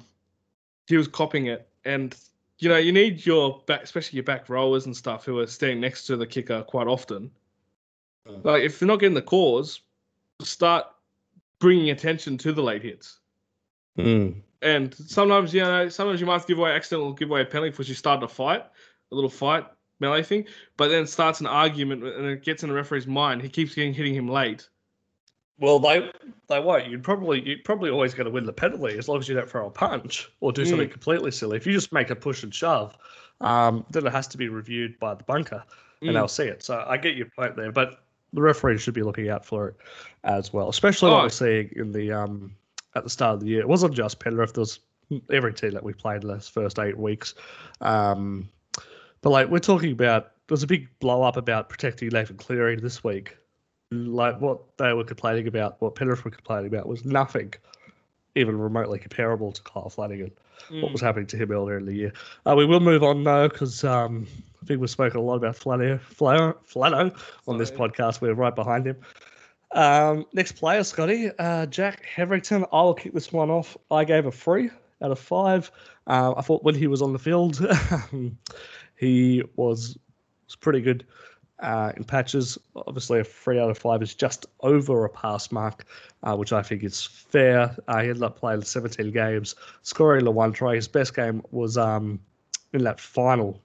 he 0.87 0.95
was 0.95 1.09
copying 1.09 1.47
it, 1.47 1.67
and 1.83 2.15
you 2.59 2.69
know 2.69 2.77
you 2.77 2.93
need 2.93 3.25
your 3.25 3.61
back, 3.67 3.83
especially 3.83 4.15
your 4.15 4.23
back 4.23 4.47
rowers 4.47 4.85
and 4.85 4.95
stuff 4.95 5.25
who 5.25 5.39
are 5.39 5.47
standing 5.47 5.81
next 5.81 6.05
to 6.05 6.15
the 6.15 6.25
kicker 6.25 6.63
quite 6.63 6.87
often. 6.87 7.29
Like 8.43 8.63
if 8.63 8.79
they're 8.79 8.87
not 8.87 9.01
getting 9.01 9.15
the 9.15 9.21
calls, 9.21 9.81
start 10.41 10.85
bringing 11.59 11.89
attention 11.89 12.37
to 12.37 12.53
the 12.53 12.63
late 12.63 12.83
hits. 12.83 13.19
And 14.61 14.93
sometimes, 14.93 15.53
you 15.53 15.61
know, 15.61 15.87
sometimes 15.89 16.19
you 16.19 16.27
might 16.27 16.45
give 16.45 16.59
away 16.59 16.71
accidental 16.71 17.13
give 17.13 17.29
away 17.29 17.41
a 17.41 17.45
penalty 17.45 17.71
because 17.71 17.87
you 17.87 17.95
start 17.95 18.21
a 18.23 18.27
fight, 18.27 18.63
a 19.11 19.15
little 19.15 19.29
fight 19.29 19.65
melee 20.01 20.23
thing, 20.23 20.45
but 20.77 20.89
then 20.89 21.05
starts 21.07 21.39
an 21.41 21.47
argument 21.47 22.03
and 22.03 22.25
it 22.25 22.43
gets 22.43 22.63
in 22.63 22.69
the 22.69 22.75
referee's 22.75 23.07
mind. 23.07 23.41
He 23.41 23.49
keeps 23.49 23.75
getting 23.75 23.93
hitting 23.93 24.13
him 24.13 24.27
late. 24.27 24.67
Well, 25.59 25.79
they 25.79 26.09
they 26.47 26.59
won't. 26.59 26.87
You'd 26.87 27.03
probably 27.03 27.41
you're 27.47 27.59
probably 27.65 27.89
always 27.89 28.13
going 28.13 28.25
to 28.25 28.31
win 28.31 28.45
the 28.45 28.53
penalty 28.53 28.97
as 28.97 29.07
long 29.07 29.19
as 29.19 29.27
you 29.27 29.35
don't 29.35 29.49
throw 29.49 29.67
a 29.67 29.71
punch 29.71 30.29
or 30.39 30.51
do 30.51 30.63
something 30.65 30.89
completely 30.89 31.31
silly. 31.31 31.57
If 31.57 31.65
you 31.67 31.73
just 31.73 31.91
make 31.91 32.09
a 32.09 32.15
push 32.15 32.43
and 32.43 32.53
shove, 32.53 32.97
um, 33.41 33.85
then 33.91 34.05
it 34.07 34.11
has 34.11 34.27
to 34.29 34.37
be 34.37 34.47
reviewed 34.49 34.97
by 34.99 35.15
the 35.15 35.23
bunker 35.23 35.63
and 36.01 36.11
Mm. 36.11 36.13
they'll 36.13 36.27
see 36.29 36.45
it. 36.45 36.63
So 36.63 36.83
I 36.87 36.95
get 36.97 37.15
your 37.17 37.27
point 37.27 37.57
there, 37.57 37.71
but 37.73 38.03
the 38.31 38.41
referee 38.41 38.77
should 38.77 38.93
be 38.93 39.03
looking 39.03 39.29
out 39.29 39.45
for 39.45 39.69
it 39.69 39.75
as 40.23 40.53
well, 40.53 40.69
especially 40.69 41.11
what 41.11 41.19
Oh. 41.19 41.23
we're 41.23 41.29
seeing 41.29 41.71
in 41.75 41.91
the 41.91 42.13
um 42.13 42.55
at 42.95 43.03
the 43.03 43.09
start 43.09 43.35
of 43.35 43.39
the 43.41 43.47
year. 43.47 43.61
It 43.61 43.67
wasn't 43.67 43.93
just 43.93 44.19
Penrith. 44.19 44.53
There 44.53 44.61
was 44.61 44.79
every 45.31 45.53
team 45.53 45.71
that 45.71 45.83
we 45.83 45.93
played 45.93 46.21
in 46.23 46.27
those 46.27 46.47
first 46.47 46.79
eight 46.79 46.97
weeks. 46.97 47.35
Um, 47.81 48.49
but 49.21 49.29
like 49.31 49.49
we're 49.49 49.59
talking 49.59 49.91
about, 49.91 50.31
there 50.47 50.53
was 50.53 50.63
a 50.63 50.67
big 50.67 50.87
blow 50.99 51.23
up 51.23 51.37
about 51.37 51.69
protecting 51.69 52.09
Nathan 52.09 52.37
Cleary 52.37 52.75
this 52.75 53.03
week 53.03 53.35
like 53.91 54.39
what 54.39 54.59
they 54.77 54.93
were 54.93 55.03
complaining 55.03 55.47
about, 55.47 55.81
what 55.81 55.95
Penrith 55.95 56.23
were 56.23 56.31
complaining 56.31 56.67
about, 56.67 56.87
was 56.87 57.05
nothing 57.05 57.53
even 58.35 58.57
remotely 58.59 58.99
comparable 58.99 59.51
to 59.51 59.61
Kyle 59.63 59.89
Flanagan. 59.89 60.31
What 60.69 60.89
Mm. 60.89 60.91
was 60.91 61.01
happening 61.01 61.25
to 61.27 61.37
him 61.37 61.51
earlier 61.51 61.77
in 61.77 61.85
the 61.85 61.93
year? 61.95 62.13
Uh, 62.45 62.53
we 62.55 62.65
will 62.65 62.81
move 62.81 63.01
on 63.01 63.23
now 63.23 63.47
because 63.47 63.83
um, 63.83 64.27
I 64.61 64.65
think 64.65 64.79
we've 64.79 64.89
spoken 64.89 65.19
a 65.19 65.23
lot 65.23 65.37
about 65.37 65.55
Flano, 65.55 65.99
Flano, 65.99 66.55
Flano 66.71 67.17
on 67.47 67.57
this 67.57 67.71
podcast. 67.71 68.21
We're 68.21 68.33
right 68.35 68.53
behind 68.53 68.85
him. 68.85 68.97
Um, 69.71 70.25
next 70.33 70.53
player, 70.53 70.83
Scotty, 70.83 71.29
uh, 71.37 71.65
Jack 71.67 72.05
Hetherington. 72.05 72.65
I 72.71 72.81
will 72.81 72.93
kick 72.93 73.13
this 73.13 73.31
one 73.31 73.49
off. 73.49 73.77
I 73.91 74.03
gave 74.03 74.25
a 74.25 74.31
three 74.31 74.69
out 75.01 75.11
of 75.11 75.19
five. 75.19 75.71
Uh, 76.07 76.33
I 76.35 76.41
thought 76.41 76.63
when 76.63 76.75
he 76.75 76.87
was 76.87 77.01
on 77.01 77.13
the 77.13 77.19
field, 77.19 77.59
he 78.95 79.43
was 79.55 79.97
was 80.45 80.55
pretty 80.55 80.81
good 80.81 81.05
uh, 81.59 81.91
in 81.95 82.03
patches. 82.03 82.57
Obviously, 82.75 83.19
a 83.19 83.23
three 83.23 83.59
out 83.59 83.69
of 83.69 83.77
five 83.77 84.01
is 84.01 84.15
just 84.15 84.47
over 84.61 85.05
a 85.05 85.09
pass 85.09 85.51
mark, 85.51 85.85
uh, 86.23 86.35
which 86.35 86.51
I 86.51 86.63
think 86.63 86.83
is 86.83 87.03
fair. 87.03 87.75
Uh, 87.87 88.01
he 88.01 88.09
ended 88.09 88.23
up 88.23 88.39
playing 88.39 88.63
17 88.63 89.11
games, 89.11 89.55
scoring 89.83 90.25
the 90.25 90.31
one 90.31 90.51
try. 90.51 90.75
His 90.75 90.87
best 90.87 91.15
game 91.15 91.43
was 91.51 91.77
um, 91.77 92.19
in 92.73 92.83
that 92.83 92.99
final 92.99 93.61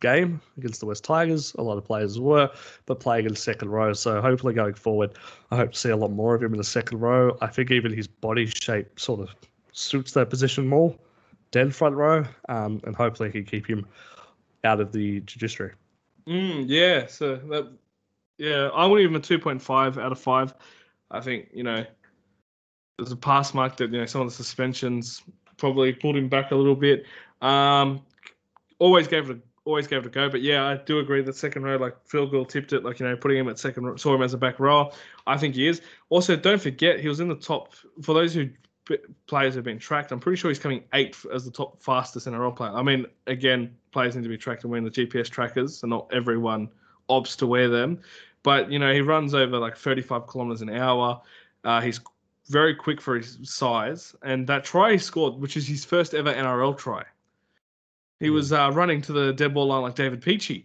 game 0.00 0.40
against 0.56 0.80
the 0.80 0.86
West 0.86 1.04
Tigers. 1.04 1.54
A 1.54 1.62
lot 1.62 1.78
of 1.78 1.84
players 1.84 2.18
were, 2.18 2.50
but 2.86 3.00
playing 3.00 3.26
in 3.26 3.32
the 3.32 3.38
second 3.38 3.70
row. 3.70 3.92
So 3.92 4.20
hopefully 4.20 4.54
going 4.54 4.74
forward, 4.74 5.12
I 5.50 5.56
hope 5.56 5.72
to 5.72 5.78
see 5.78 5.90
a 5.90 5.96
lot 5.96 6.12
more 6.12 6.34
of 6.34 6.42
him 6.42 6.52
in 6.52 6.58
the 6.58 6.64
second 6.64 7.00
row. 7.00 7.36
I 7.40 7.46
think 7.48 7.70
even 7.70 7.92
his 7.92 8.06
body 8.06 8.46
shape 8.46 8.98
sort 8.98 9.20
of 9.20 9.30
suits 9.72 10.12
that 10.12 10.30
position 10.30 10.66
more, 10.66 10.94
dead 11.50 11.74
front 11.74 11.96
row, 11.96 12.24
um, 12.48 12.80
and 12.84 12.94
hopefully 12.94 13.30
he 13.30 13.42
can 13.42 13.44
keep 13.44 13.66
him 13.66 13.86
out 14.64 14.80
of 14.80 14.92
the 14.92 15.20
judiciary. 15.20 15.72
Mm, 16.26 16.64
yeah, 16.66 17.06
so 17.06 17.36
that 17.36 17.72
yeah, 18.38 18.68
I 18.74 18.86
would 18.86 19.00
give 19.00 19.10
him 19.10 19.16
a 19.16 19.20
two 19.20 19.38
point 19.38 19.62
five 19.62 19.96
out 19.98 20.12
of 20.12 20.18
five. 20.18 20.54
I 21.10 21.20
think 21.20 21.48
you 21.52 21.62
know 21.62 21.84
there's 22.98 23.12
a 23.12 23.16
pass 23.16 23.54
mark 23.54 23.76
that 23.76 23.92
you 23.92 24.00
know 24.00 24.06
some 24.06 24.22
of 24.22 24.26
the 24.26 24.34
suspensions 24.34 25.22
probably 25.56 25.92
pulled 25.92 26.16
him 26.16 26.28
back 26.28 26.50
a 26.50 26.54
little 26.54 26.74
bit. 26.74 27.06
Um, 27.40 28.02
always 28.78 29.06
gave 29.08 29.30
it 29.30 29.36
a, 29.36 29.40
always 29.66 29.86
gave 29.86 29.98
it 30.00 30.06
a 30.06 30.10
go, 30.10 30.30
but 30.30 30.40
yeah, 30.40 30.64
I 30.64 30.76
do 30.76 31.00
agree 31.00 31.20
that 31.20 31.36
second 31.36 31.64
row, 31.64 31.76
like 31.76 31.96
Phil 32.06 32.26
Gill 32.26 32.44
tipped 32.44 32.72
it, 32.72 32.84
like 32.84 33.00
you 33.00 33.06
know 33.06 33.16
putting 33.16 33.38
him 33.38 33.48
at 33.48 33.58
second, 33.58 33.84
row- 33.84 33.96
saw 33.96 34.14
him 34.14 34.22
as 34.22 34.32
a 34.32 34.38
back 34.38 34.58
row. 34.58 34.92
I 35.26 35.36
think 35.36 35.56
he 35.56 35.66
is. 35.66 35.82
Also, 36.08 36.36
don't 36.36 36.60
forget 36.60 37.00
he 37.00 37.08
was 37.08 37.20
in 37.20 37.28
the 37.28 37.34
top 37.34 37.74
for 38.02 38.14
those 38.14 38.32
who 38.32 38.48
players 39.26 39.56
have 39.56 39.64
been 39.64 39.78
tracked. 39.78 40.12
I'm 40.12 40.20
pretty 40.20 40.36
sure 40.36 40.48
he's 40.50 40.60
coming 40.60 40.84
eighth 40.94 41.26
as 41.34 41.44
the 41.44 41.50
top 41.50 41.82
fastest 41.82 42.26
NRL 42.28 42.54
player. 42.54 42.70
I 42.70 42.82
mean, 42.82 43.06
again, 43.26 43.74
players 43.90 44.14
need 44.14 44.22
to 44.22 44.28
be 44.28 44.38
tracked 44.38 44.62
and 44.62 44.70
wearing 44.70 44.84
the 44.84 44.90
GPS 44.90 45.28
trackers, 45.28 45.82
and 45.82 45.90
not 45.90 46.08
everyone 46.12 46.68
opts 47.10 47.36
to 47.38 47.46
wear 47.46 47.68
them. 47.68 48.00
But 48.44 48.70
you 48.70 48.78
know, 48.78 48.92
he 48.92 49.00
runs 49.00 49.34
over 49.34 49.58
like 49.58 49.76
35 49.76 50.28
kilometers 50.28 50.62
an 50.62 50.70
hour. 50.70 51.20
Uh, 51.64 51.80
he's 51.80 52.00
very 52.48 52.74
quick 52.74 53.00
for 53.00 53.16
his 53.16 53.38
size, 53.42 54.14
and 54.22 54.46
that 54.46 54.64
try 54.64 54.92
he 54.92 54.98
scored, 54.98 55.34
which 55.34 55.56
is 55.56 55.66
his 55.66 55.84
first 55.84 56.14
ever 56.14 56.32
NRL 56.32 56.78
try, 56.78 57.02
he 58.20 58.30
was 58.30 58.52
uh, 58.52 58.70
running 58.72 59.02
to 59.02 59.12
the 59.12 59.32
dead 59.32 59.54
ball 59.54 59.66
line 59.66 59.82
like 59.82 59.94
David 59.94 60.22
Peachey. 60.22 60.64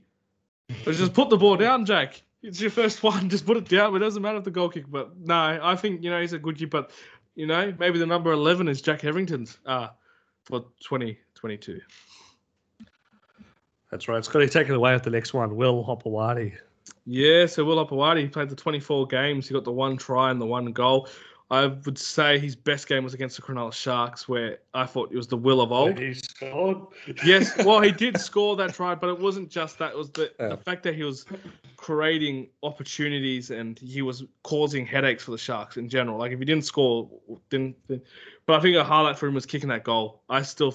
But 0.85 0.95
just 0.95 1.13
put 1.13 1.29
the 1.29 1.37
ball 1.37 1.57
down, 1.57 1.85
Jack. 1.85 2.21
It's 2.43 2.61
your 2.61 2.71
first 2.71 3.03
one. 3.03 3.29
Just 3.29 3.45
put 3.45 3.57
it 3.57 3.67
down. 3.67 3.95
It 3.95 3.99
doesn't 3.99 4.21
matter 4.21 4.37
if 4.37 4.43
the 4.43 4.51
goal 4.51 4.69
kick. 4.69 4.89
But 4.89 5.17
no, 5.19 5.59
I 5.61 5.75
think 5.75 6.03
you 6.03 6.09
know 6.09 6.21
he's 6.21 6.33
a 6.33 6.39
good 6.39 6.57
keeper. 6.57 6.81
But 6.81 6.91
you 7.35 7.47
know, 7.47 7.73
maybe 7.79 7.99
the 7.99 8.05
number 8.05 8.31
11 8.31 8.67
is 8.67 8.81
Jack 8.81 9.01
Hetherington's 9.01 9.57
uh, 9.65 9.89
for 10.43 10.61
2022. 10.81 11.79
That's 13.89 14.07
right. 14.07 14.23
Scotty, 14.23 14.47
take 14.47 14.69
it 14.69 14.75
away 14.75 14.93
with 14.93 15.03
the 15.03 15.09
next 15.09 15.33
one. 15.33 15.55
Will 15.55 15.83
Hopoate. 15.83 16.53
Yeah, 17.05 17.45
so 17.45 17.63
Will 17.65 17.85
Hopoate, 17.85 18.19
he 18.19 18.27
played 18.27 18.49
the 18.49 18.55
24 18.55 19.07
games. 19.07 19.47
He 19.47 19.53
got 19.53 19.65
the 19.65 19.71
one 19.71 19.97
try 19.97 20.31
and 20.31 20.39
the 20.39 20.45
one 20.45 20.71
goal. 20.71 21.09
I 21.51 21.65
would 21.67 21.97
say 21.97 22.39
his 22.39 22.55
best 22.55 22.87
game 22.87 23.03
was 23.03 23.13
against 23.13 23.35
the 23.35 23.41
Cronulla 23.41 23.73
Sharks, 23.73 24.27
where 24.29 24.59
I 24.73 24.85
thought 24.85 25.11
it 25.11 25.17
was 25.17 25.27
the 25.27 25.35
will 25.35 25.59
of 25.59 25.73
old. 25.73 25.99
He 25.99 26.13
scored. 26.13 26.77
yes, 27.25 27.55
well, 27.65 27.81
he 27.81 27.91
did 27.91 28.17
score 28.29 28.55
that 28.55 28.73
try, 28.73 28.95
but 28.95 29.09
it 29.09 29.19
wasn't 29.19 29.49
just 29.49 29.77
that. 29.79 29.91
It 29.91 29.97
was 29.97 30.09
the, 30.11 30.31
Yeah. 30.39 30.47
the 30.47 30.57
fact 30.57 30.81
that 30.83 30.95
he 30.95 31.03
was 31.03 31.25
creating 31.75 32.47
opportunities 32.63 33.51
and 33.51 33.77
he 33.79 34.01
was 34.01 34.23
causing 34.43 34.85
headaches 34.85 35.25
for 35.25 35.31
the 35.31 35.37
Sharks 35.37 35.75
in 35.75 35.89
general. 35.89 36.17
Like 36.17 36.31
if 36.31 36.39
he 36.39 36.45
didn't 36.45 36.63
score, 36.65 37.09
then, 37.49 37.75
then 37.87 38.01
but 38.45 38.57
I 38.57 38.61
think 38.61 38.77
a 38.77 38.83
highlight 38.83 39.17
for 39.17 39.27
him 39.27 39.33
was 39.33 39.45
kicking 39.45 39.69
that 39.69 39.83
goal. 39.83 40.21
I 40.29 40.41
still, 40.43 40.73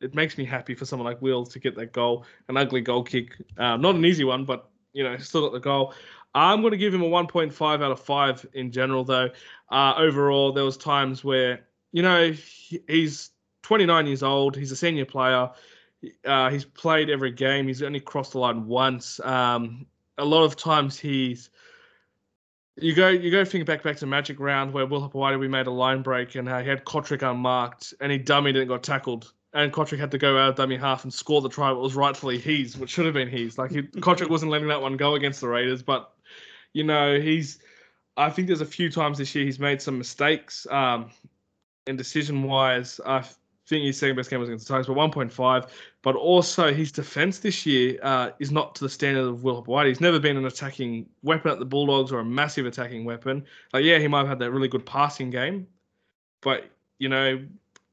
it 0.00 0.14
makes 0.14 0.38
me 0.38 0.44
happy 0.44 0.74
for 0.76 0.84
someone 0.84 1.06
like 1.06 1.20
Will 1.20 1.44
to 1.46 1.58
get 1.58 1.74
that 1.76 1.92
goal, 1.92 2.24
an 2.48 2.56
ugly 2.56 2.80
goal 2.80 3.02
kick, 3.02 3.32
uh, 3.58 3.76
not 3.76 3.96
an 3.96 4.04
easy 4.04 4.22
one, 4.24 4.44
but 4.44 4.68
you 4.92 5.02
know, 5.02 5.16
still 5.18 5.40
got 5.42 5.52
the 5.52 5.58
goal. 5.60 5.94
I'm 6.34 6.60
going 6.60 6.70
to 6.72 6.78
give 6.78 6.94
him 6.94 7.02
a 7.02 7.08
1.5 7.08 7.74
out 7.74 7.92
of 7.92 8.00
five 8.00 8.46
in 8.54 8.72
general, 8.72 9.04
though. 9.04 9.30
Uh, 9.70 9.94
overall, 9.96 10.52
there 10.52 10.64
was 10.64 10.76
times 10.76 11.22
where 11.22 11.66
you 11.92 12.02
know 12.02 12.32
he's 12.88 13.30
29 13.62 14.06
years 14.06 14.22
old. 14.22 14.56
He's 14.56 14.72
a 14.72 14.76
senior 14.76 15.04
player. 15.04 15.50
Uh, 16.24 16.50
he's 16.50 16.64
played 16.64 17.10
every 17.10 17.30
game. 17.30 17.68
He's 17.68 17.82
only 17.82 18.00
crossed 18.00 18.32
the 18.32 18.38
line 18.38 18.66
once. 18.66 19.20
Um, 19.20 19.86
a 20.18 20.24
lot 20.24 20.44
of 20.44 20.56
times 20.56 20.98
he's 20.98 21.50
you 22.76 22.94
go 22.94 23.08
you 23.08 23.30
go 23.30 23.44
think 23.44 23.66
back 23.66 23.82
back 23.82 23.96
to 23.98 24.06
Magic 24.06 24.40
round 24.40 24.72
where 24.72 24.86
Will 24.86 25.06
Hopoate 25.06 25.38
we 25.38 25.48
made 25.48 25.66
a 25.66 25.70
line 25.70 26.02
break 26.02 26.34
and 26.34 26.48
uh, 26.48 26.60
he 26.60 26.68
had 26.68 26.84
Cotric 26.84 27.22
unmarked 27.22 27.94
and 28.00 28.10
he 28.10 28.18
dummied 28.18 28.58
and 28.58 28.68
got 28.68 28.82
tackled 28.82 29.32
and 29.54 29.72
Cotric 29.72 29.98
had 29.98 30.10
to 30.12 30.18
go 30.18 30.38
out 30.38 30.50
of 30.50 30.54
dummy 30.56 30.76
half 30.76 31.04
and 31.04 31.12
score 31.12 31.40
the 31.40 31.48
try 31.48 31.68
that 31.68 31.78
was 31.78 31.94
rightfully 31.94 32.38
his, 32.38 32.76
which 32.76 32.90
should 32.90 33.04
have 33.04 33.14
been 33.14 33.28
his. 33.28 33.58
Like 33.58 33.70
he, 33.70 33.82
Cotric 33.82 34.30
wasn't 34.30 34.50
letting 34.50 34.68
that 34.68 34.80
one 34.80 34.96
go 34.96 35.14
against 35.14 35.40
the 35.40 35.48
Raiders, 35.48 35.82
but 35.82 36.12
you 36.72 36.84
know 36.84 37.20
he's. 37.20 37.58
I 38.16 38.28
think 38.28 38.46
there's 38.46 38.60
a 38.60 38.66
few 38.66 38.90
times 38.90 39.16
this 39.16 39.34
year 39.34 39.44
he's 39.44 39.58
made 39.58 39.80
some 39.80 39.96
mistakes. 39.96 40.66
Um, 40.70 41.10
and 41.86 41.96
decision 41.98 42.42
wise, 42.42 43.00
I 43.06 43.24
think 43.66 43.84
his 43.86 43.98
second 43.98 44.16
best 44.16 44.30
game 44.30 44.40
was 44.40 44.48
against 44.48 44.66
the 44.66 44.74
Tigers, 44.74 44.86
but 44.86 44.96
1.5. 44.96 45.68
But 46.02 46.16
also 46.16 46.72
his 46.72 46.92
defense 46.92 47.38
this 47.38 47.64
year 47.64 47.98
uh, 48.02 48.30
is 48.38 48.50
not 48.50 48.74
to 48.76 48.84
the 48.84 48.90
standard 48.90 49.26
of 49.26 49.44
Will 49.44 49.62
White. 49.62 49.86
He's 49.86 50.00
never 50.00 50.18
been 50.18 50.36
an 50.36 50.44
attacking 50.44 51.06
weapon 51.22 51.50
at 51.50 51.58
the 51.58 51.64
Bulldogs 51.64 52.12
or 52.12 52.20
a 52.20 52.24
massive 52.24 52.66
attacking 52.66 53.04
weapon. 53.04 53.44
Like 53.72 53.84
yeah, 53.84 53.98
he 53.98 54.08
might 54.08 54.20
have 54.20 54.28
had 54.28 54.38
that 54.40 54.50
really 54.50 54.68
good 54.68 54.84
passing 54.84 55.30
game, 55.30 55.66
but 56.40 56.70
you 56.98 57.08
know, 57.08 57.42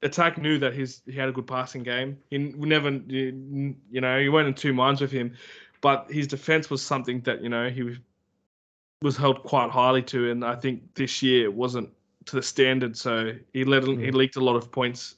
attack 0.01 0.37
knew 0.37 0.57
that 0.59 0.73
his 0.73 1.01
he 1.05 1.13
had 1.13 1.29
a 1.29 1.31
good 1.31 1.47
passing 1.47 1.83
game. 1.83 2.17
He 2.29 2.37
never, 2.37 2.89
you 2.89 3.75
know, 3.91 4.19
he 4.19 4.29
went 4.29 4.47
in 4.47 4.53
two 4.53 4.73
minds 4.73 5.01
with 5.01 5.11
him, 5.11 5.35
but 5.81 6.11
his 6.11 6.27
defense 6.27 6.69
was 6.69 6.81
something 6.81 7.21
that 7.21 7.41
you 7.41 7.49
know 7.49 7.69
he 7.69 7.97
was 9.01 9.15
held 9.15 9.43
quite 9.43 9.69
highly 9.69 10.01
to, 10.03 10.29
and 10.31 10.43
I 10.43 10.55
think 10.55 10.93
this 10.95 11.23
year 11.23 11.45
it 11.45 11.53
wasn't 11.53 11.89
to 12.25 12.35
the 12.35 12.43
standard. 12.43 12.97
So 12.97 13.33
he 13.53 13.63
let 13.63 13.83
he 13.83 13.89
Mm. 13.95 14.13
leaked 14.13 14.35
a 14.35 14.43
lot 14.43 14.55
of 14.55 14.71
points 14.71 15.15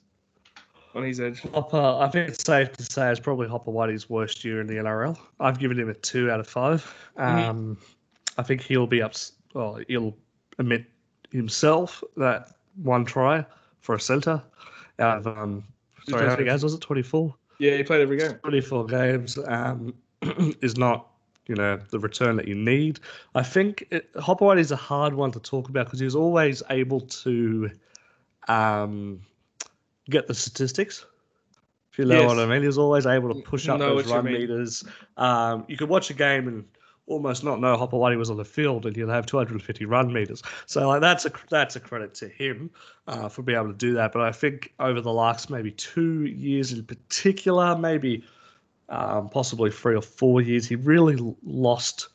on 0.94 1.04
his 1.04 1.20
edge. 1.20 1.42
Hopper, 1.54 1.78
I 2.00 2.08
think 2.10 2.30
it's 2.30 2.44
safe 2.44 2.72
to 2.74 2.84
say 2.84 3.10
it's 3.10 3.20
probably 3.20 3.48
Hopoate's 3.48 4.10
worst 4.10 4.46
year 4.46 4.62
in 4.62 4.68
the 4.68 4.76
NRL. 4.78 5.18
I've 5.40 5.58
given 5.58 5.80
him 5.80 5.90
a 5.90 5.94
two 5.96 6.30
out 6.30 6.40
of 6.40 6.48
5 6.48 6.94
Mhm. 7.18 7.50
Um, 7.50 7.78
I 8.38 8.44
think 8.44 8.62
he'll 8.62 8.88
be 8.88 9.02
up. 9.02 9.14
Well, 9.54 9.80
he'll 9.88 10.16
admit 10.60 10.86
himself 11.32 12.04
that 12.18 12.52
one 12.84 13.04
try 13.04 13.46
for 13.80 13.96
a 13.96 14.00
centre 14.00 14.42
out 15.00 15.18
of 15.18 15.28
um. 15.28 15.64
Sorry, 16.08 16.26
how 16.28 16.36
many 16.36 16.46
games 16.46 16.64
was 16.64 16.74
it? 16.74 16.82
Twenty 16.82 17.02
four. 17.04 17.36
Yeah, 17.60 17.78
he 17.78 17.84
played 17.84 18.02
every 18.02 18.18
game. 18.18 18.34
24 18.44 18.86
games 18.88 19.38
um, 19.46 19.94
is 20.62 20.78
not, 20.78 21.11
you 21.52 21.58
know, 21.58 21.78
the 21.90 22.00
return 22.00 22.38
that 22.38 22.48
you 22.48 22.56
need. 22.56 23.02
I 23.36 23.44
think 23.44 23.86
it, 23.92 24.14
Hopoate 24.14 24.58
is 24.58 24.72
a 24.72 24.78
hard 24.78 25.14
one 25.14 25.32
to 25.34 25.40
talk 25.40 25.68
about 25.68 25.86
because 25.86 26.00
he 26.00 26.06
was 26.06 26.16
always 26.16 26.64
able 26.70 27.02
to 27.02 27.70
um, 28.48 29.20
get 30.10 30.28
the 30.28 30.34
statistics. 30.34 31.06
If 31.92 32.00
you 32.00 32.06
know 32.06 32.22
Yes. 32.22 32.30
what 32.30 32.40
I 32.40 32.46
mean, 32.46 32.62
he 32.62 32.68
was 32.68 32.78
always 32.78 33.06
able 33.06 33.34
to 33.34 33.42
push 33.42 33.68
up 33.68 33.80
Know 33.80 33.96
those 33.98 34.08
run 34.08 34.24
meters. 34.26 34.86
Um, 35.18 35.66
you 35.68 35.76
could 35.76 35.90
watch 35.90 36.10
a 36.10 36.14
game 36.14 36.48
and 36.48 36.64
almost 37.06 37.44
not 37.44 37.60
know 37.60 37.76
Hopoate 37.76 38.18
was 38.18 38.30
on 38.30 38.38
the 38.38 38.46
field, 38.46 38.86
and 38.86 38.96
he'll 38.96 39.10
have 39.10 39.26
250 39.26 39.86
run 39.86 40.14
meters. 40.14 40.42
So 40.68 40.88
like 40.88 41.02
that's 41.02 41.26
a 41.26 41.32
that's 41.50 41.76
a 41.76 41.82
credit 41.82 42.14
to 42.16 42.30
him 42.30 42.72
uh, 43.08 43.28
for 43.28 43.42
being 43.42 43.58
able 43.58 43.74
to 43.74 43.78
do 43.78 43.94
that. 43.96 44.14
But 44.14 44.22
I 44.22 44.32
think 44.32 44.74
over 44.80 45.02
the 45.02 45.12
last 45.12 45.50
maybe 45.50 45.72
two 45.72 46.24
years 46.24 46.72
in 46.72 46.86
particular, 46.86 47.78
maybe 47.78 48.24
um, 48.92 49.30
possibly 49.30 49.72
three 49.72 49.96
or 49.96 50.02
four 50.02 50.42
years, 50.42 50.68
he 50.68 50.76
really 50.76 51.18
lost 51.44 52.10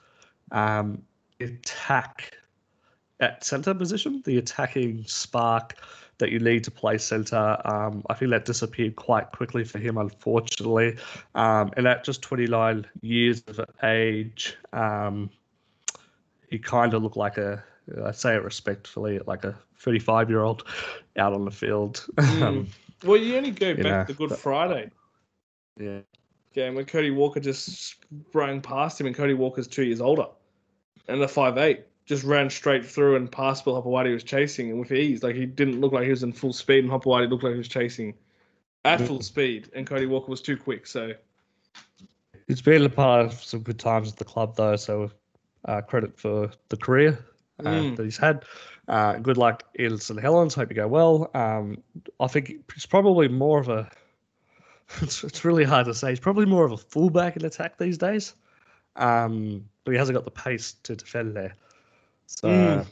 um, 0.52 1.02
attack 1.40 2.32
at 3.20 3.42
centre 3.44 3.74
position, 3.74 4.22
the 4.24 4.38
attacking 4.38 5.02
spark 5.06 5.76
that 6.18 6.30
you 6.30 6.38
need 6.38 6.64
to 6.64 6.70
play 6.70 6.96
centre. 6.98 7.56
Um, 7.64 8.02
I 8.08 8.14
think 8.14 8.30
that 8.30 8.44
disappeared 8.44 8.96
quite 8.96 9.32
quickly 9.32 9.64
for 9.64 9.78
him, 9.78 9.98
unfortunately. 9.98 10.96
Um, 11.34 11.70
and 11.76 11.86
at 11.86 12.04
just 12.04 12.22
29 12.22 12.86
years 13.02 13.42
of 13.48 13.60
age, 13.82 14.56
um, 14.72 15.30
he 16.50 16.58
kind 16.58 16.94
of 16.94 17.02
looked 17.02 17.16
like 17.16 17.38
a, 17.38 17.62
I 18.04 18.12
say 18.12 18.34
it 18.34 18.42
respectfully, 18.44 19.18
like 19.26 19.44
a 19.44 19.58
35 19.78 20.30
year 20.30 20.42
old 20.42 20.64
out 21.16 21.32
on 21.32 21.44
the 21.44 21.50
field. 21.50 22.06
Um, 22.18 22.68
Well, 23.04 23.18
you 23.18 23.36
only 23.36 23.50
go 23.50 23.68
You 23.68 23.74
back 23.76 23.84
know, 23.84 24.04
to 24.04 24.12
Good 24.14 24.28
but- 24.30 24.38
Friday 24.38 24.90
yeah. 25.78 26.00
Game 26.56 26.74
when 26.74 26.86
Cody 26.86 27.10
Walker 27.10 27.38
just 27.38 27.98
sprang 28.28 28.60
past 28.62 29.00
him, 29.00 29.06
and 29.06 29.14
Cody 29.14 29.34
Walker's 29.34 29.68
two 29.68 29.84
years 29.84 30.00
older, 30.00 30.26
and 31.06 31.20
the 31.22 31.28
five 31.28 31.56
eight. 31.58 31.84
just 32.06 32.24
ran 32.24 32.48
straight 32.48 32.84
through 32.86 33.16
and 33.16 33.30
past 33.30 33.64
Bill 33.64 33.80
Hopoate 33.82 34.12
was 34.12 34.24
chasing 34.24 34.70
and 34.70 34.80
with 34.80 34.90
ease. 34.92 35.22
Like 35.22 35.34
he 35.36 35.44
didn't 35.44 35.80
look 35.80 35.92
like 35.92 36.04
he 36.04 36.10
was 36.10 36.22
in 36.22 36.32
full 36.32 36.52
speed, 36.52 36.84
and 36.84 36.90
Hopoate 36.92 37.28
looked 37.28 37.44
like 37.44 37.52
he 37.52 37.58
was 37.58 37.68
chasing 37.68 38.14
at 38.84 39.00
full 39.02 39.20
speed, 39.20 39.68
and 39.74 39.86
Cody 39.86 40.06
Walker 40.06 40.30
was 40.30 40.40
too 40.40 40.56
quick. 40.56 40.86
So 40.86 41.12
He's 42.48 42.62
been 42.62 42.84
a 42.84 42.88
part 42.88 43.26
of 43.26 43.34
some 43.42 43.60
good 43.60 43.78
times 43.78 44.12
at 44.12 44.16
the 44.18 44.24
club, 44.24 44.56
though. 44.56 44.76
So 44.76 45.10
uh, 45.64 45.80
credit 45.82 46.16
for 46.18 46.50
the 46.68 46.76
career 46.76 47.18
uh, 47.58 47.62
Mm. 47.64 47.96
that 47.96 48.04
he's 48.04 48.16
had. 48.16 48.44
Uh, 48.86 49.14
good 49.14 49.36
luck 49.36 49.64
in 49.74 49.98
St 49.98 50.20
Helens. 50.20 50.54
Hope 50.54 50.70
you 50.70 50.76
go 50.76 50.86
well. 50.86 51.28
Um, 51.34 51.82
I 52.20 52.28
think 52.28 52.52
it's 52.76 52.86
probably 52.86 53.28
more 53.28 53.58
of 53.58 53.68
a. 53.68 53.90
It's, 55.02 55.24
it's 55.24 55.44
really 55.44 55.64
hard 55.64 55.86
to 55.86 55.94
say. 55.94 56.10
He's 56.10 56.20
probably 56.20 56.46
more 56.46 56.64
of 56.64 56.72
a 56.72 56.76
fullback 56.76 57.36
in 57.36 57.44
attack 57.44 57.76
these 57.78 57.98
days, 57.98 58.34
um, 58.96 59.64
but 59.84 59.92
he 59.92 59.98
hasn't 59.98 60.16
got 60.16 60.24
the 60.24 60.30
pace 60.30 60.74
to 60.84 60.94
defend 60.96 61.34
there. 61.36 61.54
So 62.26 62.48
Mm. 62.48 62.86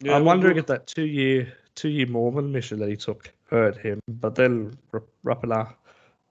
yeah, 0.00 0.16
I'm 0.16 0.24
wondering 0.24 0.56
if 0.56 0.66
that 0.66 0.86
two 0.86 1.06
year 1.06 1.52
two 1.74 1.88
year 1.88 2.06
Mormon 2.06 2.52
mission 2.52 2.78
that 2.80 2.88
he 2.88 2.96
took 2.96 3.32
hurt 3.50 3.76
him, 3.76 4.00
but 4.08 4.34
then 4.34 4.76
R- 4.92 5.02
Rapana 5.24 5.72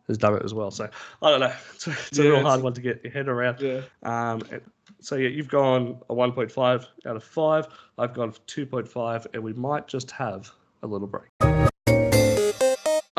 has 0.07 0.17
done 0.17 0.35
it 0.35 0.43
as 0.43 0.53
well. 0.53 0.71
So 0.71 0.89
I 1.21 1.29
don't 1.29 1.39
know. 1.39 1.53
It's, 1.75 1.87
a- 1.87 1.91
it's 1.91 2.17
a 2.19 2.23
real 2.23 2.31
it's- 2.33 2.45
hard 2.47 2.61
one 2.61 2.73
to 2.73 2.81
get 2.81 3.03
your 3.03 3.11
head 3.13 3.27
around. 3.27 3.59
yeah. 3.61 3.81
Um, 4.03 4.41
and- 4.51 4.61
so 4.99 5.15
yeah, 5.15 5.29
you've 5.29 5.47
gone 5.47 5.99
a 6.09 6.13
1.5 6.13 6.85
out 7.07 7.15
of 7.15 7.23
five. 7.23 7.67
I've 7.97 8.13
gone 8.13 8.33
2.5, 8.47 9.25
and 9.33 9.41
we 9.41 9.53
might 9.53 9.87
just 9.87 10.11
have 10.11 10.51
a 10.83 10.87
little 10.87 11.07
break. 11.07 11.30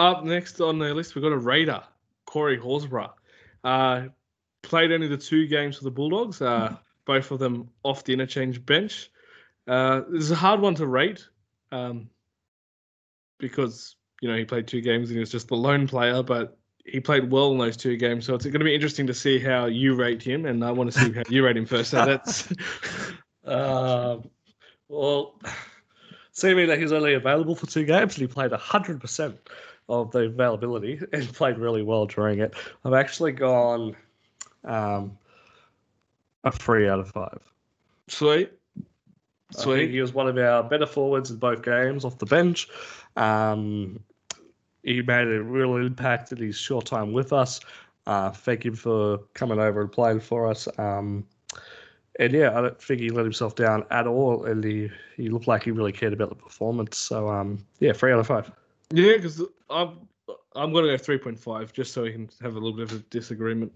Up 0.02 0.24
next 0.24 0.60
on 0.60 0.80
the 0.80 0.92
list, 0.92 1.14
we've 1.14 1.22
got 1.22 1.30
a 1.30 1.38
Raider, 1.38 1.80
Corey 2.26 2.58
Horsburgh. 2.58 3.12
Uh, 3.62 4.06
played 4.60 4.90
only 4.90 5.06
the 5.06 5.16
two 5.16 5.46
games 5.46 5.78
for 5.78 5.84
the 5.84 5.92
Bulldogs, 5.92 6.42
uh, 6.42 6.74
both 7.06 7.30
of 7.30 7.38
them 7.38 7.68
off 7.84 8.02
the 8.02 8.12
interchange 8.12 8.66
bench. 8.66 9.12
Uh, 9.68 10.00
this 10.10 10.24
is 10.24 10.32
a 10.32 10.34
hard 10.34 10.58
one 10.58 10.74
to 10.74 10.88
rate 10.88 11.24
um, 11.70 12.10
because, 13.38 13.94
you 14.20 14.28
know, 14.28 14.36
he 14.36 14.44
played 14.44 14.66
two 14.66 14.80
games 14.80 15.08
and 15.08 15.14
he 15.16 15.20
was 15.20 15.30
just 15.30 15.46
the 15.46 15.54
lone 15.54 15.86
player, 15.86 16.20
but 16.24 16.58
he 16.84 16.98
played 16.98 17.30
well 17.30 17.52
in 17.52 17.58
those 17.58 17.76
two 17.76 17.96
games. 17.96 18.26
So 18.26 18.34
it's 18.34 18.44
going 18.44 18.58
to 18.58 18.64
be 18.64 18.74
interesting 18.74 19.06
to 19.06 19.14
see 19.14 19.38
how 19.38 19.66
you 19.66 19.94
rate 19.94 20.20
him, 20.20 20.46
and 20.46 20.64
I 20.64 20.72
want 20.72 20.92
to 20.92 20.98
see 20.98 21.12
how 21.12 21.22
you 21.28 21.44
rate 21.44 21.56
him 21.56 21.66
first. 21.66 21.90
So 21.92 22.04
that's. 22.04 22.52
Um, 23.44 24.28
well, 24.88 25.38
seeming 26.32 26.66
that 26.66 26.80
he's 26.80 26.90
only 26.90 27.14
available 27.14 27.54
for 27.54 27.66
two 27.66 27.84
games, 27.84 28.18
and 28.18 28.22
he 28.22 28.26
played 28.26 28.50
100% 28.50 29.38
of 29.88 30.10
the 30.10 30.20
availability 30.20 31.00
and 31.12 31.32
played 31.32 31.58
really 31.58 31.82
well 31.82 32.06
during 32.06 32.40
it. 32.40 32.54
I've 32.84 32.94
actually 32.94 33.32
gone 33.32 33.96
um, 34.64 35.16
a 36.44 36.52
three 36.52 36.88
out 36.88 37.00
of 37.00 37.10
five. 37.10 37.40
Sweet. 38.08 38.52
I 38.78 39.54
think 39.54 39.64
Sweet. 39.64 39.90
he 39.90 40.00
was 40.00 40.14
one 40.14 40.28
of 40.28 40.38
our 40.38 40.62
better 40.62 40.86
forwards 40.86 41.30
in 41.30 41.36
both 41.36 41.62
games 41.62 42.04
off 42.04 42.18
the 42.18 42.26
bench. 42.26 42.68
Um, 43.16 44.00
he 44.82 45.02
made 45.02 45.28
a 45.28 45.42
real 45.42 45.76
impact 45.76 46.32
in 46.32 46.38
his 46.38 46.56
short 46.56 46.86
time 46.86 47.12
with 47.12 47.32
us. 47.32 47.60
Uh, 48.06 48.30
thank 48.30 48.64
him 48.64 48.74
for 48.74 49.18
coming 49.34 49.60
over 49.60 49.80
and 49.80 49.92
playing 49.92 50.20
for 50.20 50.48
us. 50.48 50.66
Um, 50.78 51.24
and 52.18 52.32
yeah, 52.32 52.58
I 52.58 52.62
don't 52.62 52.80
think 52.80 53.00
he 53.00 53.10
let 53.10 53.24
himself 53.24 53.54
down 53.54 53.84
at 53.90 54.06
all, 54.06 54.44
and 54.44 54.62
he, 54.64 54.90
he 55.16 55.28
looked 55.28 55.46
like 55.46 55.62
he 55.62 55.70
really 55.70 55.92
cared 55.92 56.12
about 56.12 56.28
the 56.30 56.34
performance. 56.34 56.98
So 56.98 57.28
um, 57.28 57.64
yeah, 57.78 57.92
three 57.92 58.12
out 58.12 58.18
of 58.18 58.26
five. 58.26 58.50
Yeah, 58.92 59.16
because 59.16 59.42
I'm 59.70 60.08
I'm 60.54 60.72
gonna 60.72 60.88
go 60.88 60.96
three 60.96 61.18
point 61.18 61.38
five 61.38 61.72
just 61.72 61.92
so 61.92 62.02
we 62.02 62.12
can 62.12 62.28
have 62.42 62.52
a 62.52 62.58
little 62.58 62.76
bit 62.76 62.92
of 62.92 62.98
a 62.98 63.02
disagreement. 63.04 63.72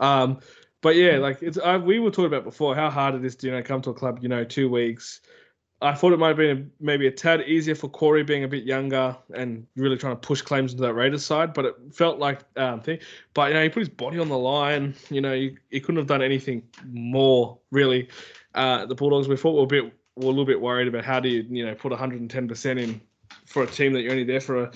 Um, 0.00 0.40
but 0.82 0.96
yeah, 0.96 1.18
like 1.18 1.42
it's 1.42 1.58
I, 1.58 1.76
we 1.76 1.98
were 1.98 2.10
talking 2.10 2.26
about 2.26 2.44
before 2.44 2.74
how 2.74 2.90
hard 2.90 3.14
it 3.14 3.24
is 3.24 3.36
to 3.36 3.46
you 3.46 3.52
know 3.52 3.62
come 3.62 3.80
to 3.82 3.90
a 3.90 3.94
club 3.94 4.18
you 4.22 4.28
know 4.28 4.44
two 4.44 4.68
weeks. 4.68 5.20
I 5.82 5.92
thought 5.92 6.14
it 6.14 6.18
might 6.18 6.28
have 6.28 6.38
been 6.38 6.70
maybe 6.80 7.06
a 7.06 7.10
tad 7.10 7.42
easier 7.42 7.74
for 7.74 7.88
Corey 7.88 8.24
being 8.24 8.44
a 8.44 8.48
bit 8.48 8.64
younger 8.64 9.14
and 9.34 9.66
really 9.76 9.98
trying 9.98 10.14
to 10.14 10.20
push 10.20 10.40
claims 10.40 10.72
into 10.72 10.82
that 10.82 10.94
Raiders 10.94 11.22
side, 11.24 11.52
but 11.52 11.66
it 11.66 11.74
felt 11.92 12.18
like 12.18 12.40
um 12.56 12.80
thing. 12.80 12.98
But 13.34 13.48
you 13.48 13.54
know 13.54 13.62
he 13.62 13.68
put 13.68 13.80
his 13.80 13.88
body 13.88 14.18
on 14.18 14.28
the 14.28 14.38
line. 14.38 14.94
You 15.10 15.20
know 15.20 15.34
he, 15.34 15.56
he 15.70 15.80
couldn't 15.80 15.98
have 15.98 16.06
done 16.06 16.22
anything 16.22 16.62
more 16.86 17.58
really. 17.70 18.08
Uh, 18.54 18.86
the 18.86 18.94
Bulldogs 18.94 19.28
we 19.28 19.36
thought 19.36 19.52
were 19.52 19.64
a 19.64 19.66
bit 19.66 19.84
were 20.16 20.24
a 20.24 20.26
little 20.26 20.46
bit 20.46 20.60
worried 20.60 20.88
about 20.88 21.04
how 21.04 21.20
do 21.20 21.28
you 21.28 21.44
you 21.48 21.64
know 21.64 21.74
put 21.74 21.92
110 21.92 22.48
percent 22.48 22.78
in 22.78 23.00
for 23.46 23.62
a 23.62 23.66
team 23.66 23.92
that 23.92 24.02
you're 24.02 24.12
only 24.12 24.24
there 24.24 24.40
for 24.40 24.64
a, 24.64 24.70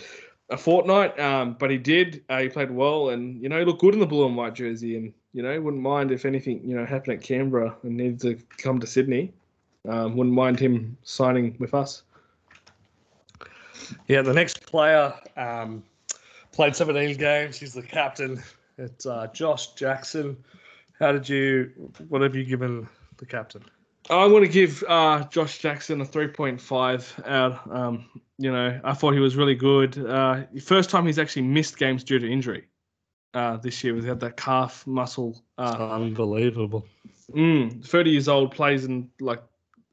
a 0.51 0.57
fortnight. 0.57 1.19
Um, 1.19 1.57
but 1.59 1.71
he 1.71 1.79
did. 1.79 2.25
Uh, 2.29 2.41
he 2.41 2.49
played 2.49 2.71
well, 2.71 3.11
and 3.11 3.41
you 3.43 3.49
know 3.49 3.59
he 3.59 3.65
looked 3.65 3.81
good 3.81 3.95
in 3.95 4.01
the 4.01 4.07
blue 4.07 4.27
and 4.27 4.37
white 4.37 4.55
jersey. 4.55 4.97
And 4.97 5.13
you 5.33 5.43
know 5.43 5.61
wouldn't 5.61 5.83
mind 5.83 6.11
if 6.11 6.25
anything 6.25 6.61
you 6.65 6.77
know 6.77 6.87
happened 6.87 7.19
at 7.19 7.23
Canberra 7.23 7.77
and 7.83 7.97
needed 7.97 8.21
to 8.23 8.39
come 8.57 8.81
to 8.81 8.87
Sydney. 8.87 9.33
Um, 9.89 10.17
wouldn't 10.17 10.35
mind 10.35 10.61
him 10.61 10.97
signing 11.03 11.57
with 11.59 11.75
us. 11.75 12.03
Yeah, 14.09 14.23
the 14.23 14.35
next 14.35 14.67
player 14.67 15.13
um, 15.37 15.83
played 16.53 16.77
17 16.77 17.17
games. 17.17 17.59
He's 17.59 17.75
the 17.75 17.83
captain. 17.83 18.43
It's 18.79 19.07
uh, 19.07 19.29
Josh 19.33 19.75
Jackson. 19.75 20.37
How 20.99 21.13
did 21.13 21.29
you? 21.29 21.71
What 22.09 22.23
have 22.23 22.35
you 22.35 22.45
given 22.45 22.89
the 23.17 23.27
captain? 23.27 23.65
I 24.11 24.27
want 24.27 24.45
to 24.45 24.51
give 24.51 24.83
uh, 24.89 25.25
Josh 25.29 25.59
Jackson 25.59 26.01
a 26.01 26.05
3.5 26.05 27.29
out. 27.29 27.71
Um, 27.73 28.09
you 28.39 28.51
know, 28.51 28.81
I 28.83 28.93
thought 28.93 29.15
he 29.15 29.21
was 29.21 29.37
really 29.37 29.55
good. 29.55 29.97
Uh, 30.05 30.43
first 30.63 30.91
time 30.91 31.07
he's 31.07 31.19
actually 31.19 31.43
missed 31.43 31.79
games 31.79 32.03
due 32.03 32.19
to 32.19 32.31
injury. 32.31 32.67
Uh, 33.33 33.57
this 33.59 33.85
year, 33.85 33.95
we 33.95 34.05
had 34.05 34.19
that 34.21 34.37
calf 34.37 34.85
muscle. 34.87 35.41
Uh, 35.57 35.91
Unbelievable. 35.93 36.85
Mm, 37.33 37.87
30 37.87 38.11
years 38.11 38.27
old, 38.27 38.51
plays 38.51 38.85
in 38.85 39.09
like 39.21 39.41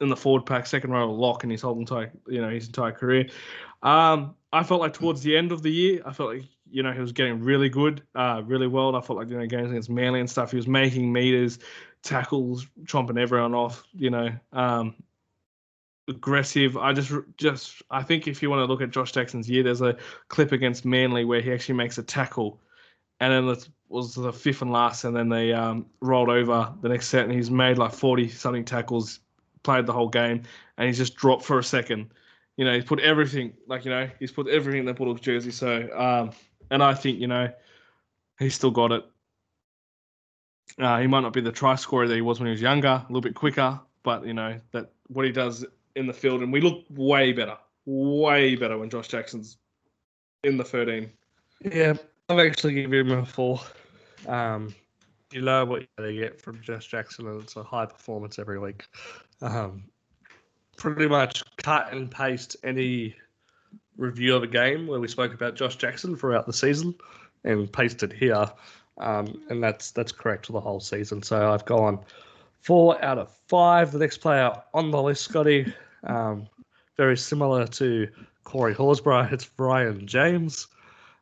in 0.01 0.09
the 0.09 0.15
forward 0.15 0.45
pack, 0.45 0.65
second 0.65 0.91
row 0.91 1.11
lock 1.11 1.43
in 1.43 1.49
his 1.49 1.61
whole 1.61 1.77
entire 1.77 2.11
you 2.27 2.41
know 2.41 2.49
his 2.49 2.67
entire 2.67 2.91
career. 2.91 3.29
Um, 3.83 4.33
I 4.51 4.63
felt 4.63 4.81
like 4.81 4.93
towards 4.93 5.21
the 5.21 5.37
end 5.37 5.51
of 5.51 5.61
the 5.61 5.69
year, 5.71 6.01
I 6.05 6.13
felt 6.13 6.33
like 6.33 6.45
you 6.69 6.81
know 6.81 6.91
he 6.91 6.99
was 6.99 7.11
getting 7.11 7.41
really 7.41 7.69
good, 7.69 8.01
uh, 8.15 8.41
really 8.45 8.67
well. 8.67 8.95
I 8.95 9.01
felt 9.01 9.19
like 9.19 9.29
you 9.29 9.37
know 9.37 9.45
games 9.45 9.69
against 9.69 9.89
Manly 9.91 10.19
and 10.19 10.29
stuff, 10.29 10.49
he 10.49 10.57
was 10.57 10.67
making 10.67 11.13
meters, 11.13 11.59
tackles, 12.03 12.67
chomping 12.83 13.19
everyone 13.19 13.53
off. 13.53 13.83
You 13.93 14.09
know, 14.09 14.29
um, 14.53 14.95
aggressive. 16.07 16.77
I 16.77 16.93
just 16.93 17.11
just 17.37 17.81
I 17.91 18.03
think 18.03 18.27
if 18.27 18.41
you 18.41 18.49
want 18.49 18.61
to 18.61 18.65
look 18.65 18.81
at 18.81 18.91
Josh 18.91 19.11
Jackson's 19.11 19.49
year, 19.49 19.63
there's 19.63 19.81
a 19.81 19.97
clip 20.29 20.51
against 20.51 20.85
Manly 20.85 21.25
where 21.25 21.41
he 21.41 21.51
actually 21.51 21.75
makes 21.75 21.97
a 21.97 22.03
tackle, 22.03 22.59
and 23.19 23.33
then 23.33 23.47
it 23.47 23.69
was 23.89 24.15
the 24.15 24.33
fifth 24.33 24.61
and 24.61 24.71
last, 24.71 25.03
and 25.03 25.15
then 25.15 25.29
they 25.29 25.53
um, 25.53 25.85
rolled 26.01 26.29
over 26.29 26.73
the 26.81 26.89
next 26.89 27.07
set, 27.07 27.25
and 27.25 27.33
he's 27.33 27.51
made 27.51 27.77
like 27.77 27.93
40 27.93 28.29
something 28.29 28.65
tackles, 28.65 29.19
played 29.63 29.85
the 29.85 29.93
whole 29.93 30.09
game, 30.09 30.43
and 30.77 30.87
he's 30.87 30.97
just 30.97 31.15
dropped 31.15 31.43
for 31.43 31.59
a 31.59 31.63
second. 31.63 32.11
You 32.57 32.65
know, 32.65 32.73
he's 32.73 32.85
put 32.85 32.99
everything, 32.99 33.53
like, 33.67 33.85
you 33.85 33.91
know, 33.91 34.09
he's 34.19 34.31
put 34.31 34.47
everything 34.47 34.79
in 34.79 34.85
the 34.85 34.93
Bulldogs 34.93 35.21
jersey. 35.21 35.51
So, 35.51 35.87
um, 35.95 36.31
and 36.71 36.81
I 36.81 36.95
think, 36.95 37.19
you 37.19 37.27
know, 37.27 37.49
he's 38.39 38.55
still 38.55 38.71
got 38.71 38.91
it. 38.91 39.05
Uh, 40.79 40.99
he 40.99 41.07
might 41.07 41.21
not 41.21 41.33
be 41.33 41.41
the 41.41 41.51
try 41.51 41.75
scorer 41.75 42.07
that 42.07 42.15
he 42.15 42.21
was 42.21 42.39
when 42.39 42.47
he 42.47 42.51
was 42.51 42.61
younger, 42.61 42.87
a 42.87 43.05
little 43.09 43.21
bit 43.21 43.33
quicker, 43.33 43.79
but, 44.03 44.25
you 44.25 44.33
know, 44.33 44.59
that 44.71 44.91
what 45.07 45.25
he 45.25 45.31
does 45.31 45.65
in 45.95 46.05
the 46.05 46.13
field, 46.13 46.43
and 46.43 46.53
we 46.53 46.61
look 46.61 46.83
way 46.89 47.33
better, 47.33 47.57
way 47.85 48.55
better 48.55 48.77
when 48.77 48.89
Josh 48.89 49.07
Jackson's 49.07 49.57
in 50.43 50.57
the 50.57 50.63
13. 50.63 51.09
Yeah, 51.61 51.95
I've 52.29 52.39
actually 52.39 52.75
given 52.75 53.11
him 53.11 53.19
a 53.19 53.25
four. 53.25 53.59
Um, 54.27 54.75
you 55.31 55.41
know 55.41 55.65
what 55.65 55.87
to 55.97 56.13
get 56.13 56.41
from 56.41 56.61
Josh 56.61 56.87
Jackson, 56.87 57.27
and 57.27 57.41
it's 57.41 57.55
a 57.55 57.63
high 57.63 57.85
performance 57.85 58.39
every 58.39 58.59
week. 58.59 58.85
Um, 59.41 59.83
pretty 60.77 61.07
much 61.07 61.43
cut 61.57 61.91
and 61.91 62.09
paste 62.09 62.55
any 62.63 63.15
review 63.97 64.35
of 64.35 64.43
a 64.43 64.47
game 64.47 64.87
where 64.87 64.99
we 64.99 65.07
spoke 65.07 65.33
about 65.33 65.55
Josh 65.55 65.75
Jackson 65.75 66.15
throughout 66.15 66.45
the 66.45 66.53
season 66.53 66.95
and 67.43 67.71
paste 67.71 68.03
it 68.03 68.13
here. 68.13 68.45
Um, 68.99 69.41
and 69.49 69.63
that's 69.63 69.91
that's 69.91 70.11
correct 70.11 70.47
for 70.47 70.53
the 70.53 70.59
whole 70.59 70.79
season. 70.79 71.21
So 71.21 71.51
I've 71.51 71.65
gone 71.65 71.99
four 72.61 73.03
out 73.03 73.17
of 73.17 73.31
five. 73.47 73.91
The 73.91 73.99
next 73.99 74.17
player 74.17 74.51
on 74.73 74.91
the 74.91 75.01
list, 75.01 75.23
Scotty, 75.23 75.73
um, 76.03 76.47
very 76.97 77.17
similar 77.17 77.67
to 77.67 78.07
Corey 78.43 78.73
Horsburgh, 78.73 79.31
it's 79.31 79.49
Ryan 79.57 80.07
James. 80.07 80.67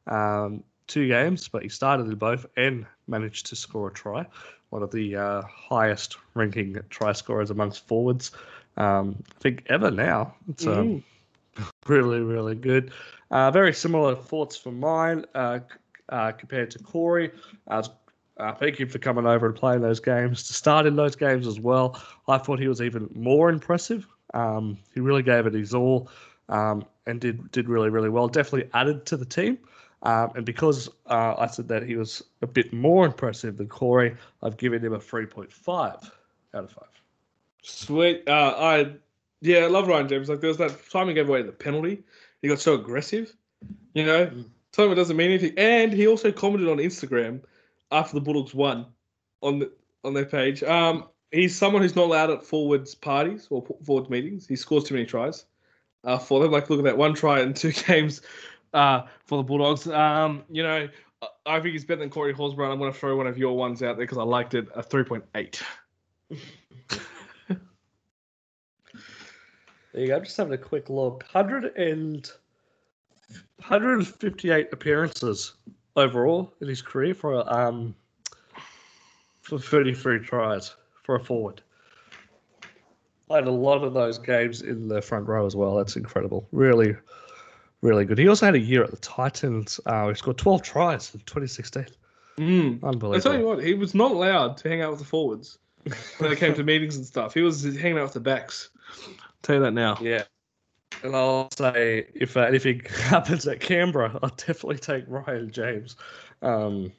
Um, 0.08 0.64
two 0.88 1.08
games, 1.08 1.48
but 1.48 1.64
he 1.64 1.70
started 1.70 2.08
in 2.08 2.16
both 2.16 2.46
and 2.58 2.86
managed 3.08 3.48
to 3.48 3.56
score 3.56 3.88
a 3.90 3.94
try. 3.94 4.26
One 4.70 4.84
of 4.84 4.92
the 4.92 5.16
uh, 5.16 5.42
highest 5.44 6.18
ranking 6.34 6.78
try 6.90 7.14
scorers 7.14 7.50
amongst 7.50 7.88
forwards, 7.88 8.32
um, 8.78 9.24
I 9.38 9.40
think, 9.40 9.64
ever 9.68 9.90
now. 9.90 10.36
It's 10.50 10.68
um, 10.68 11.04
really, 11.88 12.20
really 12.20 12.56
good. 12.56 12.92
Uh, 13.32 13.52
very 13.52 13.74
similar 13.74 14.16
thoughts 14.16 14.56
for 14.56 14.72
mine 14.72 15.26
uh, 15.34 15.60
uh, 16.10 16.32
compared 16.32 16.72
to 16.72 16.80
Corey. 16.80 17.32
Uh, 17.68 17.84
uh, 18.38 18.54
thank 18.54 18.80
you 18.80 18.86
for 18.86 19.00
coming 19.00 19.26
over 19.26 19.46
and 19.46 19.56
playing 19.56 19.82
those 19.82 20.00
games. 20.00 20.44
To 20.48 20.54
start 20.54 20.86
in 20.86 20.96
those 20.96 21.16
games 21.16 21.48
as 21.48 21.60
well, 21.60 22.02
I 22.28 22.38
thought 22.38 22.60
he 22.60 22.68
was 22.68 22.82
even 22.82 23.10
more 23.16 23.50
impressive. 23.50 24.06
Um, 24.34 24.78
he 24.94 25.00
really 25.00 25.24
gave 25.24 25.46
it 25.46 25.54
his 25.54 25.74
all 25.74 26.10
um, 26.50 26.86
and 27.06 27.20
did 27.22 27.52
did 27.52 27.70
really, 27.70 27.90
really 27.90 28.10
well. 28.10 28.28
Definitely 28.28 28.70
added 28.74 29.06
to 29.08 29.18
the 29.18 29.26
team. 29.26 29.58
Um, 30.04 30.32
and 30.36 30.46
because 30.46 30.90
uh, 31.08 31.36
I 31.38 31.48
said 31.48 31.68
that 31.70 31.84
he 31.84 31.96
was 31.96 32.22
a 32.42 32.48
bit 32.48 32.72
more 32.74 33.06
impressive 33.06 33.58
than 33.58 33.68
Corey, 33.68 34.16
I've 34.44 34.58
given 34.58 34.84
him 34.84 34.94
a 34.94 35.00
3.5 35.00 35.68
out 35.68 36.04
of 36.54 36.72
5. 36.72 36.84
Sweet. 37.64 38.24
Uh, 38.28 38.54
I 38.58 38.92
yeah, 39.42 39.60
I 39.60 39.68
love 39.68 39.88
Ryan 39.88 40.08
James. 40.08 40.30
Like 40.30 40.42
there 40.42 40.50
was 40.50 40.58
that 40.58 40.90
time 40.92 41.08
he 41.08 41.14
gave 41.14 41.30
away 41.30 41.42
the 41.42 41.52
penalty. 41.52 42.04
He 42.42 42.48
got 42.48 42.60
so 42.60 42.76
aggressive. 42.76 43.36
You 43.94 44.06
know, 44.06 44.26
Mm. 44.28 44.46
That 44.90 44.96
doesn't 44.96 45.16
mean 45.18 45.32
anything. 45.32 45.54
And 45.58 45.94
he 45.94 46.08
also 46.08 46.32
commented 46.32 46.70
on 46.70 46.78
Instagram 46.78 47.42
after 47.92 48.16
the 48.16 48.22
Bulldogs 48.22 48.54
won 48.54 48.88
on 49.42 49.60
the 49.60 49.72
on 50.04 50.14
their 50.14 50.26
page. 50.26 50.64
Um, 50.64 51.08
he's 51.32 51.56
someone 51.58 51.82
who's 51.82 51.96
not 51.96 52.06
allowed 52.06 52.30
at 52.30 52.44
forwards 52.44 52.94
parties 52.96 53.48
or 53.50 53.66
forwards 53.86 54.10
meetings. 54.10 54.48
He 54.48 54.56
scores 54.56 54.84
too 54.84 54.94
many 54.96 55.06
tries. 55.06 55.46
Uh, 56.04 56.18
for 56.18 56.40
them, 56.42 56.52
like 56.52 56.70
look 56.70 56.80
at 56.80 56.86
that 56.86 56.98
one 56.98 57.14
try 57.14 57.42
in 57.42 57.54
two 57.54 57.72
games. 57.88 58.22
Uh, 58.74 59.04
for 59.26 59.38
the 59.38 59.44
Bulldogs. 59.44 59.88
Um, 59.88 60.44
you 60.50 60.62
know, 60.62 60.90
I- 61.46 61.62
think 61.62 61.72
he's 61.72 61.86
better 61.86 62.02
than 62.02 62.10
Corey 62.10 62.34
Horsburgh. 62.34 62.70
I'm 62.72 62.78
going 62.78 62.92
to 62.92 63.00
throw 63.00 63.16
one 63.16 63.26
of 63.28 63.38
your 63.38 63.56
ones 63.56 63.82
out 63.82 63.96
there 63.96 64.06
because 64.06 64.18
I 64.18 64.24
liked 64.24 64.54
it. 64.54 64.68
A 64.76 64.84
three 64.84 65.04
point 65.04 65.24
eight. 65.36 65.62
There 69.94 70.02
you 70.04 70.10
go. 70.10 70.20
Just 70.20 70.36
having 70.36 70.52
a 70.52 70.58
quick 70.58 70.90
look. 70.90 71.24
100 71.32 71.78
and 71.78 72.30
158 73.68 74.68
appearances 74.72 75.54
overall 75.96 76.54
in 76.62 76.68
his 76.68 76.82
career 76.82 77.16
for 77.16 77.52
um 77.52 77.96
for 79.42 79.58
33 79.58 80.20
tries 80.20 80.76
for 81.04 81.16
a 81.16 81.20
forward. 81.20 81.62
Played 83.28 83.46
a 83.46 83.52
lot 83.52 83.84
of 83.84 83.94
those 83.94 84.20
games 84.20 84.62
in 84.62 84.88
the 84.88 85.02
front 85.02 85.28
row 85.28 85.46
as 85.46 85.56
well. 85.56 85.76
That's 85.76 85.96
incredible. 85.96 86.48
Really, 86.52 86.96
really 87.82 88.06
good. 88.06 88.18
He 88.20 88.28
also 88.28 88.46
had 88.46 88.56
a 88.56 88.60
year 88.60 88.84
at 88.84 88.92
the 88.92 88.98
Titans. 88.98 89.80
Uh, 89.86 90.10
he 90.10 90.16
scored 90.16 90.38
12 90.38 90.62
tries 90.62 91.14
in 91.14 91.22
2016. 91.22 91.86
Mm. 92.38 92.84
I 92.84 92.88
Unbelievable. 92.88 93.20
tell 93.20 93.40
you 93.40 93.46
what, 93.46 93.64
he 93.64 93.74
was 93.74 93.96
not 93.96 94.12
allowed 94.12 94.58
to 94.58 94.70
hang 94.70 94.82
out 94.82 94.92
with 94.92 95.00
the 95.00 95.06
forwards 95.06 95.58
when 96.18 96.32
it 96.32 96.38
came 96.38 96.54
to 96.54 96.64
meetings 96.72 96.98
and 96.98 97.06
stuff. 97.06 97.34
He 97.34 97.42
was 97.42 97.64
hanging 97.64 97.98
out 97.98 98.04
with 98.04 98.14
the 98.14 98.20
backs. 98.20 98.70
I'll 99.08 99.14
tell 99.42 99.56
you 99.56 99.62
that 99.62 99.74
now. 99.74 99.98
Yeah. 100.02 100.24
And 101.06 101.16
I'll 101.16 101.50
say 101.52 102.08
if 102.16 102.36
anything 102.36 102.82
happens 103.04 103.48
at 103.48 103.60
Canberra, 103.60 104.20
I'll 104.24 104.30
definitely 104.30 104.80
take 104.80 105.06
Ryan 105.08 105.52
James 105.52 105.96
um, 106.42 106.92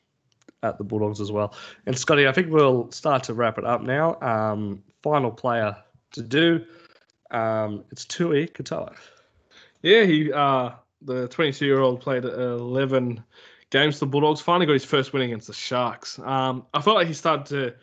at 0.62 0.78
the 0.78 0.84
Bulldogs 0.84 1.20
as 1.20 1.32
well. 1.32 1.54
And 1.86 1.98
Scotty, 1.98 2.28
I 2.28 2.32
think 2.32 2.50
we'll 2.50 2.90
start 2.92 3.24
to 3.24 3.34
wrap 3.34 3.58
it 3.58 3.64
up 3.64 3.82
now. 3.82 4.18
Um, 4.20 4.84
final 5.02 5.32
player 5.32 5.76
to 6.12 6.22
do. 6.22 6.64
Um, 7.32 7.84
it's 7.90 8.04
Tui 8.04 8.46
Katoa. 8.46 8.94
Yeah, 9.82 10.04
he 10.04 10.32
uh 10.32 10.70
the 11.02 11.28
22 11.28 11.66
year 11.66 11.80
old 11.80 12.00
played 12.00 12.24
11 12.24 13.22
games 13.70 13.98
for 13.98 14.06
the 14.06 14.10
Bulldogs. 14.10 14.40
Finally 14.40 14.66
got 14.66 14.72
his 14.72 14.84
first 14.84 15.12
win 15.12 15.22
against 15.22 15.48
the 15.48 15.52
Sharks. 15.52 16.18
Um, 16.20 16.64
I 16.72 16.80
felt 16.80 16.96
like 16.96 17.08
he 17.08 17.12
started 17.12 17.46
to 17.46 17.74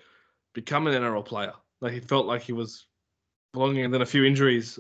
become 0.53 0.87
an 0.87 0.93
NRL 0.93 1.23
player. 1.23 1.53
Like 1.81 1.93
he 1.93 1.99
felt 1.99 2.25
like 2.25 2.41
he 2.41 2.53
was 2.53 2.85
belonging, 3.53 3.85
and 3.85 3.93
then 3.93 4.01
a 4.01 4.05
few 4.05 4.23
injuries 4.23 4.79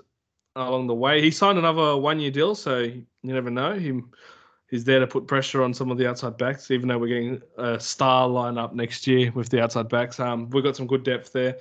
along 0.55 0.87
the 0.87 0.93
way. 0.93 1.21
He 1.21 1.31
signed 1.31 1.57
another 1.57 1.97
one 1.97 2.19
year 2.19 2.31
deal, 2.31 2.55
so 2.55 2.79
you 2.79 3.05
never 3.23 3.49
know. 3.49 3.73
He 3.73 4.01
he's 4.69 4.83
there 4.83 4.99
to 4.99 5.07
put 5.07 5.27
pressure 5.27 5.63
on 5.63 5.73
some 5.73 5.91
of 5.91 5.97
the 5.97 6.09
outside 6.09 6.37
backs, 6.37 6.71
even 6.71 6.87
though 6.87 6.97
we're 6.97 7.07
getting 7.07 7.41
a 7.57 7.79
star 7.79 8.27
lineup 8.27 8.73
next 8.73 9.05
year 9.05 9.31
with 9.31 9.49
the 9.49 9.61
outside 9.61 9.89
backs. 9.89 10.19
Um, 10.19 10.49
we've 10.49 10.63
got 10.63 10.75
some 10.75 10.87
good 10.87 11.03
depth 11.03 11.31
there. 11.31 11.57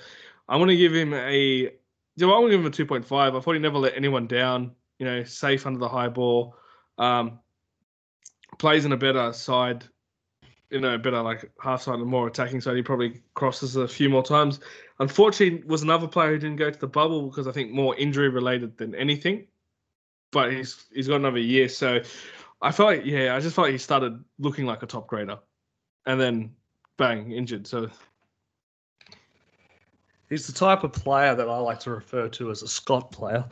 I'm 0.49 0.59
going 0.59 0.71
to 0.71 0.77
give 0.77 0.95
him 0.95 1.15
a. 1.15 1.71
Know, 2.17 2.35
I'm 2.35 2.43
going 2.43 2.51
to 2.51 2.71
give 2.71 2.89
him 2.89 2.95
a 2.97 3.01
2.5. 3.01 3.37
I 3.37 3.41
thought 3.41 3.53
he 3.53 3.59
never 3.59 3.79
let 3.79 3.97
anyone 3.97 4.27
down. 4.27 4.73
You 4.99 5.07
know, 5.07 5.25
safe 5.25 5.67
under 5.67 5.79
the 5.79 5.89
high 5.89 6.09
ball. 6.09 6.57
Um, 6.99 7.39
plays 8.59 8.85
in 8.85 8.93
a 8.93 8.97
better 8.97 9.33
side, 9.33 9.85
you 10.73 10.81
know, 10.81 10.97
better 10.97 11.21
like 11.23 11.53
half 11.63 11.83
side 11.83 11.99
and 11.99 12.07
more 12.07 12.27
attacking 12.27 12.61
side. 12.61 12.77
He 12.77 12.83
probably 12.83 13.21
crosses 13.35 13.77
a 13.77 13.87
few 13.87 14.09
more 14.09 14.23
times. 14.23 14.59
Unfortunately, 14.99 15.63
was 15.67 15.83
another 15.83 16.09
player 16.09 16.31
who 16.31 16.39
didn't 16.39 16.57
go 16.57 16.71
to 16.71 16.79
the 16.79 16.87
bubble 16.87 17.29
because 17.29 17.47
I 17.47 17.53
think 17.53 17.71
more 17.71 17.95
injury 17.97 18.31
related 18.31 18.79
than 18.79 18.95
anything. 18.95 19.47
But 20.33 20.53
he's 20.53 20.87
he's 20.93 21.09
got 21.09 21.17
another 21.17 21.39
year, 21.39 21.69
so 21.69 22.01
I 22.63 22.73
felt 22.73 22.89
like 22.89 23.05
yeah, 23.05 23.37
I 23.37 23.41
just 23.41 23.55
felt 23.55 23.67
like 23.67 23.73
he 23.73 23.79
started 23.79 24.25
looking 24.39 24.65
like 24.65 24.83
a 24.83 24.87
top 24.87 25.07
grader, 25.07 25.39
and 26.07 26.19
then 26.19 26.57
bang 26.97 27.33
injured. 27.33 27.67
So 27.67 27.91
He's 30.33 30.47
the 30.47 30.55
type 30.55 30.83
of 30.83 30.95
player 30.95 31.35
that 31.35 31.47
I 31.47 31.59
like 31.59 31.81
to 31.81 31.91
refer 31.91 32.27
to 32.27 32.51
as 32.51 32.63
a 32.63 32.67
Scott 32.67 33.13
player. 33.13 33.45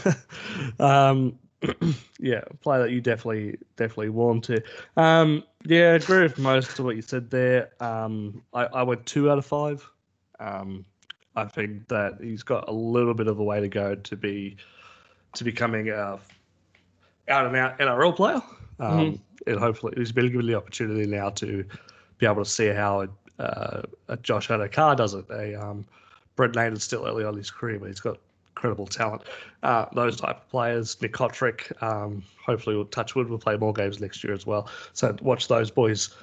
um, 0.80 1.38
yeah, 2.18 2.42
a 2.46 2.56
player 2.56 2.82
that 2.82 2.90
you 2.90 3.00
definitely 3.00 3.58
definitely 3.76 4.08
want 4.08 4.44
to. 4.44 4.62
Um, 4.96 5.44
yeah, 5.64 5.90
I 5.90 5.94
agree 5.94 6.22
with 6.22 6.38
most 6.38 6.78
of 6.78 6.84
what 6.84 6.96
you 6.96 7.02
said 7.02 7.30
there. 7.30 7.70
Um, 7.80 8.42
I, 8.54 8.64
I 8.66 8.82
went 8.82 9.04
two 9.06 9.30
out 9.30 9.38
of 9.38 9.44
five. 9.44 9.88
Um, 10.38 10.84
I 11.36 11.44
think 11.44 11.88
that 11.88 12.18
he's 12.20 12.42
got 12.42 12.68
a 12.68 12.72
little 12.72 13.14
bit 13.14 13.28
of 13.28 13.38
a 13.38 13.44
way 13.44 13.60
to 13.60 13.68
go 13.68 13.94
to 13.94 14.16
be 14.16 14.56
to 15.34 15.44
becoming 15.44 15.90
a 15.90 16.18
out 17.28 17.46
and 17.46 17.56
out 17.56 17.78
NRL 17.78 18.16
player. 18.16 18.42
Um, 18.78 19.20
And 19.46 19.58
hopefully, 19.58 19.94
he's 19.96 20.12
been 20.12 20.30
given 20.30 20.46
the 20.46 20.54
opportunity 20.54 21.06
now 21.06 21.30
to 21.30 21.64
be 22.18 22.26
able 22.26 22.44
to 22.44 22.50
see 22.50 22.68
how 22.68 23.08
uh, 23.38 23.82
a 24.08 24.16
Josh 24.18 24.48
Addo-Carr 24.48 24.96
does 24.96 25.14
it. 25.14 25.24
A 25.30 25.54
um, 25.54 25.86
Brent 26.36 26.54
Naden's 26.54 26.84
still 26.84 27.06
early 27.06 27.24
on 27.24 27.36
his 27.36 27.50
career, 27.50 27.78
but 27.78 27.88
he's 27.88 28.00
got 28.00 28.18
incredible 28.60 28.86
talent. 28.86 29.22
Uh, 29.62 29.86
those 29.94 30.16
type 30.16 30.36
of 30.36 30.48
players, 30.50 31.00
Nick 31.00 31.14
Cotric, 31.14 31.72
um, 31.82 32.22
hopefully 32.44 32.76
will 32.76 32.84
touch 32.84 33.14
wood. 33.14 33.30
We'll 33.30 33.38
play 33.38 33.56
more 33.56 33.72
games 33.72 34.00
next 34.00 34.22
year 34.22 34.34
as 34.34 34.44
well. 34.44 34.68
So 34.92 35.16
watch 35.22 35.48
those 35.48 35.70
boys 35.70 36.14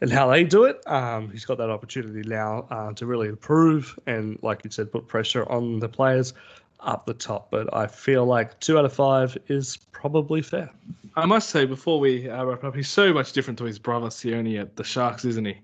and 0.00 0.10
how 0.10 0.30
they 0.30 0.44
do 0.44 0.64
it. 0.64 0.80
Um, 0.86 1.30
he's 1.32 1.44
got 1.44 1.58
that 1.58 1.68
opportunity 1.68 2.26
now 2.28 2.66
uh, 2.70 2.92
to 2.92 3.06
really 3.06 3.26
improve 3.26 3.98
and, 4.06 4.38
like 4.42 4.62
you 4.62 4.70
said, 4.70 4.92
put 4.92 5.08
pressure 5.08 5.48
on 5.50 5.80
the 5.80 5.88
players 5.88 6.32
up 6.78 7.06
the 7.06 7.14
top. 7.14 7.50
But 7.50 7.74
I 7.74 7.88
feel 7.88 8.24
like 8.24 8.58
two 8.60 8.78
out 8.78 8.84
of 8.84 8.92
five 8.92 9.36
is 9.48 9.76
probably 9.90 10.42
fair. 10.42 10.70
I 11.16 11.26
must 11.26 11.50
say 11.50 11.66
before 11.66 11.98
we 11.98 12.30
uh, 12.30 12.44
wrap 12.44 12.62
up, 12.62 12.76
he's 12.76 12.88
so 12.88 13.12
much 13.12 13.32
different 13.32 13.58
to 13.58 13.64
his 13.64 13.80
brother 13.80 14.06
Sione 14.06 14.60
at 14.60 14.76
the 14.76 14.84
Sharks, 14.84 15.24
isn't 15.24 15.44
he? 15.44 15.56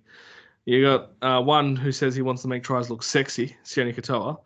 You 0.65 0.83
got 0.83 1.13
uh, 1.23 1.41
one 1.41 1.77
who 1.77 1.93
says 1.93 2.17
he 2.17 2.23
wants 2.23 2.43
to 2.43 2.49
make 2.49 2.65
tries 2.65 2.91
look 2.91 3.05
sexy, 3.05 3.57
Sione 3.65 3.95
Katoa, 3.95 4.37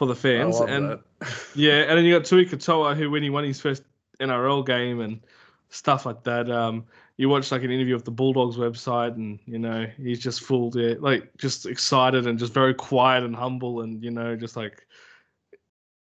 for 0.00 0.06
the 0.06 0.16
fans, 0.16 0.58
and 0.60 0.92
that. 0.92 1.00
yeah, 1.54 1.82
and 1.82 1.98
then 1.98 2.06
you 2.06 2.18
got 2.18 2.24
Tui 2.24 2.46
Katoa 2.46 2.96
who, 2.96 3.10
when 3.10 3.22
he 3.22 3.28
won 3.28 3.44
his 3.44 3.60
first 3.60 3.82
NRL 4.18 4.64
game 4.64 5.00
and 5.00 5.20
stuff 5.68 6.06
like 6.06 6.24
that, 6.24 6.50
um, 6.50 6.86
you 7.18 7.28
watch 7.28 7.52
like 7.52 7.64
an 7.64 7.70
interview 7.70 7.94
of 7.94 8.04
the 8.04 8.10
Bulldogs 8.10 8.56
website, 8.56 9.14
and 9.16 9.38
you 9.44 9.58
know 9.58 9.86
he's 9.98 10.18
just 10.18 10.40
full, 10.40 10.72
yeah, 10.74 10.94
like 10.98 11.36
just 11.36 11.66
excited 11.66 12.26
and 12.26 12.38
just 12.38 12.54
very 12.54 12.72
quiet 12.72 13.24
and 13.24 13.36
humble, 13.36 13.82
and 13.82 14.02
you 14.02 14.10
know 14.10 14.36
just 14.36 14.56
like 14.56 14.86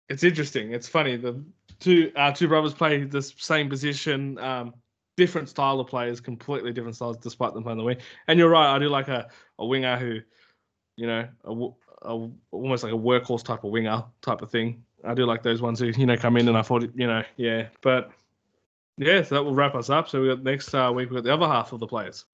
it's 0.09 0.23
interesting. 0.23 0.73
It's 0.73 0.87
funny. 0.87 1.17
The 1.17 1.43
two 1.79 2.11
our 2.15 2.31
two 2.35 2.47
brothers 2.47 2.75
play 2.75 3.03
the 3.03 3.23
same 3.23 3.67
position, 3.67 4.37
um, 4.37 4.75
different 5.15 5.49
style 5.49 5.79
of 5.79 5.87
players, 5.87 6.21
completely 6.21 6.71
different 6.71 6.97
styles, 6.97 7.17
despite 7.17 7.55
them 7.55 7.63
playing 7.63 7.79
the 7.79 7.83
wing. 7.83 7.97
And 8.27 8.37
you're 8.37 8.49
right. 8.49 8.75
I 8.75 8.77
do 8.77 8.89
like 8.89 9.07
a, 9.07 9.27
a 9.57 9.65
winger 9.65 9.97
who, 9.97 10.19
you 10.97 11.07
know, 11.07 11.27
a, 11.45 11.69
a- 12.03 12.29
almost 12.51 12.83
like 12.83 12.93
a 12.93 12.97
workhorse 12.97 13.43
type 13.43 13.63
of 13.63 13.71
winger 13.71 14.03
type 14.21 14.41
of 14.41 14.51
thing. 14.51 14.83
I 15.03 15.13
do 15.13 15.25
like 15.25 15.43
those 15.43 15.61
ones 15.61 15.79
who 15.79 15.87
you 15.87 16.05
know 16.05 16.17
come 16.17 16.37
in 16.37 16.47
and 16.47 16.57
I 16.57 16.61
thought 16.61 16.83
you 16.95 17.07
know 17.07 17.23
yeah, 17.37 17.67
but 17.81 18.11
yeah, 18.97 19.21
so 19.21 19.35
that 19.35 19.43
will 19.43 19.55
wrap 19.55 19.75
us 19.75 19.89
up. 19.89 20.09
So 20.09 20.21
we 20.21 20.27
got 20.27 20.43
next 20.43 20.73
uh, 20.73 20.91
week 20.93 21.09
we 21.09 21.15
got 21.15 21.23
the 21.23 21.33
other 21.33 21.47
half 21.47 21.71
of 21.71 21.79
the 21.79 21.87
players. 21.87 22.25